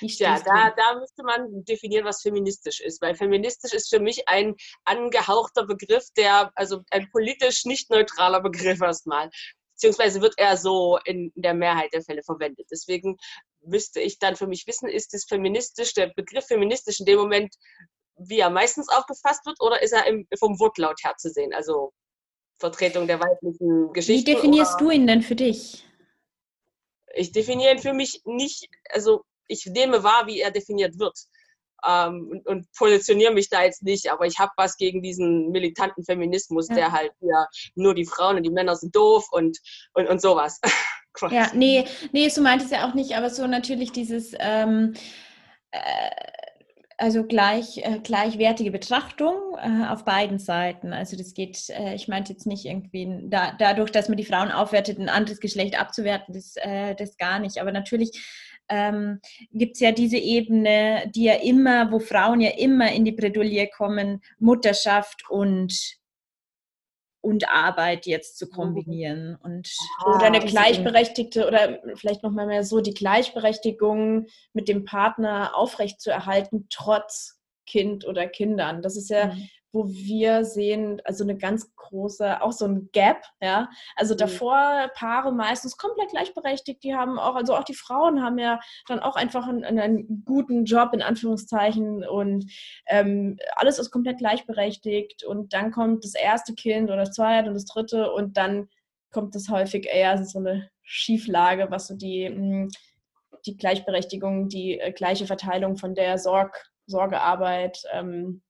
ja, 0.01 0.39
da, 0.39 0.71
da 0.75 0.99
müsste 0.99 1.23
man 1.23 1.65
definieren, 1.65 2.05
was 2.05 2.21
feministisch 2.21 2.79
ist, 2.81 3.01
weil 3.01 3.15
feministisch 3.15 3.73
ist 3.73 3.89
für 3.89 3.99
mich 3.99 4.27
ein 4.27 4.55
angehauchter 4.85 5.65
Begriff, 5.65 6.05
der, 6.17 6.51
also 6.55 6.81
ein 6.91 7.09
politisch 7.11 7.65
nicht 7.65 7.89
neutraler 7.89 8.41
Begriff 8.41 8.81
erstmal, 8.81 9.29
beziehungsweise 9.75 10.21
wird 10.21 10.35
er 10.37 10.57
so 10.57 10.99
in 11.05 11.31
der 11.35 11.53
Mehrheit 11.53 11.93
der 11.93 12.03
Fälle 12.03 12.23
verwendet. 12.23 12.67
Deswegen 12.71 13.17
müsste 13.61 13.99
ich 13.99 14.19
dann 14.19 14.35
für 14.35 14.47
mich 14.47 14.65
wissen, 14.67 14.87
ist 14.87 15.13
es 15.13 15.25
feministisch, 15.25 15.93
der 15.93 16.07
Begriff 16.15 16.45
feministisch 16.45 16.99
in 16.99 17.05
dem 17.05 17.19
Moment, 17.19 17.55
wie 18.15 18.39
er 18.39 18.49
meistens 18.49 18.89
aufgefasst 18.89 19.45
wird, 19.45 19.59
oder 19.61 19.81
ist 19.81 19.93
er 19.93 20.05
im, 20.05 20.27
vom 20.37 20.59
Wortlaut 20.59 21.03
her 21.03 21.15
zu 21.17 21.29
sehen, 21.29 21.53
also 21.53 21.91
Vertretung 22.59 23.07
der 23.07 23.19
weiblichen 23.19 23.91
Geschichte? 23.93 24.31
Wie 24.31 24.35
definierst 24.35 24.79
du 24.79 24.89
ihn 24.89 25.07
denn 25.07 25.21
für 25.21 25.35
dich? 25.35 25.85
Ich 27.15 27.31
definiere 27.31 27.73
ihn 27.73 27.79
für 27.79 27.93
mich 27.93 28.21
nicht, 28.25 28.67
also 28.89 29.23
ich 29.47 29.65
nehme 29.65 30.03
wahr, 30.03 30.27
wie 30.27 30.39
er 30.39 30.51
definiert 30.51 30.99
wird. 30.99 31.17
Ähm, 31.85 32.29
und, 32.31 32.47
und, 32.47 32.71
positioniere 32.77 33.33
mich 33.33 33.49
da 33.49 33.63
jetzt 33.63 33.83
nicht, 33.83 34.09
aber 34.09 34.25
ich 34.25 34.39
habe 34.39 34.51
was 34.55 34.77
gegen 34.77 35.01
diesen 35.01 35.49
militanten 35.49 36.05
Feminismus, 36.05 36.69
ja. 36.69 36.75
der 36.75 36.91
halt 36.93 37.11
ja 37.19 37.45
nur 37.75 37.93
die 37.93 38.05
Frauen 38.05 38.37
und 38.37 38.43
die 38.43 38.51
Männer 38.51 38.75
sind 38.77 38.95
doof 38.95 39.27
und, 39.31 39.57
und, 39.93 40.07
und 40.07 40.21
sowas. 40.21 40.61
ja, 41.29 41.51
nee, 41.53 41.85
nee, 42.13 42.29
so 42.29 42.41
meint 42.41 42.61
es 42.61 42.71
ja 42.71 42.87
auch 42.87 42.93
nicht, 42.93 43.17
aber 43.17 43.29
so 43.29 43.47
natürlich 43.47 43.91
dieses 43.91 44.33
ähm, 44.39 44.93
äh, 45.71 45.79
also 46.97 47.23
gleich, 47.23 47.79
äh, 47.79 47.99
gleichwertige 48.01 48.71
Betrachtung 48.71 49.35
äh, 49.57 49.87
auf 49.87 50.05
beiden 50.05 50.39
Seiten. 50.39 50.93
Also 50.93 51.17
das 51.17 51.33
geht, 51.33 51.69
äh, 51.69 51.95
ich 51.95 52.07
meinte 52.07 52.31
jetzt 52.31 52.45
nicht 52.45 52.65
irgendwie 52.65 53.27
da, 53.29 53.53
dadurch, 53.57 53.91
dass 53.91 54.09
man 54.09 54.17
die 54.17 54.25
Frauen 54.25 54.51
aufwertet, 54.51 54.99
ein 54.99 55.09
anderes 55.09 55.39
Geschlecht 55.39 55.79
abzuwerten, 55.79 56.33
das, 56.33 56.55
äh, 56.55 56.95
das 56.95 57.17
gar 57.17 57.39
nicht. 57.39 57.59
Aber 57.59 57.71
natürlich 57.71 58.11
ähm, 58.69 59.19
gibt 59.51 59.75
es 59.75 59.79
ja 59.81 59.91
diese 59.91 60.17
Ebene, 60.17 61.11
die 61.13 61.25
ja 61.25 61.35
immer, 61.35 61.91
wo 61.91 61.99
Frauen 61.99 62.41
ja 62.41 62.51
immer 62.51 62.91
in 62.91 63.05
die 63.05 63.11
Bredouille 63.11 63.67
kommen, 63.67 64.21
Mutterschaft 64.39 65.29
und 65.29 65.97
und 67.21 67.49
Arbeit 67.49 68.05
jetzt 68.05 68.37
zu 68.37 68.49
kombinieren. 68.49 69.37
Und 69.41 69.73
oder 70.05 70.25
eine 70.25 70.41
gleichberechtigte 70.41 71.47
oder 71.47 71.79
vielleicht 71.95 72.21
noch 72.21 72.31
mal 72.31 72.45
mehr 72.45 72.65
so 72.65 72.81
die 72.81 72.93
Gleichberechtigung 72.93 74.27
mit 74.51 74.67
dem 74.67 74.83
Partner 74.83 75.55
aufrechtzuerhalten, 75.55 76.67
trotz 76.69 77.39
Kind 77.65 78.05
oder 78.05 78.27
Kindern. 78.27 78.81
Das 78.81 78.97
ist 78.97 79.09
ja 79.09 79.27
mhm 79.27 79.47
wo 79.73 79.89
wir 79.89 80.45
sehen, 80.45 81.01
also 81.03 81.23
eine 81.23 81.35
ganz 81.35 81.75
große, 81.75 82.41
auch 82.41 82.51
so 82.51 82.65
ein 82.65 82.89
Gap, 82.93 83.23
ja. 83.41 83.69
Also 83.95 84.13
mhm. 84.13 84.19
davor 84.19 84.91
Paare 84.93 85.33
meistens 85.33 85.77
komplett 85.77 86.11
gleichberechtigt, 86.11 86.83
die 86.83 86.93
haben 86.93 87.17
auch, 87.17 87.35
also 87.35 87.55
auch 87.55 87.63
die 87.63 87.73
Frauen 87.73 88.23
haben 88.23 88.37
ja 88.37 88.59
dann 88.87 88.99
auch 88.99 89.15
einfach 89.15 89.47
einen, 89.47 89.63
einen 89.63 90.23
guten 90.25 90.65
Job 90.65 90.93
in 90.93 91.01
Anführungszeichen 91.01 92.05
und 92.05 92.45
ähm, 92.87 93.37
alles 93.55 93.79
ist 93.79 93.89
komplett 93.89 94.19
gleichberechtigt 94.19 95.23
und 95.23 95.53
dann 95.53 95.71
kommt 95.71 96.05
das 96.05 96.13
erste 96.13 96.53
Kind 96.53 96.89
oder 96.89 96.97
das 97.05 97.15
zweite 97.15 97.49
und 97.49 97.55
das 97.55 97.65
dritte 97.65 98.11
und 98.11 98.37
dann 98.37 98.69
kommt 99.11 99.35
es 99.35 99.49
häufig 99.49 99.87
eher 99.91 100.23
so 100.23 100.37
eine 100.37 100.69
Schieflage, 100.83 101.71
was 101.71 101.87
so 101.87 101.95
die, 101.95 102.27
hm, 102.27 102.69
die 103.47 103.57
Gleichberechtigung, 103.57 104.49
die 104.49 104.79
äh, 104.79 104.91
gleiche 104.91 105.25
Verteilung 105.25 105.77
von 105.77 105.95
der 105.95 106.19
Sorg, 106.19 106.69
Sorgearbeit 106.85 107.81
ähm, 107.91 108.42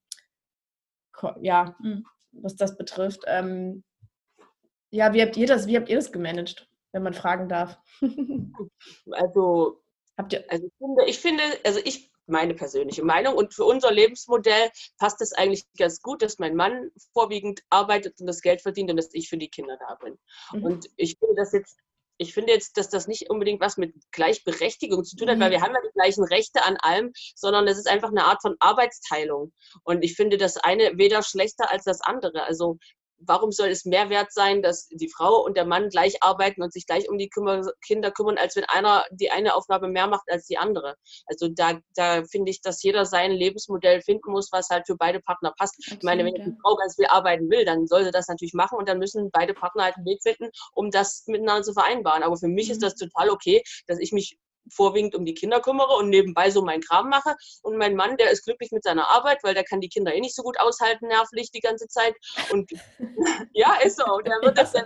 ja, 1.41 1.76
hm, 1.80 2.06
was 2.32 2.56
das 2.56 2.78
betrifft. 2.78 3.21
Ähm, 3.28 3.84
ja, 4.89 5.13
wie 5.13 5.21
habt 5.21 5.38
ihr 5.38 5.47
das, 5.47 5.67
wie 5.67 5.78
habt 5.78 5.89
ihr 5.89 5.95
das 5.95 6.12
gemanagt, 6.12 6.69
wenn 6.91 7.04
man 7.04 7.13
fragen 7.13 7.49
darf? 7.49 7.80
also, 9.12 9.82
habt 10.17 10.34
ihr, 10.34 10.45
also 10.49 10.67
ich 10.67 10.73
finde, 10.78 11.06
ich 11.08 11.19
finde, 11.19 11.43
also 11.63 11.80
ich 11.84 12.13
meine 12.26 12.54
persönliche 12.54 13.04
Meinung. 13.04 13.36
Und 13.36 13.54
für 13.54 13.65
unser 13.65 13.91
Lebensmodell 13.91 14.69
passt 14.97 15.21
es 15.21 15.34
eigentlich 15.34 15.65
ganz 15.78 16.02
gut, 16.02 16.21
dass 16.21 16.39
mein 16.39 16.56
Mann 16.56 16.91
vorwiegend 17.13 17.62
arbeitet 17.69 18.19
und 18.19 18.28
das 18.28 18.41
Geld 18.41 18.62
verdient 18.62 18.89
und 18.89 18.97
dass 18.97 19.13
ich 19.13 19.30
für 19.30 19.38
die 19.38 19.49
Kinder 19.49 19.78
da 19.78 19.95
bin. 19.95 20.17
Mhm. 20.54 20.63
Und 20.63 20.89
ich 20.95 21.17
finde 21.17 21.36
das 21.36 21.52
jetzt 21.54 21.78
ich 22.17 22.34
finde 22.34 22.54
jetzt, 22.54 22.78
dass 22.78 22.89
das 22.89 23.08
nicht 23.08 23.30
unbedingt 23.30 23.62
was 23.62 23.78
mit 23.78 23.93
Gleichberechtigung 24.12 25.04
zu 25.04 25.15
tun 25.15 25.30
hat, 25.30 25.38
mhm. 25.38 25.41
weil 25.41 25.52
wir 25.52 25.62
haben 25.62 25.73
ja 25.73 25.82
die 25.82 25.93
gleichen 25.93 26.23
Rechte 26.23 26.63
an 26.63 26.78
allem, 26.78 27.12
sondern 27.36 27.67
es 27.67 27.78
ist 27.78 27.88
einfach 27.88 28.10
eine 28.10 28.26
Art 28.26 28.41
von 28.41 28.56
Arbeitsteilung. 28.60 29.52
Und 29.84 30.04
ich 30.04 30.15
finde 30.15 30.38
das 30.38 30.58
eine 30.58 30.97
weder 30.97 31.23
schlechter 31.23 31.71
als 31.71 31.84
das 31.84 32.02
andere. 32.02 32.43
Also 32.43 32.78
warum 33.25 33.51
soll 33.51 33.69
es 33.69 33.86
mehr 33.86 34.09
wert 34.09 34.31
sein, 34.31 34.62
dass 34.62 34.88
die 34.88 35.09
Frau 35.09 35.43
und 35.43 35.57
der 35.57 35.65
Mann 35.65 35.89
gleich 35.89 36.21
arbeiten 36.21 36.62
und 36.62 36.73
sich 36.73 36.86
gleich 36.86 37.09
um 37.09 37.17
die 37.17 37.29
Kümmer 37.29 37.62
Kinder 37.86 38.12
kümmern, 38.12 38.38
als 38.38 38.55
wenn 38.55 38.65
einer 38.65 39.05
die 39.12 39.31
eine 39.31 39.55
Aufgabe 39.55 39.88
mehr 39.88 40.07
macht 40.07 40.29
als 40.29 40.45
die 40.45 40.57
andere? 40.57 40.95
Also 41.27 41.47
da, 41.47 41.79
da 41.95 42.23
finde 42.23 42.51
ich, 42.51 42.62
dass 42.62 42.83
jeder 42.83 43.05
sein 43.05 43.31
Lebensmodell 43.31 44.01
finden 44.01 44.31
muss, 44.31 44.51
was 44.51 44.69
halt 44.69 44.86
für 44.86 44.95
beide 44.95 45.19
Partner 45.19 45.53
passt. 45.57 45.75
Absolut, 45.79 46.03
ich 46.03 46.05
meine, 46.05 46.25
wenn 46.25 46.36
die 46.36 46.57
Frau 46.62 46.75
ganz 46.75 46.95
viel 46.95 47.07
arbeiten 47.07 47.49
will, 47.49 47.65
dann 47.65 47.88
soll 47.88 48.03
sie 48.03 48.12
das 48.12 48.27
natürlich 48.27 48.53
machen 48.53 48.77
und 48.77 48.88
dann 48.88 48.99
müssen 48.99 49.29
beide 49.31 49.53
Partner 49.53 49.83
halt 49.83 49.97
einen 49.97 50.05
Weg 50.05 50.21
finden, 50.23 50.49
um 50.73 50.91
das 50.91 51.23
miteinander 51.27 51.63
zu 51.63 51.73
vereinbaren. 51.73 52.23
Aber 52.23 52.38
für 52.38 52.47
mich 52.47 52.67
mhm. 52.67 52.73
ist 52.73 52.83
das 52.83 52.95
total 52.95 53.29
okay, 53.29 53.63
dass 53.88 53.99
ich 53.99 54.12
mich 54.12 54.38
vorwiegend 54.71 55.15
um 55.15 55.26
die 55.26 55.34
Kinder 55.34 55.60
kümmere 55.60 55.93
und 55.95 56.10
nebenbei 56.10 56.52
so 56.52 56.62
meinen 56.62 56.82
Kram 56.82 57.10
mache. 57.10 57.36
Und 57.62 57.78
mein 57.78 57.95
Mann, 57.95 58.17
der 58.17 58.32
ist 58.32 58.45
glücklich 58.45 58.71
mit 58.71 58.84
seiner 58.84 59.08
Arbeit, 59.10 59.39
weil 59.43 59.54
der 59.54 59.63
kann 59.63 59.82
die 59.82 59.89
Kinder 59.89 60.13
eh 60.13 60.21
nicht 60.21 60.36
so 60.36 60.43
gut 60.43 60.60
aushalten, 60.60 61.08
nervlich 61.08 61.52
die 61.52 61.60
ganze 61.60 61.88
Zeit. 61.88 62.15
Und 62.52 62.71
ja, 63.54 63.76
ist 63.84 63.97
so. 63.97 64.19
Der 64.19 64.41
wird 64.41 64.58
das 64.58 64.73
ja 64.73 64.84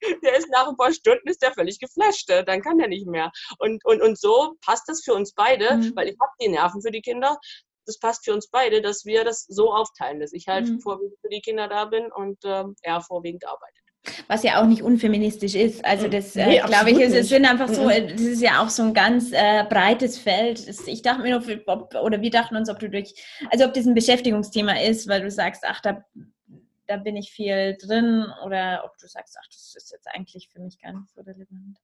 der 0.22 0.36
ist 0.36 0.48
nach 0.50 0.68
ein 0.68 0.76
paar 0.76 0.92
Stunden 0.92 1.28
ist 1.28 1.42
der 1.42 1.52
völlig 1.52 1.78
geflasht, 1.78 2.28
dann 2.28 2.62
kann 2.62 2.78
der 2.78 2.88
nicht 2.88 3.06
mehr. 3.06 3.32
Und, 3.58 3.84
und, 3.84 4.00
und 4.02 4.18
so 4.18 4.54
passt 4.64 4.88
das 4.88 5.02
für 5.02 5.14
uns 5.14 5.34
beide, 5.34 5.76
mhm. 5.76 5.92
weil 5.96 6.08
ich 6.08 6.16
habe 6.20 6.32
die 6.40 6.48
Nerven 6.48 6.82
für 6.82 6.90
die 6.90 7.02
Kinder. 7.02 7.38
Das 7.86 7.98
passt 7.98 8.24
für 8.24 8.34
uns 8.34 8.48
beide, 8.48 8.82
dass 8.82 9.06
wir 9.06 9.24
das 9.24 9.44
so 9.48 9.72
aufteilen, 9.72 10.20
dass 10.20 10.32
ich 10.32 10.46
halt 10.46 10.68
mhm. 10.68 10.80
vorwiegend 10.80 11.18
für 11.20 11.30
die 11.30 11.40
Kinder 11.40 11.68
da 11.68 11.86
bin 11.86 12.12
und 12.12 12.44
äh, 12.44 12.64
er 12.82 13.00
vorwiegend 13.00 13.46
arbeitet. 13.46 13.87
Was 14.26 14.42
ja 14.42 14.60
auch 14.60 14.66
nicht 14.66 14.82
unfeministisch 14.82 15.54
ist. 15.54 15.84
Also 15.84 16.04
hm. 16.04 16.10
das, 16.10 16.36
äh, 16.36 16.46
nee, 16.46 16.60
glaube 16.60 16.90
ich, 16.90 17.00
es 17.00 17.28
sind 17.28 17.44
einfach 17.44 17.68
so, 17.68 17.84
mhm. 17.84 18.08
das 18.12 18.20
ist 18.20 18.42
ja 18.42 18.62
auch 18.62 18.68
so 18.68 18.82
ein 18.82 18.94
ganz 18.94 19.32
äh, 19.32 19.64
breites 19.68 20.18
Feld. 20.18 20.62
Ich 20.86 21.02
dachte 21.02 21.22
mir, 21.22 21.42
ob, 21.66 21.94
oder 21.94 22.20
wir 22.20 22.30
dachten 22.30 22.56
uns, 22.56 22.68
ob 22.68 22.78
du 22.78 22.88
durch, 22.88 23.14
also 23.50 23.64
ob 23.64 23.74
das 23.74 23.86
ein 23.86 23.94
Beschäftigungsthema 23.94 24.80
ist, 24.80 25.08
weil 25.08 25.22
du 25.22 25.30
sagst, 25.30 25.64
ach, 25.66 25.80
da, 25.80 26.04
da 26.86 26.96
bin 26.96 27.16
ich 27.16 27.30
viel 27.30 27.76
drin, 27.80 28.26
oder 28.44 28.82
ob 28.84 28.96
du 28.98 29.06
sagst, 29.06 29.36
ach, 29.40 29.46
das 29.48 29.74
ist 29.76 29.92
jetzt 29.92 30.08
eigentlich 30.08 30.48
für 30.48 30.60
mich 30.60 30.80
gar 30.80 30.92
nicht 30.92 31.10
so 31.14 31.20
relevant. 31.20 31.78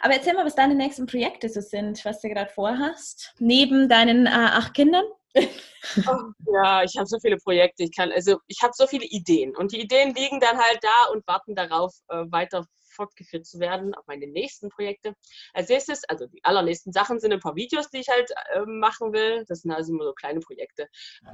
Aber 0.00 0.14
erzähl 0.14 0.34
mal, 0.34 0.46
was 0.46 0.54
deine 0.54 0.74
nächsten 0.74 1.06
Projekte 1.06 1.48
so 1.48 1.60
sind, 1.60 2.04
was 2.04 2.20
du 2.20 2.28
gerade 2.28 2.50
vorhast, 2.50 3.34
neben 3.38 3.88
deinen 3.88 4.26
äh, 4.26 4.30
acht 4.30 4.74
Kindern. 4.74 5.04
Oh, 5.34 5.42
ja, 6.52 6.82
ich 6.82 6.96
habe 6.96 7.06
so 7.06 7.18
viele 7.20 7.36
Projekte. 7.36 7.84
Ich 7.84 7.94
kann, 7.94 8.12
also 8.12 8.38
ich 8.46 8.62
habe 8.62 8.72
so 8.74 8.86
viele 8.86 9.04
Ideen 9.04 9.56
und 9.56 9.72
die 9.72 9.80
Ideen 9.80 10.14
liegen 10.14 10.40
dann 10.40 10.58
halt 10.58 10.78
da 10.82 11.12
und 11.12 11.26
warten 11.26 11.54
darauf, 11.54 11.92
äh, 12.08 12.24
weiter 12.30 12.66
fortgeführt 12.94 13.44
zu 13.46 13.58
werden 13.58 13.94
auf 13.94 14.06
meine 14.06 14.26
nächsten 14.26 14.68
Projekte. 14.68 15.14
Als 15.52 15.68
nächstes, 15.68 16.04
also 16.04 16.26
die 16.26 16.44
allernächsten 16.44 16.92
Sachen 16.92 17.20
sind 17.20 17.32
ein 17.32 17.40
paar 17.40 17.56
Videos, 17.56 17.90
die 17.90 17.98
ich 17.98 18.08
halt 18.08 18.30
äh, 18.52 18.60
machen 18.66 19.12
will. 19.12 19.44
Das 19.48 19.60
sind 19.60 19.72
also 19.72 19.92
immer 19.92 20.04
so 20.04 20.12
kleine 20.12 20.40
Projekte. 20.40 20.88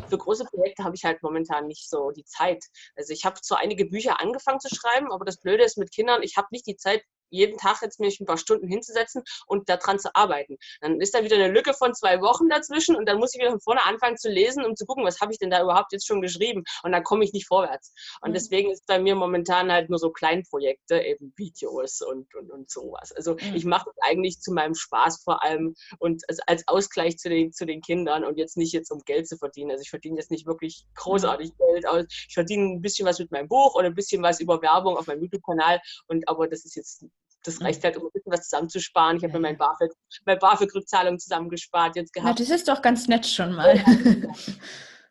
Für 0.08 0.18
große 0.18 0.44
Projekte 0.44 0.84
habe 0.84 0.96
ich 0.96 1.04
halt 1.04 1.22
momentan 1.22 1.66
nicht 1.66 1.88
so 1.88 2.10
die 2.10 2.24
Zeit. 2.24 2.64
Also 2.96 3.12
ich 3.12 3.24
habe 3.24 3.40
zwar 3.40 3.58
einige 3.58 3.86
Bücher 3.86 4.20
angefangen 4.20 4.60
zu 4.60 4.74
schreiben, 4.74 5.12
aber 5.12 5.24
das 5.24 5.38
Blöde 5.38 5.64
ist 5.64 5.78
mit 5.78 5.92
Kindern, 5.92 6.22
ich 6.22 6.36
habe 6.36 6.48
nicht 6.50 6.66
die 6.66 6.76
Zeit, 6.76 7.02
jeden 7.30 7.58
Tag 7.58 7.82
jetzt 7.82 8.00
mich 8.00 8.20
ein 8.20 8.26
paar 8.26 8.38
Stunden 8.38 8.68
hinzusetzen 8.68 9.22
und 9.46 9.68
daran 9.68 9.98
zu 9.98 10.14
arbeiten. 10.14 10.56
Dann 10.80 11.00
ist 11.00 11.14
da 11.14 11.24
wieder 11.24 11.36
eine 11.36 11.48
Lücke 11.48 11.74
von 11.74 11.94
zwei 11.94 12.20
Wochen 12.20 12.48
dazwischen 12.48 12.96
und 12.96 13.08
dann 13.08 13.18
muss 13.18 13.34
ich 13.34 13.40
wieder 13.40 13.50
von 13.50 13.60
vorne 13.60 13.84
anfangen 13.86 14.16
zu 14.16 14.28
lesen, 14.28 14.64
um 14.64 14.76
zu 14.76 14.86
gucken, 14.86 15.04
was 15.04 15.20
habe 15.20 15.32
ich 15.32 15.38
denn 15.38 15.50
da 15.50 15.62
überhaupt 15.62 15.92
jetzt 15.92 16.06
schon 16.06 16.20
geschrieben 16.20 16.64
und 16.82 16.92
dann 16.92 17.02
komme 17.02 17.24
ich 17.24 17.32
nicht 17.32 17.46
vorwärts. 17.46 17.92
Und 18.20 18.30
mhm. 18.30 18.34
deswegen 18.34 18.70
ist 18.70 18.86
bei 18.86 18.98
mir 18.98 19.14
momentan 19.14 19.72
halt 19.72 19.90
nur 19.90 19.98
so 19.98 20.10
Kleinprojekte, 20.10 21.00
eben 21.00 21.32
Videos 21.36 22.00
und, 22.02 22.34
und, 22.34 22.50
und 22.50 22.70
sowas. 22.70 23.12
Also 23.12 23.34
mhm. 23.34 23.54
ich 23.54 23.64
mache 23.64 23.86
das 23.86 23.96
eigentlich 24.00 24.40
zu 24.40 24.52
meinem 24.52 24.74
Spaß 24.74 25.22
vor 25.22 25.42
allem 25.42 25.74
und 25.98 26.22
als 26.46 26.66
Ausgleich 26.66 27.18
zu 27.18 27.28
den, 27.28 27.52
zu 27.52 27.66
den 27.66 27.80
Kindern 27.80 28.24
und 28.24 28.38
jetzt 28.38 28.56
nicht 28.56 28.72
jetzt 28.72 28.90
um 28.90 29.00
Geld 29.00 29.28
zu 29.28 29.36
verdienen. 29.36 29.70
Also 29.70 29.82
ich 29.82 29.90
verdiene 29.90 30.16
jetzt 30.16 30.30
nicht 30.30 30.46
wirklich 30.46 30.84
großartig 30.94 31.52
mhm. 31.52 31.56
Geld, 31.72 31.86
aber 31.86 32.00
ich 32.08 32.34
verdiene 32.34 32.64
ein 32.64 32.82
bisschen 32.82 33.06
was 33.06 33.18
mit 33.18 33.30
meinem 33.30 33.48
Buch 33.48 33.74
und 33.74 33.84
ein 33.84 33.94
bisschen 33.94 34.22
was 34.22 34.40
über 34.40 34.60
Werbung 34.62 34.96
auf 34.96 35.06
meinem 35.06 35.22
YouTube-Kanal 35.22 35.80
und 36.08 36.28
aber 36.28 36.48
das 36.48 36.64
ist 36.64 36.76
jetzt 36.76 37.04
das 37.44 37.58
mhm. 37.58 37.66
reicht 37.66 37.84
halt, 37.84 37.96
um 37.96 38.06
ein 38.06 38.10
bisschen 38.12 38.32
was 38.32 38.48
zusammenzusparen. 38.48 39.16
Ich 39.16 39.22
habe 39.24 39.34
mir 39.34 39.40
mein 39.40 39.58
BAföG, 39.58 39.92
mein 40.26 40.38
BAföG-Rückzahlung 40.38 41.18
zusammengespart 41.18 41.96
jetzt 41.96 42.12
gehabt. 42.12 42.38
Ja, 42.38 42.44
das 42.44 42.54
ist 42.54 42.68
doch 42.68 42.82
ganz 42.82 43.08
nett 43.08 43.26
schon 43.26 43.54
mal. 43.54 43.76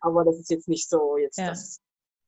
Aber 0.02 0.24
das 0.24 0.38
ist 0.40 0.50
jetzt 0.50 0.68
nicht 0.68 0.90
so 0.90 1.18
jetzt 1.18 1.38
ja. 1.38 1.48
das 1.48 1.80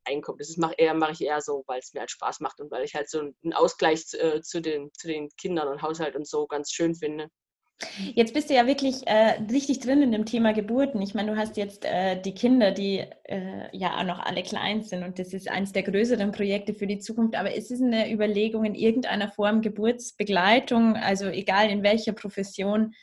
Einkommen. 0.03 0.39
Das 0.39 0.57
mache 0.57 0.75
mach 0.95 1.11
ich 1.11 1.21
eher 1.21 1.41
so, 1.41 1.63
weil 1.67 1.79
es 1.79 1.93
mir 1.93 2.01
halt 2.01 2.11
Spaß 2.11 2.39
macht 2.39 2.59
und 2.59 2.71
weil 2.71 2.83
ich 2.83 2.95
halt 2.95 3.09
so 3.09 3.19
einen 3.19 3.53
Ausgleich 3.53 4.05
äh, 4.13 4.41
zu, 4.41 4.59
den, 4.59 4.89
zu 4.93 5.07
den 5.07 5.29
Kindern 5.37 5.67
und 5.67 5.81
Haushalt 5.81 6.15
und 6.15 6.27
so 6.27 6.47
ganz 6.47 6.71
schön 6.71 6.95
finde. 6.95 7.29
Jetzt 8.15 8.33
bist 8.33 8.49
du 8.49 8.53
ja 8.53 8.67
wirklich 8.67 9.07
äh, 9.07 9.41
richtig 9.51 9.79
drin 9.79 10.01
in 10.01 10.11
dem 10.11 10.25
Thema 10.25 10.53
Geburten. 10.53 11.01
Ich 11.01 11.13
meine, 11.13 11.31
du 11.31 11.37
hast 11.37 11.57
jetzt 11.57 11.85
äh, 11.85 12.21
die 12.21 12.33
Kinder, 12.33 12.71
die 12.71 13.05
äh, 13.23 13.75
ja 13.75 13.97
auch 13.97 14.03
noch 14.03 14.19
alle 14.19 14.43
klein 14.43 14.83
sind 14.83 15.03
und 15.03 15.19
das 15.19 15.33
ist 15.33 15.49
eines 15.49 15.71
der 15.71 15.83
größeren 15.83 16.31
Projekte 16.31 16.73
für 16.73 16.87
die 16.87 16.99
Zukunft. 16.99 17.35
Aber 17.35 17.53
ist 17.53 17.71
es 17.71 17.81
eine 17.81 18.11
Überlegung 18.11 18.65
in 18.65 18.75
irgendeiner 18.75 19.29
Form 19.29 19.61
Geburtsbegleitung, 19.61 20.95
also 20.95 21.27
egal 21.27 21.69
in 21.69 21.83
welcher 21.83 22.13
Profession, 22.13 22.93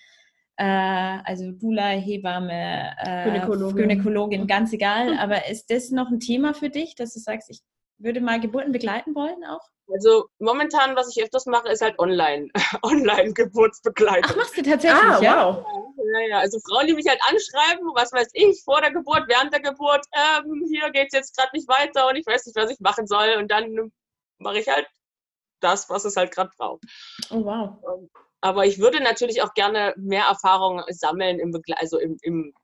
äh, 0.57 0.65
also 0.65 1.53
Dula, 1.53 1.91
Hebamme, 1.91 2.97
äh, 2.99 3.25
Gynäkologin. 3.25 3.77
Gynäkologin, 3.77 4.47
ganz 4.47 4.73
egal. 4.73 5.19
Aber 5.19 5.49
ist 5.49 5.71
das 5.71 5.91
noch 5.91 6.11
ein 6.11 6.21
Thema 6.21 6.55
für 6.55 6.71
dich, 6.71 6.95
dass 6.95 7.15
du 7.15 7.21
sagst, 7.21 7.51
ich 7.51 7.61
würde 7.99 8.21
mal 8.21 8.41
Geburten 8.41 8.73
begleiten 8.73 9.15
wollen 9.15 9.45
auch? 9.45 9.67
Also 9.93 10.27
momentan, 10.39 10.97
was 10.97 11.15
ich 11.15 11.23
öfters 11.23 11.47
mache, 11.47 11.69
ist 11.69 11.81
halt 11.81 11.99
online, 11.99 12.49
Online-Geburtsbegleitung. 12.83 14.31
Ach, 14.33 14.37
machst 14.37 14.57
du 14.57 14.63
tatsächlich, 14.63 15.03
ah, 15.03 15.21
ja? 15.23 15.57
Wow. 15.57 15.95
Ja, 16.13 16.21
ja, 16.29 16.39
also 16.39 16.59
Frauen, 16.61 16.87
die 16.87 16.95
mich 16.95 17.07
halt 17.09 17.21
anschreiben, 17.23 17.89
was 17.95 18.13
weiß 18.13 18.29
ich, 18.33 18.63
vor 18.65 18.81
der 18.81 18.93
Geburt, 18.93 19.25
während 19.29 19.53
der 19.53 19.61
Geburt, 19.61 20.05
ähm, 20.13 20.65
hier 20.69 20.91
geht 20.91 21.09
es 21.09 21.13
jetzt 21.13 21.37
gerade 21.37 21.51
nicht 21.55 21.69
weiter 21.69 22.09
und 22.09 22.17
ich 22.17 22.27
weiß 22.27 22.47
nicht, 22.47 22.57
was 22.57 22.71
ich 22.71 22.81
machen 22.81 23.07
soll 23.07 23.37
und 23.39 23.51
dann 23.51 23.93
mache 24.39 24.59
ich 24.59 24.69
halt 24.69 24.87
das, 25.61 25.91
was 25.91 26.05
es 26.05 26.17
halt 26.17 26.33
gerade 26.33 26.51
braucht. 26.57 26.83
Oh, 27.31 27.45
wow. 27.45 28.09
Aber 28.41 28.67
ich 28.67 28.79
würde 28.79 29.03
natürlich 29.03 29.43
auch 29.43 29.53
gerne 29.55 29.95
mehr 29.97 30.25
Erfahrung 30.25 30.83
sammeln 30.89 31.41
im, 31.41 31.51
Begle 31.51 31.77
also 31.79 31.99
im, 31.99 32.17
im 32.23 32.55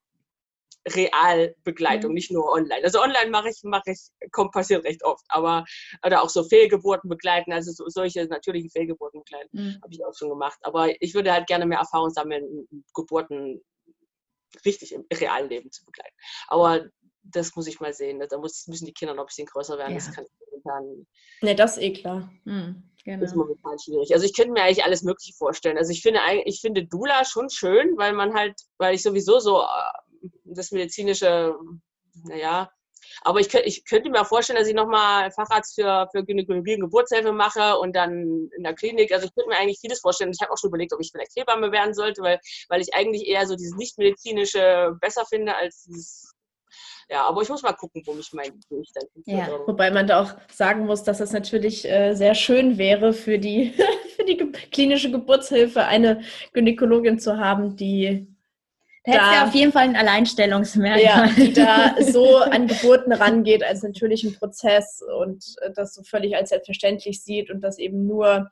Realbegleitung, 0.89 2.11
mhm. 2.11 2.15
nicht 2.15 2.31
nur 2.31 2.51
online. 2.51 2.85
Also 2.85 3.01
online 3.01 3.31
mache 3.31 3.49
ich, 3.49 3.61
mache 3.63 3.93
ich, 3.93 4.31
kommt 4.33 4.53
passiert 4.53 4.85
recht 4.85 5.05
oft, 5.05 5.25
aber 5.29 5.65
oder 6.05 6.23
auch 6.23 6.29
so 6.29 6.45
Fehlgeburten 6.45 7.09
begleiten, 7.09 7.53
also 7.53 7.73
so, 7.73 7.89
solche 7.89 8.27
natürlichen 8.27 8.71
Fehlgeburten 8.71 9.21
begleiten, 9.21 9.51
mhm. 9.53 9.79
habe 9.83 9.93
ich 9.93 10.05
auch 10.05 10.15
schon 10.17 10.29
gemacht. 10.29 10.59
Aber 10.63 10.91
ich 11.01 11.15
würde 11.15 11.33
halt 11.33 11.47
gerne 11.47 11.67
mehr 11.67 11.79
Erfahrung 11.79 12.11
sammeln, 12.11 12.67
Geburten 12.95 13.63
richtig 14.65 14.93
im 14.93 15.05
realen 15.13 15.49
Leben 15.49 15.71
zu 15.73 15.85
begleiten. 15.85 16.15
Aber 16.49 16.87
das 17.25 17.55
muss 17.57 17.67
ich 17.67 17.81
mal 17.81 17.93
sehen. 17.93 18.23
Da 18.29 18.39
muss, 18.39 18.67
müssen 18.67 18.87
die 18.87 18.93
Kinder 18.93 19.15
noch 19.15 19.25
ein 19.25 19.27
bisschen 19.27 19.47
größer 19.47 19.79
werden. 19.79 19.93
Ja. 19.93 19.99
Das 19.99 20.13
kann 20.13 20.25
ich 20.25 20.33
momentan. 20.65 21.07
Ne, 21.43 21.55
das 21.55 21.77
ist 21.77 21.83
eh 21.83 21.93
klar. 21.93 22.31
Hm, 22.45 22.83
genau. 23.05 23.21
Das 23.21 23.31
ist 23.31 23.37
momentan 23.37 23.79
schwierig. 23.79 24.13
Also 24.13 24.27
ich 24.27 24.35
könnte 24.35 24.53
mir 24.53 24.63
eigentlich 24.63 24.85
alles 24.85 25.03
Mögliche 25.03 25.33
vorstellen. 25.35 25.79
Also 25.79 25.91
ich 25.91 26.03
finde 26.03 26.21
ich 26.45 26.61
finde 26.61 26.85
Dula 26.87 27.25
schon 27.25 27.49
schön, 27.49 27.97
weil 27.97 28.13
man 28.13 28.35
halt, 28.35 28.55
weil 28.79 28.95
ich 28.95 29.03
sowieso 29.03 29.39
so 29.39 29.63
äh, 29.63 29.65
das 30.45 30.71
medizinische, 30.71 31.55
naja, 32.25 32.71
Aber 33.23 33.41
ich, 33.41 33.53
ich 33.53 33.85
könnte 33.85 34.11
mir 34.11 34.25
vorstellen, 34.25 34.59
dass 34.59 34.69
ich 34.69 34.75
nochmal 34.75 35.31
Facharzt 35.31 35.75
für, 35.75 36.09
für 36.13 36.25
Gynäkologie 36.25 36.75
und 36.75 36.83
Geburtshilfe 36.83 37.33
mache 37.33 37.79
und 37.79 37.95
dann 37.95 38.49
in 38.57 38.63
der 38.63 38.75
Klinik. 38.75 39.13
Also 39.13 39.27
ich 39.27 39.35
könnte 39.35 39.51
mir 39.51 39.59
eigentlich 39.59 39.81
vieles 39.81 40.01
vorstellen. 40.01 40.33
Ich 40.33 40.41
habe 40.41 40.53
auch 40.53 40.59
schon 40.59 40.69
überlegt, 40.69 40.93
ob 40.93 41.01
ich 41.01 41.11
vielleicht 41.11 41.37
Hebamme 41.37 41.73
werden 41.73 41.95
sollte, 41.95 42.23
weil, 42.23 42.41
weil 42.69 42.81
ich 42.81 42.95
eigentlich 42.95 43.27
eher 43.27 43.47
so 43.47 43.57
dieses 43.57 43.77
Nichtmedizinische 43.77 44.97
besser 45.01 45.25
finde 45.27 45.57
als 45.57 45.85
dieses 45.85 46.31
ja, 47.11 47.23
aber 47.27 47.43
ich 47.43 47.49
muss 47.51 47.63
mal 47.63 47.73
gucken, 47.75 48.03
wo 48.07 48.15
mich 48.15 48.33
mein 48.33 48.55
Weg 48.71 48.87
dann 48.95 49.05
ja. 49.27 49.49
Wobei 49.67 49.91
man 49.91 50.07
da 50.07 50.23
auch 50.23 50.33
sagen 50.51 50.87
muss, 50.87 51.05
dass 51.05 51.21
es 51.21 51.33
natürlich 51.33 51.85
äh, 51.85 52.15
sehr 52.15 52.35
schön 52.35 52.79
wäre 52.79 53.13
für 53.13 53.39
die, 53.39 53.75
für 54.17 54.25
die 54.25 54.39
klinische 54.73 55.11
Geburtshilfe 55.11 55.85
eine 55.85 56.23
Gynäkologin 56.53 57.19
zu 57.19 57.37
haben, 57.37 57.77
die 57.77 58.34
da 59.05 59.13
hättest 59.13 59.33
ja 59.33 59.45
auf 59.45 59.55
jeden 59.55 59.73
Fall 59.73 59.83
ein 59.83 59.97
Alleinstellungsmerkmal. 59.97 61.03
Ja, 61.03 61.27
die 61.37 61.53
da 61.53 61.95
so 62.01 62.39
an 62.39 62.67
Geburten 62.67 63.13
rangeht 63.13 63.63
als 63.63 63.83
natürlichen 63.83 64.35
Prozess 64.35 65.03
und 65.21 65.45
äh, 65.61 65.71
das 65.75 65.95
so 65.95 66.03
völlig 66.03 66.37
als 66.37 66.51
selbstverständlich 66.51 67.23
sieht 67.23 67.51
und 67.51 67.61
das 67.61 67.79
eben 67.79 68.07
nur 68.07 68.51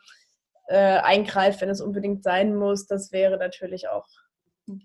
äh, 0.69 0.77
eingreift, 0.77 1.61
wenn 1.61 1.71
es 1.71 1.81
unbedingt 1.81 2.23
sein 2.23 2.55
muss. 2.55 2.87
Das 2.87 3.13
wäre 3.13 3.39
natürlich 3.39 3.89
auch 3.89 4.07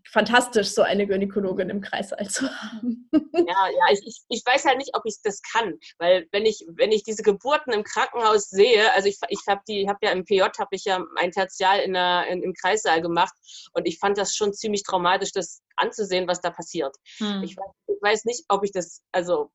fantastisch, 0.09 0.69
so 0.69 0.81
eine 0.81 1.07
Gynäkologin 1.07 1.69
im 1.69 1.81
Kreißsaal 1.81 2.27
zu 2.29 2.49
haben. 2.49 3.09
Ja, 3.11 3.67
ja, 3.69 3.93
ich, 3.93 4.01
ich, 4.05 4.21
ich 4.29 4.43
weiß 4.45 4.65
halt 4.65 4.77
nicht, 4.77 4.95
ob 4.95 5.03
ich 5.05 5.17
das 5.23 5.41
kann, 5.41 5.75
weil 5.97 6.27
wenn 6.31 6.45
ich, 6.45 6.65
wenn 6.69 6.91
ich 6.91 7.03
diese 7.03 7.23
Geburten 7.23 7.71
im 7.71 7.83
Krankenhaus 7.83 8.49
sehe, 8.49 8.91
also 8.93 9.07
ich, 9.07 9.17
ich 9.29 9.41
habe 9.47 9.61
die, 9.67 9.87
habe 9.87 9.99
ja 10.01 10.11
im 10.11 10.25
PJ, 10.25 10.41
habe 10.41 10.69
ich 10.71 10.85
ja 10.85 11.03
ein 11.17 11.31
Tertial 11.31 11.79
in 11.79 11.93
der, 11.93 12.27
in, 12.27 12.43
im 12.43 12.53
Kreissaal 12.53 13.01
gemacht 13.01 13.33
und 13.73 13.87
ich 13.87 13.99
fand 13.99 14.17
das 14.17 14.35
schon 14.35 14.53
ziemlich 14.53 14.83
traumatisch, 14.83 15.31
das 15.31 15.61
anzusehen, 15.75 16.27
was 16.27 16.41
da 16.41 16.49
passiert. 16.49 16.95
Hm. 17.17 17.43
Ich, 17.43 17.55
weiß, 17.55 17.71
ich, 17.87 18.01
weiß, 18.01 18.25
nicht, 18.25 18.45
ob 18.49 18.63
ich 18.63 18.71
das, 18.71 19.01
also 19.11 19.51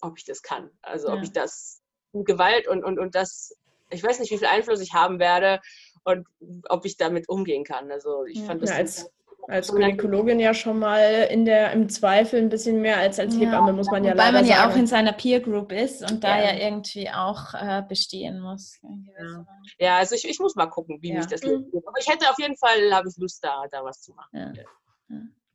ob 0.00 0.16
ich 0.18 0.24
das 0.24 0.42
kann, 0.42 0.70
also 0.82 1.08
ja. 1.08 1.14
ob 1.14 1.22
ich 1.22 1.32
das 1.32 1.82
Gewalt 2.12 2.66
und, 2.66 2.84
und, 2.84 2.98
und 2.98 3.14
das, 3.14 3.56
ich 3.90 4.02
weiß 4.02 4.18
nicht, 4.20 4.30
wie 4.32 4.38
viel 4.38 4.48
Einfluss 4.48 4.80
ich 4.80 4.94
haben 4.94 5.18
werde 5.18 5.60
und 6.04 6.26
ob 6.68 6.84
ich 6.84 6.96
damit 6.96 7.28
umgehen 7.28 7.64
kann. 7.64 7.90
Also 7.90 8.24
ich 8.24 8.42
fand 8.42 8.62
das 8.62 8.70
ja, 8.70 8.76
als, 8.76 9.10
als 9.48 9.72
Gynäkologin 9.72 10.38
ja 10.40 10.54
schon 10.54 10.78
mal 10.78 11.28
in 11.30 11.44
der, 11.44 11.72
im 11.72 11.88
Zweifel 11.88 12.40
ein 12.40 12.48
bisschen 12.48 12.80
mehr 12.80 12.98
als 12.98 13.18
als 13.18 13.34
Hebamme, 13.34 13.68
ja, 13.68 13.72
muss 13.72 13.90
man 13.90 14.04
ja 14.04 14.14
leider 14.14 14.22
sagen. 14.22 14.34
Weil 14.34 14.42
man 14.42 14.50
ja 14.50 14.70
auch 14.70 14.76
in 14.76 14.86
seiner 14.86 15.12
Peer 15.12 15.40
Group 15.40 15.72
ist 15.72 16.08
und 16.10 16.22
da 16.22 16.38
ja, 16.38 16.52
ja 16.52 16.66
irgendwie 16.66 17.10
auch 17.10 17.54
äh, 17.54 17.82
bestehen 17.88 18.40
muss. 18.40 18.80
Ja. 19.18 19.46
ja, 19.78 19.96
also 19.98 20.14
ich, 20.14 20.28
ich 20.28 20.38
muss 20.38 20.54
mal 20.54 20.66
gucken, 20.66 20.98
wie 21.00 21.12
mich 21.12 21.26
das 21.26 21.42
mhm. 21.42 21.66
Aber 21.86 21.98
ich 21.98 22.08
hätte 22.08 22.30
auf 22.30 22.38
jeden 22.38 22.56
Fall, 22.56 22.92
habe 22.92 23.08
ich 23.08 23.16
Lust, 23.16 23.42
da, 23.42 23.64
da 23.70 23.84
was 23.84 24.00
zu 24.00 24.12
machen. 24.14 24.58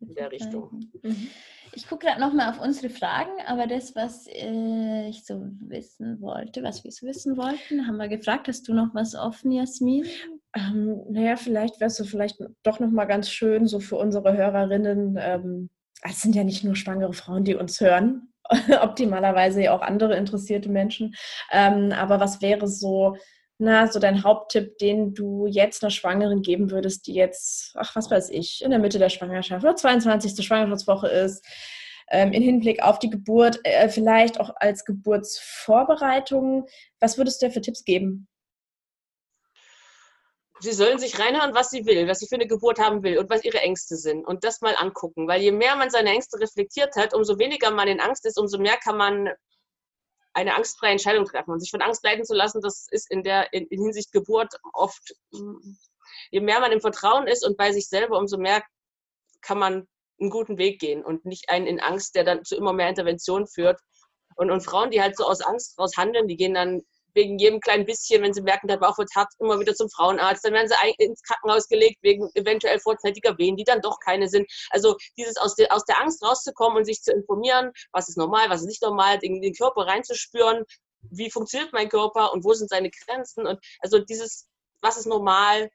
In 0.01 0.13
der 0.13 0.31
Richtung. 0.31 0.91
Mhm. 1.01 1.29
Ich 1.73 1.87
gucke 1.87 2.05
gerade 2.05 2.21
nochmal 2.21 2.49
auf 2.49 2.61
unsere 2.61 2.89
Fragen, 2.89 3.31
aber 3.47 3.67
das, 3.67 3.95
was 3.95 4.27
äh, 4.27 5.09
ich 5.09 5.25
so 5.25 5.41
wissen 5.61 6.21
wollte, 6.21 6.63
was 6.63 6.83
wir 6.83 6.91
so 6.91 7.07
wissen 7.07 7.37
wollten, 7.37 7.87
haben 7.87 7.97
wir 7.97 8.07
gefragt. 8.07 8.47
Hast 8.47 8.67
du 8.67 8.73
noch 8.73 8.93
was 8.93 9.15
offen, 9.15 9.51
Jasmin? 9.51 10.05
Ähm, 10.55 11.01
naja, 11.09 11.35
vielleicht 11.35 11.79
wäre 11.79 11.89
es 11.89 11.97
so 11.97 12.05
vielleicht 12.05 12.37
doch 12.63 12.79
nochmal 12.79 13.07
ganz 13.07 13.29
schön, 13.29 13.67
so 13.67 13.79
für 13.79 13.97
unsere 13.97 14.35
Hörerinnen. 14.35 15.17
Ähm, 15.19 15.69
es 16.01 16.21
sind 16.21 16.35
ja 16.35 16.43
nicht 16.43 16.63
nur 16.63 16.75
schwangere 16.75 17.13
Frauen, 17.13 17.43
die 17.43 17.55
uns 17.55 17.81
hören, 17.81 18.33
optimalerweise 18.81 19.63
ja 19.63 19.75
auch 19.75 19.81
andere 19.81 20.15
interessierte 20.15 20.69
Menschen. 20.69 21.15
Ähm, 21.51 21.91
aber 21.91 22.19
was 22.19 22.41
wäre 22.41 22.67
so, 22.67 23.17
na, 23.57 23.87
so 23.87 23.99
dein 23.99 24.23
Haupttipp, 24.23 24.77
den 24.77 25.13
du 25.13 25.45
jetzt 25.45 25.83
einer 25.83 25.91
Schwangeren 25.91 26.41
geben 26.41 26.71
würdest, 26.71 27.07
die 27.07 27.13
jetzt, 27.13 27.73
ach, 27.75 27.95
was 27.95 28.09
weiß 28.09 28.29
ich, 28.29 28.61
in 28.63 28.69
der 28.71 28.79
Mitte 28.79 28.99
der 28.99 29.09
Schwangerschaft 29.09 29.63
oder 29.63 29.75
22. 29.75 30.45
Schwangerschaftswoche 30.45 31.07
ist, 31.07 31.45
ähm, 32.11 32.31
in 32.31 32.43
Hinblick 32.43 32.81
auf 32.83 32.99
die 32.99 33.09
Geburt, 33.09 33.59
äh, 33.63 33.89
vielleicht 33.89 34.39
auch 34.39 34.51
als 34.57 34.85
Geburtsvorbereitung. 34.85 36.67
Was 36.99 37.17
würdest 37.17 37.41
du 37.41 37.47
dir 37.47 37.51
für 37.51 37.61
Tipps 37.61 37.83
geben? 37.83 38.27
Sie 40.65 40.73
sollen 40.73 40.99
sich 40.99 41.19
reinhören, 41.19 41.53
was 41.53 41.69
sie 41.69 41.85
will, 41.85 42.07
was 42.07 42.19
sie 42.19 42.27
für 42.27 42.35
eine 42.35 42.47
Geburt 42.47 42.79
haben 42.79 43.03
will 43.03 43.17
und 43.19 43.29
was 43.29 43.43
ihre 43.43 43.59
Ängste 43.59 43.95
sind 43.95 44.25
und 44.25 44.43
das 44.43 44.61
mal 44.61 44.75
angucken. 44.75 45.27
Weil 45.27 45.41
je 45.41 45.51
mehr 45.51 45.75
man 45.75 45.89
seine 45.89 46.09
Ängste 46.09 46.39
reflektiert 46.39 46.95
hat, 46.95 47.13
umso 47.13 47.37
weniger 47.39 47.71
man 47.71 47.87
in 47.87 48.01
Angst 48.01 48.25
ist, 48.25 48.37
umso 48.37 48.57
mehr 48.57 48.77
kann 48.77 48.97
man 48.97 49.29
eine 50.33 50.55
angstfreie 50.55 50.91
Entscheidung 50.91 51.25
treffen. 51.25 51.51
Und 51.51 51.61
sich 51.61 51.71
von 51.71 51.81
Angst 51.81 52.03
leiten 52.03 52.25
zu 52.25 52.33
lassen, 52.33 52.61
das 52.61 52.87
ist 52.89 53.09
in 53.09 53.23
der 53.23 53.53
in, 53.53 53.67
in 53.67 53.81
Hinsicht 53.81 54.11
Geburt 54.11 54.53
oft, 54.73 55.15
je 56.31 56.41
mehr 56.41 56.59
man 56.59 56.71
im 56.71 56.81
Vertrauen 56.81 57.27
ist 57.27 57.45
und 57.45 57.57
bei 57.57 57.71
sich 57.71 57.87
selber, 57.87 58.17
umso 58.17 58.37
mehr 58.37 58.63
kann 59.41 59.59
man 59.59 59.87
einen 60.19 60.29
guten 60.29 60.57
Weg 60.57 60.79
gehen 60.79 61.05
und 61.05 61.25
nicht 61.25 61.49
einen 61.49 61.67
in 61.67 61.79
Angst, 61.79 62.15
der 62.15 62.23
dann 62.23 62.43
zu 62.43 62.55
immer 62.55 62.73
mehr 62.73 62.89
Intervention 62.89 63.47
führt. 63.47 63.79
Und, 64.35 64.51
und 64.51 64.61
Frauen, 64.61 64.91
die 64.91 65.01
halt 65.01 65.15
so 65.15 65.25
aus 65.25 65.41
Angst 65.41 65.77
raus 65.77 65.95
handeln, 65.95 66.27
die 66.27 66.35
gehen 66.35 66.55
dann 66.55 66.81
wegen 67.15 67.39
jedem 67.39 67.59
kleinen 67.59 67.85
bisschen, 67.85 68.21
wenn 68.21 68.33
sie 68.33 68.41
merken, 68.41 68.67
der 68.67 68.77
Bauch 68.77 68.97
wird 68.97 69.09
hart, 69.15 69.33
immer 69.39 69.59
wieder 69.59 69.73
zum 69.73 69.89
Frauenarzt. 69.89 70.45
Dann 70.45 70.53
werden 70.53 70.67
sie 70.67 71.03
ins 71.03 71.21
Krankenhaus 71.23 71.67
gelegt 71.67 71.97
wegen 72.01 72.29
eventuell 72.35 72.79
vorzeitiger 72.79 73.37
Wehen, 73.37 73.55
die 73.55 73.63
dann 73.63 73.81
doch 73.81 73.99
keine 73.99 74.27
sind. 74.27 74.47
Also 74.69 74.95
dieses 75.17 75.37
aus 75.37 75.55
der, 75.55 75.73
aus 75.73 75.85
der 75.85 75.99
Angst 76.01 76.21
rauszukommen 76.23 76.77
und 76.77 76.85
sich 76.85 77.01
zu 77.01 77.11
informieren, 77.11 77.71
was 77.91 78.09
ist 78.09 78.17
normal, 78.17 78.49
was 78.49 78.61
ist 78.61 78.67
nicht 78.67 78.83
normal, 78.83 79.17
in 79.21 79.41
den 79.41 79.53
Körper 79.53 79.87
reinzuspüren, 79.87 80.65
wie 81.09 81.31
funktioniert 81.31 81.73
mein 81.73 81.89
Körper 81.89 82.33
und 82.33 82.43
wo 82.43 82.53
sind 82.53 82.69
seine 82.69 82.89
Grenzen 82.89 83.47
und 83.47 83.59
also 83.79 83.99
dieses, 83.99 84.47
was 84.81 84.97
ist 84.97 85.05
normal, 85.05 85.69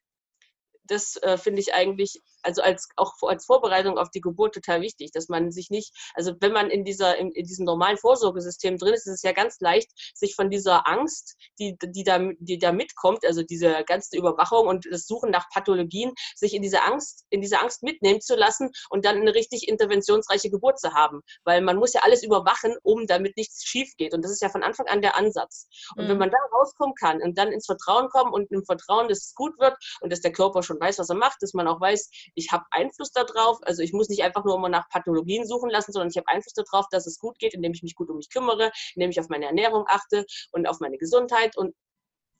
das 0.85 1.17
äh, 1.23 1.39
finde 1.39 1.61
ich 1.61 1.73
eigentlich, 1.73 2.21
also 2.43 2.63
als 2.63 2.89
auch 2.97 3.15
als 3.23 3.47
Vorbereitung 3.47 3.99
auf 3.99 4.11
die 4.11 4.21
Geburt 4.21 4.55
total 4.55 4.81
wichtig, 4.81 5.11
dass 5.13 5.29
man 5.29 5.51
sich 5.51 5.71
nicht, 5.71 5.93
also 6.15 6.33
wenn 6.41 6.53
man 6.53 6.71
in 6.71 6.85
dieser, 6.85 7.17
in, 7.17 7.31
in 7.33 7.47
diesem 7.47 7.65
normalen 7.65 7.97
Vorsorgesystem 7.97 8.79
drin 8.79 8.95
ist, 8.95 9.07
ist 9.07 9.15
es 9.15 9.23
ja 9.23 9.33
ganz 9.33 9.61
leicht, 9.61 9.91
sich 10.15 10.35
von 10.35 10.51
dieser 10.51 10.87
Angst, 10.89 11.37
die, 11.59 11.77
die 11.83 12.05
da, 12.05 12.19
die 12.39 12.59
da 12.59 12.73
mitkommt, 12.73 13.25
also 13.25 13.43
diese 13.43 13.85
ganze 13.85 14.17
Überwachung 14.17 14.67
und 14.67 14.87
das 14.91 15.07
Suchen 15.07 15.31
nach 15.31 15.49
Pathologien, 15.51 16.13
sich 16.35 16.55
in 16.55 16.63
diese 16.63 16.83
Angst, 16.83 17.25
in 17.31 17.41
diese 17.41 17.61
Angst 17.61 17.83
mitnehmen 17.83 18.21
zu 18.21 18.37
lassen 18.37 18.71
und 18.89 19.05
dann 19.05 19.17
eine 19.17 19.35
richtig 19.35 19.69
interventionsreiche 19.69 20.51
Geburt 20.51 20.79
zu 20.79 20.93
haben. 20.95 21.21
Weil 21.45 21.61
man 21.63 21.77
muss 21.77 21.93
ja 21.93 22.03
alles 22.03 22.23
überwachen, 22.23 22.75
um 22.83 23.07
damit 23.07 23.37
nichts 23.37 23.65
schief 23.65 23.93
geht. 23.97 24.15
Und 24.15 24.25
das 24.25 24.31
ist 24.31 24.43
ja 24.43 24.49
von 24.49 24.63
Anfang 24.63 24.87
an 24.87 25.03
der 25.03 25.17
Ansatz. 25.17 25.69
Und 25.97 26.05
mhm. 26.05 26.11
wenn 26.11 26.19
man 26.19 26.31
da 26.31 26.39
rauskommen 26.53 26.95
kann 26.95 27.23
und 27.23 27.39
dann 27.39 27.53
ins 27.53 27.67
Vertrauen 27.67 28.09
kommen 28.09 28.33
und 28.33 28.51
im 28.51 28.65
Vertrauen, 28.65 29.09
dass 29.09 29.19
es 29.19 29.35
gut 29.35 29.59
wird 29.59 29.77
und 30.01 30.13
dass 30.13 30.21
der 30.21 30.33
Körper 30.33 30.63
schon 30.63 30.81
weiß, 30.81 30.99
was 30.99 31.11
er 31.11 31.17
macht, 31.17 31.43
dass 31.43 31.55
man 31.55 31.69
auch 31.69 31.81
weiß, 31.81 32.11
ich 32.35 32.53
habe 32.53 32.65
Einfluss 32.71 33.13
darauf. 33.13 33.59
Also 33.63 33.83
ich 33.83 33.93
muss 33.93 34.09
nicht 34.09 34.23
einfach 34.23 34.45
nur 34.45 34.57
immer 34.57 34.69
nach 34.69 34.89
Pathologien 34.89 35.47
suchen 35.47 35.71
lassen, 35.71 35.93
sondern 35.93 36.11
ich 36.11 36.17
habe 36.17 36.29
Einfluss 36.29 36.55
darauf, 36.55 36.87
dass 36.91 37.07
es 37.07 37.19
gut 37.19 37.39
geht, 37.39 37.55
indem 37.55 37.73
ich 37.73 37.83
mich 37.83 37.95
gut 37.95 38.11
um 38.11 38.17
mich 38.17 38.31
kümmere, 38.31 38.71
indem 38.95 39.11
ich 39.11 39.21
auf 39.21 39.29
meine 39.29 39.47
Ernährung 39.47 39.85
achte 39.89 40.25
und 40.53 40.67
auf 40.67 40.81
meine 40.81 40.99
Gesundheit 40.99 41.57
und 41.57 41.75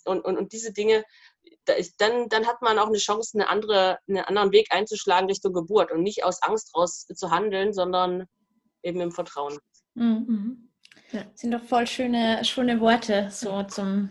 und, 0.07 0.25
und, 0.25 0.39
und 0.39 0.53
diese 0.55 0.73
Dinge, 0.73 1.05
dann, 1.99 2.29
dann 2.31 2.47
hat 2.47 2.63
man 2.63 2.79
auch 2.79 2.87
eine 2.87 2.97
Chance, 2.97 3.39
eine 3.39 3.51
andere, 3.51 3.99
einen 4.09 4.25
anderen 4.25 4.53
Weg 4.53 4.69
einzuschlagen 4.71 5.29
Richtung 5.29 5.53
Geburt 5.53 5.93
und 5.93 6.03
nicht 6.03 6.25
aus 6.25 6.43
Angst 6.43 6.75
raus 6.75 7.07
zu 7.07 7.31
handeln, 7.31 7.75
sondern 7.75 8.27
eben 8.83 9.01
im 9.01 9.13
Vertrauen. 9.13 9.59
Mhm. 9.95 10.71
Ja. 11.13 11.25
Das 11.25 11.41
sind 11.41 11.51
doch 11.51 11.63
voll 11.63 11.87
schöne, 11.87 12.45
schöne 12.45 12.81
Worte 12.81 13.29
so 13.31 13.63
zum 13.65 14.11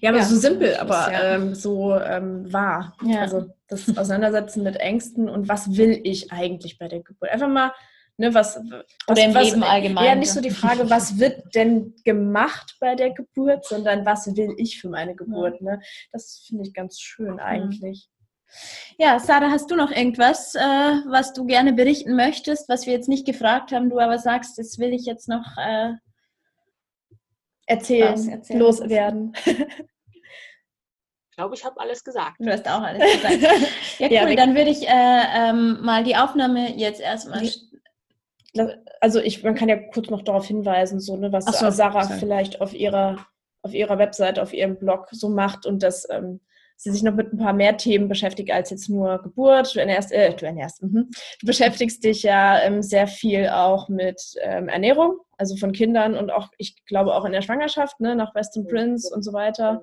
ja, 0.00 0.10
aber 0.10 0.18
ja, 0.18 0.24
so 0.24 0.36
simpel, 0.36 0.76
aber 0.76 1.12
ja. 1.12 1.34
ähm, 1.34 1.54
so 1.54 1.94
ähm, 1.96 2.52
wahr. 2.52 2.96
Ja. 3.04 3.20
Also 3.20 3.52
das 3.68 3.96
Auseinandersetzen 3.96 4.62
mit 4.62 4.76
Ängsten 4.76 5.28
und 5.28 5.48
was 5.48 5.76
will 5.76 6.00
ich 6.04 6.32
eigentlich 6.32 6.78
bei 6.78 6.88
der 6.88 7.00
Geburt? 7.00 7.30
Einfach 7.30 7.48
mal, 7.48 7.72
ne, 8.16 8.32
was, 8.34 8.56
was 8.56 8.84
Oder 9.08 9.24
im 9.24 9.34
was, 9.34 9.44
Leben 9.44 9.62
allgemein. 9.62 10.04
Ja, 10.04 10.14
nicht 10.14 10.30
so 10.30 10.40
die 10.40 10.50
Frage, 10.50 10.88
was 10.88 11.18
wird 11.18 11.54
denn 11.54 11.94
gemacht 12.04 12.76
bei 12.80 12.94
der 12.94 13.10
Geburt, 13.10 13.64
sondern 13.66 14.06
was 14.06 14.26
will 14.36 14.54
ich 14.56 14.80
für 14.80 14.88
meine 14.88 15.14
Geburt? 15.14 15.60
Ne? 15.60 15.80
Das 16.12 16.44
finde 16.46 16.64
ich 16.64 16.74
ganz 16.74 17.00
schön 17.00 17.40
eigentlich. 17.40 18.08
Ja, 18.98 19.18
Sarah, 19.18 19.50
hast 19.50 19.70
du 19.70 19.76
noch 19.76 19.90
irgendwas, 19.90 20.54
äh, 20.54 20.60
was 20.60 21.32
du 21.32 21.46
gerne 21.46 21.72
berichten 21.72 22.14
möchtest, 22.14 22.68
was 22.68 22.86
wir 22.86 22.92
jetzt 22.92 23.08
nicht 23.08 23.24
gefragt 23.24 23.72
haben, 23.72 23.88
du 23.88 23.98
aber 23.98 24.18
sagst, 24.18 24.58
das 24.58 24.78
will 24.78 24.92
ich 24.92 25.06
jetzt 25.06 25.26
noch 25.28 25.56
äh, 25.56 25.94
erzählen, 27.66 28.28
erzählen. 28.28 28.60
loswerden. 28.60 29.32
Ich 31.32 31.36
glaube, 31.36 31.54
ich 31.54 31.64
habe 31.64 31.80
alles 31.80 32.04
gesagt. 32.04 32.36
Du 32.40 32.50
hast 32.50 32.68
auch 32.68 32.82
alles 32.82 33.02
gesagt. 33.02 33.38
Ja, 33.98 34.22
cool. 34.22 34.30
Ja, 34.30 34.36
dann 34.36 34.54
würde 34.54 34.70
ich 34.70 34.86
äh, 34.86 35.24
ähm, 35.34 35.78
mal 35.82 36.04
die 36.04 36.16
Aufnahme 36.16 36.76
jetzt 36.76 37.00
erstmal. 37.00 37.48
Also 39.00 39.20
ich, 39.20 39.42
man 39.42 39.54
kann 39.54 39.68
ja 39.68 39.76
kurz 39.76 40.10
noch 40.10 40.22
darauf 40.22 40.44
hinweisen, 40.44 41.00
so, 41.00 41.16
ne, 41.16 41.32
was 41.32 41.46
so, 41.46 41.70
Sarah 41.70 42.04
sorry. 42.04 42.18
vielleicht 42.18 42.60
auf 42.60 42.74
ihrer, 42.74 43.26
auf 43.62 43.72
ihrer 43.72 43.98
Webseite, 43.98 44.42
auf 44.42 44.52
ihrem 44.52 44.78
Blog 44.78 45.08
so 45.10 45.30
macht 45.30 45.64
und 45.64 45.82
das 45.82 46.06
ähm, 46.10 46.40
sie 46.82 46.90
sich 46.90 47.04
noch 47.04 47.14
mit 47.14 47.32
ein 47.32 47.38
paar 47.38 47.52
mehr 47.52 47.76
Themen 47.76 48.08
beschäftigt 48.08 48.50
als 48.50 48.70
jetzt 48.70 48.88
nur 48.88 49.22
Geburt. 49.22 49.74
Du 49.74 49.78
ernährst, 49.78 50.10
äh, 50.10 50.34
du, 50.34 50.46
ernährst 50.46 50.82
mhm. 50.82 51.10
du 51.40 51.46
beschäftigst 51.46 52.02
dich 52.02 52.24
ja 52.24 52.60
ähm, 52.60 52.82
sehr 52.82 53.06
viel 53.06 53.48
auch 53.50 53.88
mit 53.88 54.20
ähm, 54.40 54.68
Ernährung, 54.68 55.18
also 55.38 55.56
von 55.56 55.70
Kindern 55.70 56.16
und 56.16 56.32
auch, 56.32 56.48
ich 56.58 56.84
glaube, 56.86 57.14
auch 57.14 57.24
in 57.24 57.30
der 57.30 57.42
Schwangerschaft, 57.42 58.00
ne, 58.00 58.16
nach 58.16 58.34
Weston 58.34 58.66
Prince 58.66 59.14
und 59.14 59.22
so 59.22 59.32
weiter. 59.32 59.80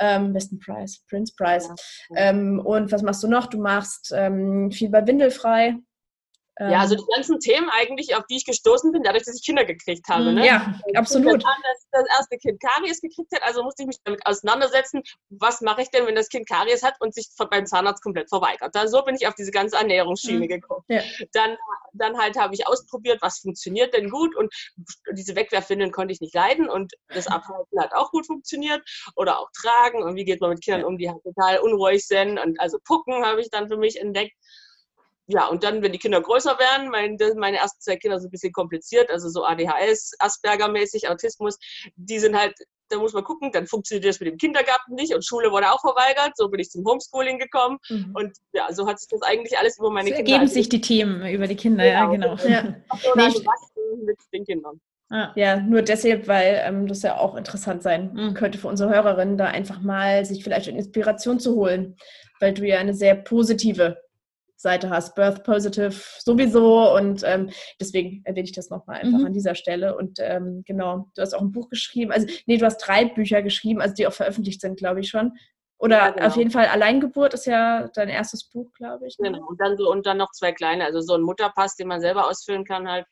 Ähm, 0.00 0.34
Weston 0.34 0.58
Price, 0.58 1.04
Prince 1.08 1.32
Price. 1.36 1.70
Ähm, 2.16 2.60
und 2.64 2.90
was 2.90 3.02
machst 3.02 3.22
du 3.22 3.28
noch? 3.28 3.46
Du 3.46 3.60
machst 3.60 4.12
ähm, 4.12 4.72
viel 4.72 4.90
bei 4.90 5.06
Windelfrei. 5.06 5.76
Ja, 6.60 6.80
also 6.80 6.96
die 6.96 7.04
ganzen 7.14 7.40
Themen 7.40 7.70
eigentlich, 7.70 8.14
auf 8.14 8.26
die 8.26 8.36
ich 8.36 8.44
gestoßen 8.44 8.92
bin, 8.92 9.02
dadurch, 9.02 9.24
dass 9.24 9.36
ich 9.36 9.44
Kinder 9.44 9.64
gekriegt 9.64 10.06
habe. 10.08 10.30
Mhm. 10.30 10.34
Ne? 10.34 10.46
Ja, 10.46 10.74
absolut. 10.94 11.44
An, 11.44 11.62
dass 11.62 11.86
das 11.90 12.04
erste 12.18 12.36
Kind 12.36 12.60
Karies 12.60 13.00
gekriegt 13.00 13.32
hat, 13.34 13.42
also 13.42 13.62
musste 13.62 13.82
ich 13.82 13.86
mich 13.86 13.98
damit 14.04 14.24
auseinandersetzen, 14.26 15.02
was 15.30 15.62
mache 15.62 15.82
ich 15.82 15.90
denn, 15.90 16.06
wenn 16.06 16.14
das 16.14 16.28
Kind 16.28 16.46
Karies 16.46 16.82
hat 16.82 16.94
und 17.00 17.14
sich 17.14 17.28
beim 17.50 17.64
Zahnarzt 17.64 18.02
komplett 18.02 18.28
verweigert. 18.28 18.74
Dann, 18.74 18.86
so 18.88 19.02
bin 19.02 19.14
ich 19.14 19.26
auf 19.26 19.34
diese 19.34 19.50
ganze 19.50 19.76
Ernährungsschiene 19.76 20.44
mhm. 20.44 20.48
gekommen. 20.48 20.84
Ja. 20.88 21.00
Dann, 21.32 21.56
dann 21.94 22.18
halt 22.18 22.38
habe 22.38 22.54
ich 22.54 22.66
ausprobiert, 22.66 23.22
was 23.22 23.38
funktioniert 23.38 23.94
denn 23.94 24.10
gut 24.10 24.36
und 24.36 24.52
diese 25.12 25.34
Wegwerfwindeln 25.34 25.90
konnte 25.90 26.12
ich 26.12 26.20
nicht 26.20 26.34
leiden 26.34 26.68
und 26.68 26.92
das 27.08 27.28
Abhalten 27.28 27.80
hat 27.80 27.94
auch 27.94 28.10
gut 28.10 28.26
funktioniert 28.26 28.82
oder 29.16 29.38
auch 29.38 29.48
Tragen 29.58 30.02
und 30.02 30.16
wie 30.16 30.24
geht 30.24 30.40
man 30.42 30.50
mit 30.50 30.62
Kindern 30.62 30.84
um, 30.84 30.98
die 30.98 31.08
halt 31.08 31.22
total 31.22 31.58
unruhig 31.58 32.06
sind 32.06 32.38
und 32.38 32.60
also 32.60 32.78
Pucken 32.84 33.24
habe 33.24 33.40
ich 33.40 33.48
dann 33.50 33.68
für 33.68 33.78
mich 33.78 33.98
entdeckt 33.98 34.34
ja, 35.26 35.46
und 35.46 35.62
dann, 35.62 35.82
wenn 35.82 35.92
die 35.92 35.98
Kinder 35.98 36.20
größer 36.20 36.58
werden, 36.58 36.90
mein, 36.90 37.16
meine 37.36 37.58
ersten 37.58 37.80
zwei 37.80 37.96
Kinder 37.96 38.18
sind 38.18 38.28
ein 38.28 38.32
bisschen 38.32 38.52
kompliziert, 38.52 39.10
also 39.10 39.28
so 39.28 39.44
ADHS, 39.44 40.12
Asperger-mäßig, 40.18 41.08
Autismus, 41.08 41.58
die 41.94 42.18
sind 42.18 42.36
halt, 42.36 42.54
da 42.88 42.98
muss 42.98 43.12
man 43.12 43.22
gucken, 43.22 43.52
dann 43.52 43.66
funktioniert 43.66 44.04
das 44.04 44.20
mit 44.20 44.28
dem 44.28 44.36
Kindergarten 44.36 44.94
nicht 44.94 45.14
und 45.14 45.24
Schule 45.24 45.50
wurde 45.52 45.70
auch 45.70 45.80
verweigert, 45.80 46.32
so 46.36 46.48
bin 46.48 46.60
ich 46.60 46.70
zum 46.70 46.84
Homeschooling 46.84 47.38
gekommen 47.38 47.78
mhm. 47.88 48.10
und 48.14 48.36
ja, 48.52 48.72
so 48.72 48.86
hat 48.86 48.98
sich 48.98 49.08
das 49.08 49.22
eigentlich 49.22 49.56
alles 49.58 49.78
über 49.78 49.90
meine 49.90 50.08
so 50.10 50.16
Kinder... 50.16 50.32
ergeben 50.32 50.48
sich 50.48 50.68
die 50.68 50.80
Themen 50.80 51.26
über 51.26 51.46
die 51.46 51.56
Kinder, 51.56 51.84
genau. 51.84 52.36
ja, 52.36 52.36
genau. 52.36 52.36
Ja. 52.48 52.62
Nee, 53.14 54.04
mit 54.04 54.16
den 54.32 54.44
Kindern. 54.44 54.80
Ja, 55.34 55.60
nur 55.60 55.82
deshalb, 55.82 56.26
weil 56.26 56.62
ähm, 56.64 56.86
das 56.86 57.02
ja 57.02 57.18
auch 57.18 57.36
interessant 57.36 57.82
sein 57.82 58.14
mhm. 58.14 58.34
könnte 58.34 58.56
für 58.56 58.68
unsere 58.68 58.94
Hörerinnen, 58.94 59.36
da 59.36 59.44
einfach 59.44 59.82
mal 59.82 60.24
sich 60.24 60.42
vielleicht 60.42 60.68
eine 60.68 60.78
Inspiration 60.78 61.38
zu 61.38 61.54
holen, 61.54 61.96
weil 62.40 62.54
du 62.54 62.66
ja 62.66 62.78
eine 62.78 62.94
sehr 62.94 63.14
positive 63.14 64.01
Seite 64.62 64.90
hast, 64.90 65.14
Birth 65.14 65.44
Positive 65.44 65.94
sowieso 66.18 66.94
und 66.94 67.22
ähm, 67.24 67.50
deswegen 67.80 68.22
erwähne 68.24 68.44
ich 68.44 68.52
das 68.52 68.70
nochmal 68.70 69.00
einfach 69.00 69.18
mhm. 69.18 69.26
an 69.26 69.32
dieser 69.32 69.54
Stelle 69.54 69.96
und 69.96 70.18
ähm, 70.20 70.62
genau, 70.66 71.10
du 71.14 71.22
hast 71.22 71.34
auch 71.34 71.40
ein 71.40 71.52
Buch 71.52 71.68
geschrieben, 71.68 72.12
also 72.12 72.26
nee, 72.46 72.56
du 72.56 72.64
hast 72.64 72.78
drei 72.78 73.04
Bücher 73.04 73.42
geschrieben, 73.42 73.80
also 73.80 73.94
die 73.94 74.06
auch 74.06 74.12
veröffentlicht 74.12 74.60
sind, 74.60 74.78
glaube 74.78 75.00
ich 75.00 75.08
schon. 75.08 75.32
Oder 75.78 75.96
ja, 75.96 76.10
genau. 76.10 76.26
auf 76.28 76.36
jeden 76.36 76.52
Fall 76.52 76.66
Alleingeburt 76.66 77.34
ist 77.34 77.46
ja 77.46 77.88
dein 77.88 78.08
erstes 78.08 78.48
Buch, 78.48 78.72
glaube 78.74 79.04
ich. 79.08 79.18
Ne? 79.18 79.32
Genau, 79.32 79.44
und 79.48 79.60
dann 79.60 79.76
so 79.76 79.90
und 79.90 80.06
dann 80.06 80.18
noch 80.18 80.30
zwei 80.30 80.52
kleine, 80.52 80.84
also 80.84 81.00
so 81.00 81.14
ein 81.14 81.22
Mutterpass, 81.22 81.74
den 81.74 81.88
man 81.88 82.00
selber 82.00 82.28
ausfüllen 82.28 82.64
kann 82.64 82.88
halt 82.88 83.04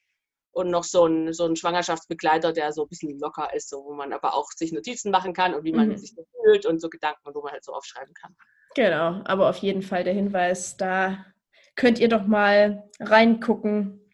und 0.52 0.70
noch 0.70 0.84
so 0.84 1.06
ein, 1.06 1.32
so 1.32 1.46
ein 1.46 1.56
Schwangerschaftsbegleiter, 1.56 2.52
der 2.52 2.72
so 2.72 2.82
ein 2.82 2.88
bisschen 2.88 3.18
locker 3.18 3.52
ist, 3.54 3.70
so, 3.70 3.84
wo 3.84 3.94
man 3.94 4.12
aber 4.12 4.34
auch 4.34 4.50
sich 4.54 4.72
Notizen 4.72 5.10
machen 5.10 5.32
kann 5.32 5.54
und 5.54 5.64
wie 5.64 5.72
man 5.72 5.88
mhm. 5.88 5.98
sich 5.98 6.14
fühlt 6.44 6.66
und 6.66 6.80
so 6.80 6.88
Gedanken, 6.88 7.34
wo 7.34 7.42
man 7.42 7.52
halt 7.52 7.64
so 7.64 7.72
aufschreiben 7.72 8.14
kann. 8.14 8.36
Genau, 8.74 9.20
aber 9.24 9.48
auf 9.48 9.56
jeden 9.58 9.82
Fall 9.82 10.04
der 10.04 10.14
Hinweis, 10.14 10.76
da 10.76 11.24
könnt 11.80 11.98
ihr 11.98 12.08
doch 12.08 12.26
mal 12.26 12.90
reingucken 13.00 14.06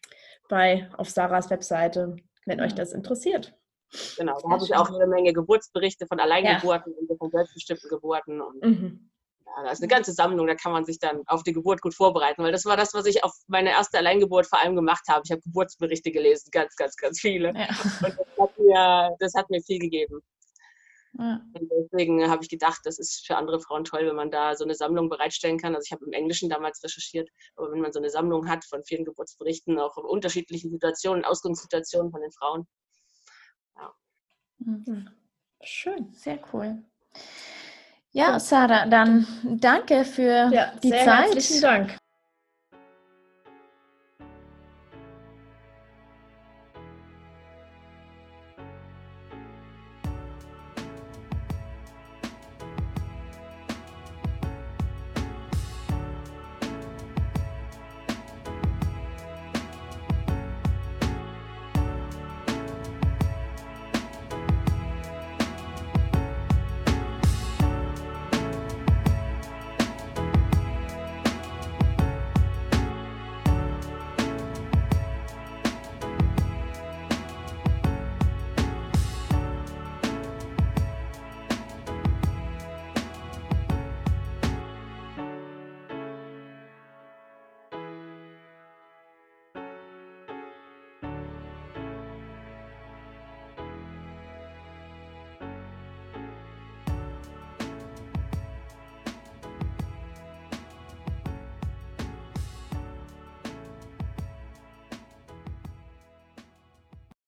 bei 0.47 0.89
auf 0.95 1.09
Sarahs 1.09 1.49
Webseite, 1.49 2.15
wenn 2.45 2.61
euch 2.61 2.73
das 2.73 2.93
interessiert. 2.93 3.53
Genau, 4.15 4.39
da 4.41 4.49
habe 4.49 4.63
ich 4.63 4.73
auch 4.73 4.89
eine 4.89 5.05
Menge 5.05 5.33
Geburtsberichte 5.33 6.07
von 6.07 6.21
Alleingeburten 6.21 6.93
ja. 6.93 6.99
und 7.09 7.17
von 7.17 7.29
selbstbestimmten 7.29 7.89
Geburten. 7.89 8.39
Und 8.39 8.63
mhm. 8.63 9.09
ja, 9.45 9.63
da 9.65 9.71
ist 9.71 9.81
eine 9.81 9.89
ganze 9.89 10.13
Sammlung, 10.13 10.47
da 10.47 10.55
kann 10.55 10.71
man 10.71 10.85
sich 10.85 10.97
dann 10.97 11.23
auf 11.25 11.43
die 11.43 11.51
Geburt 11.51 11.81
gut 11.81 11.93
vorbereiten, 11.93 12.41
weil 12.41 12.53
das 12.53 12.63
war 12.63 12.77
das, 12.77 12.93
was 12.93 13.05
ich 13.05 13.25
auf 13.25 13.33
meine 13.47 13.71
erste 13.71 13.97
Alleingeburt 13.97 14.47
vor 14.47 14.61
allem 14.61 14.77
gemacht 14.77 15.03
habe. 15.09 15.23
Ich 15.25 15.31
habe 15.31 15.41
Geburtsberichte 15.41 16.11
gelesen, 16.11 16.49
ganz, 16.51 16.73
ganz, 16.77 16.95
ganz 16.95 17.19
viele. 17.19 17.47
Ja. 17.47 17.67
Und 17.67 18.17
das 18.17 18.37
hat, 18.39 18.57
mir, 18.57 19.15
das 19.19 19.33
hat 19.33 19.49
mir 19.49 19.61
viel 19.61 19.79
gegeben. 19.79 20.21
Ja. 21.19 21.41
Und 21.53 21.71
deswegen 21.71 22.29
habe 22.29 22.43
ich 22.43 22.49
gedacht, 22.49 22.81
das 22.83 22.99
ist 22.99 23.25
für 23.25 23.37
andere 23.37 23.59
Frauen 23.59 23.83
toll, 23.83 24.05
wenn 24.05 24.15
man 24.15 24.29
da 24.29 24.55
so 24.55 24.63
eine 24.63 24.75
Sammlung 24.75 25.09
bereitstellen 25.09 25.57
kann. 25.57 25.75
Also 25.75 25.85
ich 25.85 25.91
habe 25.91 26.05
im 26.05 26.13
Englischen 26.13 26.49
damals 26.49 26.83
recherchiert, 26.83 27.29
aber 27.55 27.71
wenn 27.71 27.79
man 27.79 27.91
so 27.91 27.99
eine 27.99 28.09
Sammlung 28.09 28.47
hat 28.47 28.65
von 28.65 28.83
vielen 28.83 29.05
Geburtsberichten, 29.05 29.79
auch 29.79 29.97
in 29.97 30.03
unterschiedlichen 30.03 30.69
Situationen, 30.69 31.25
Ausgangssituationen 31.25 32.11
von 32.11 32.21
den 32.21 32.31
Frauen. 32.31 32.67
Ja. 33.77 33.93
Mhm. 34.59 35.09
Schön, 35.63 36.13
sehr 36.13 36.39
cool. 36.53 36.83
Ja, 38.11 38.39
Sarah, 38.39 38.85
dann 38.87 39.27
danke 39.43 40.05
für 40.05 40.49
ja, 40.51 40.75
die 40.83 40.89
sehr 40.89 41.05
Zeit. 41.05 41.33
Herzlichen 41.33 41.61
Dank. 41.61 41.97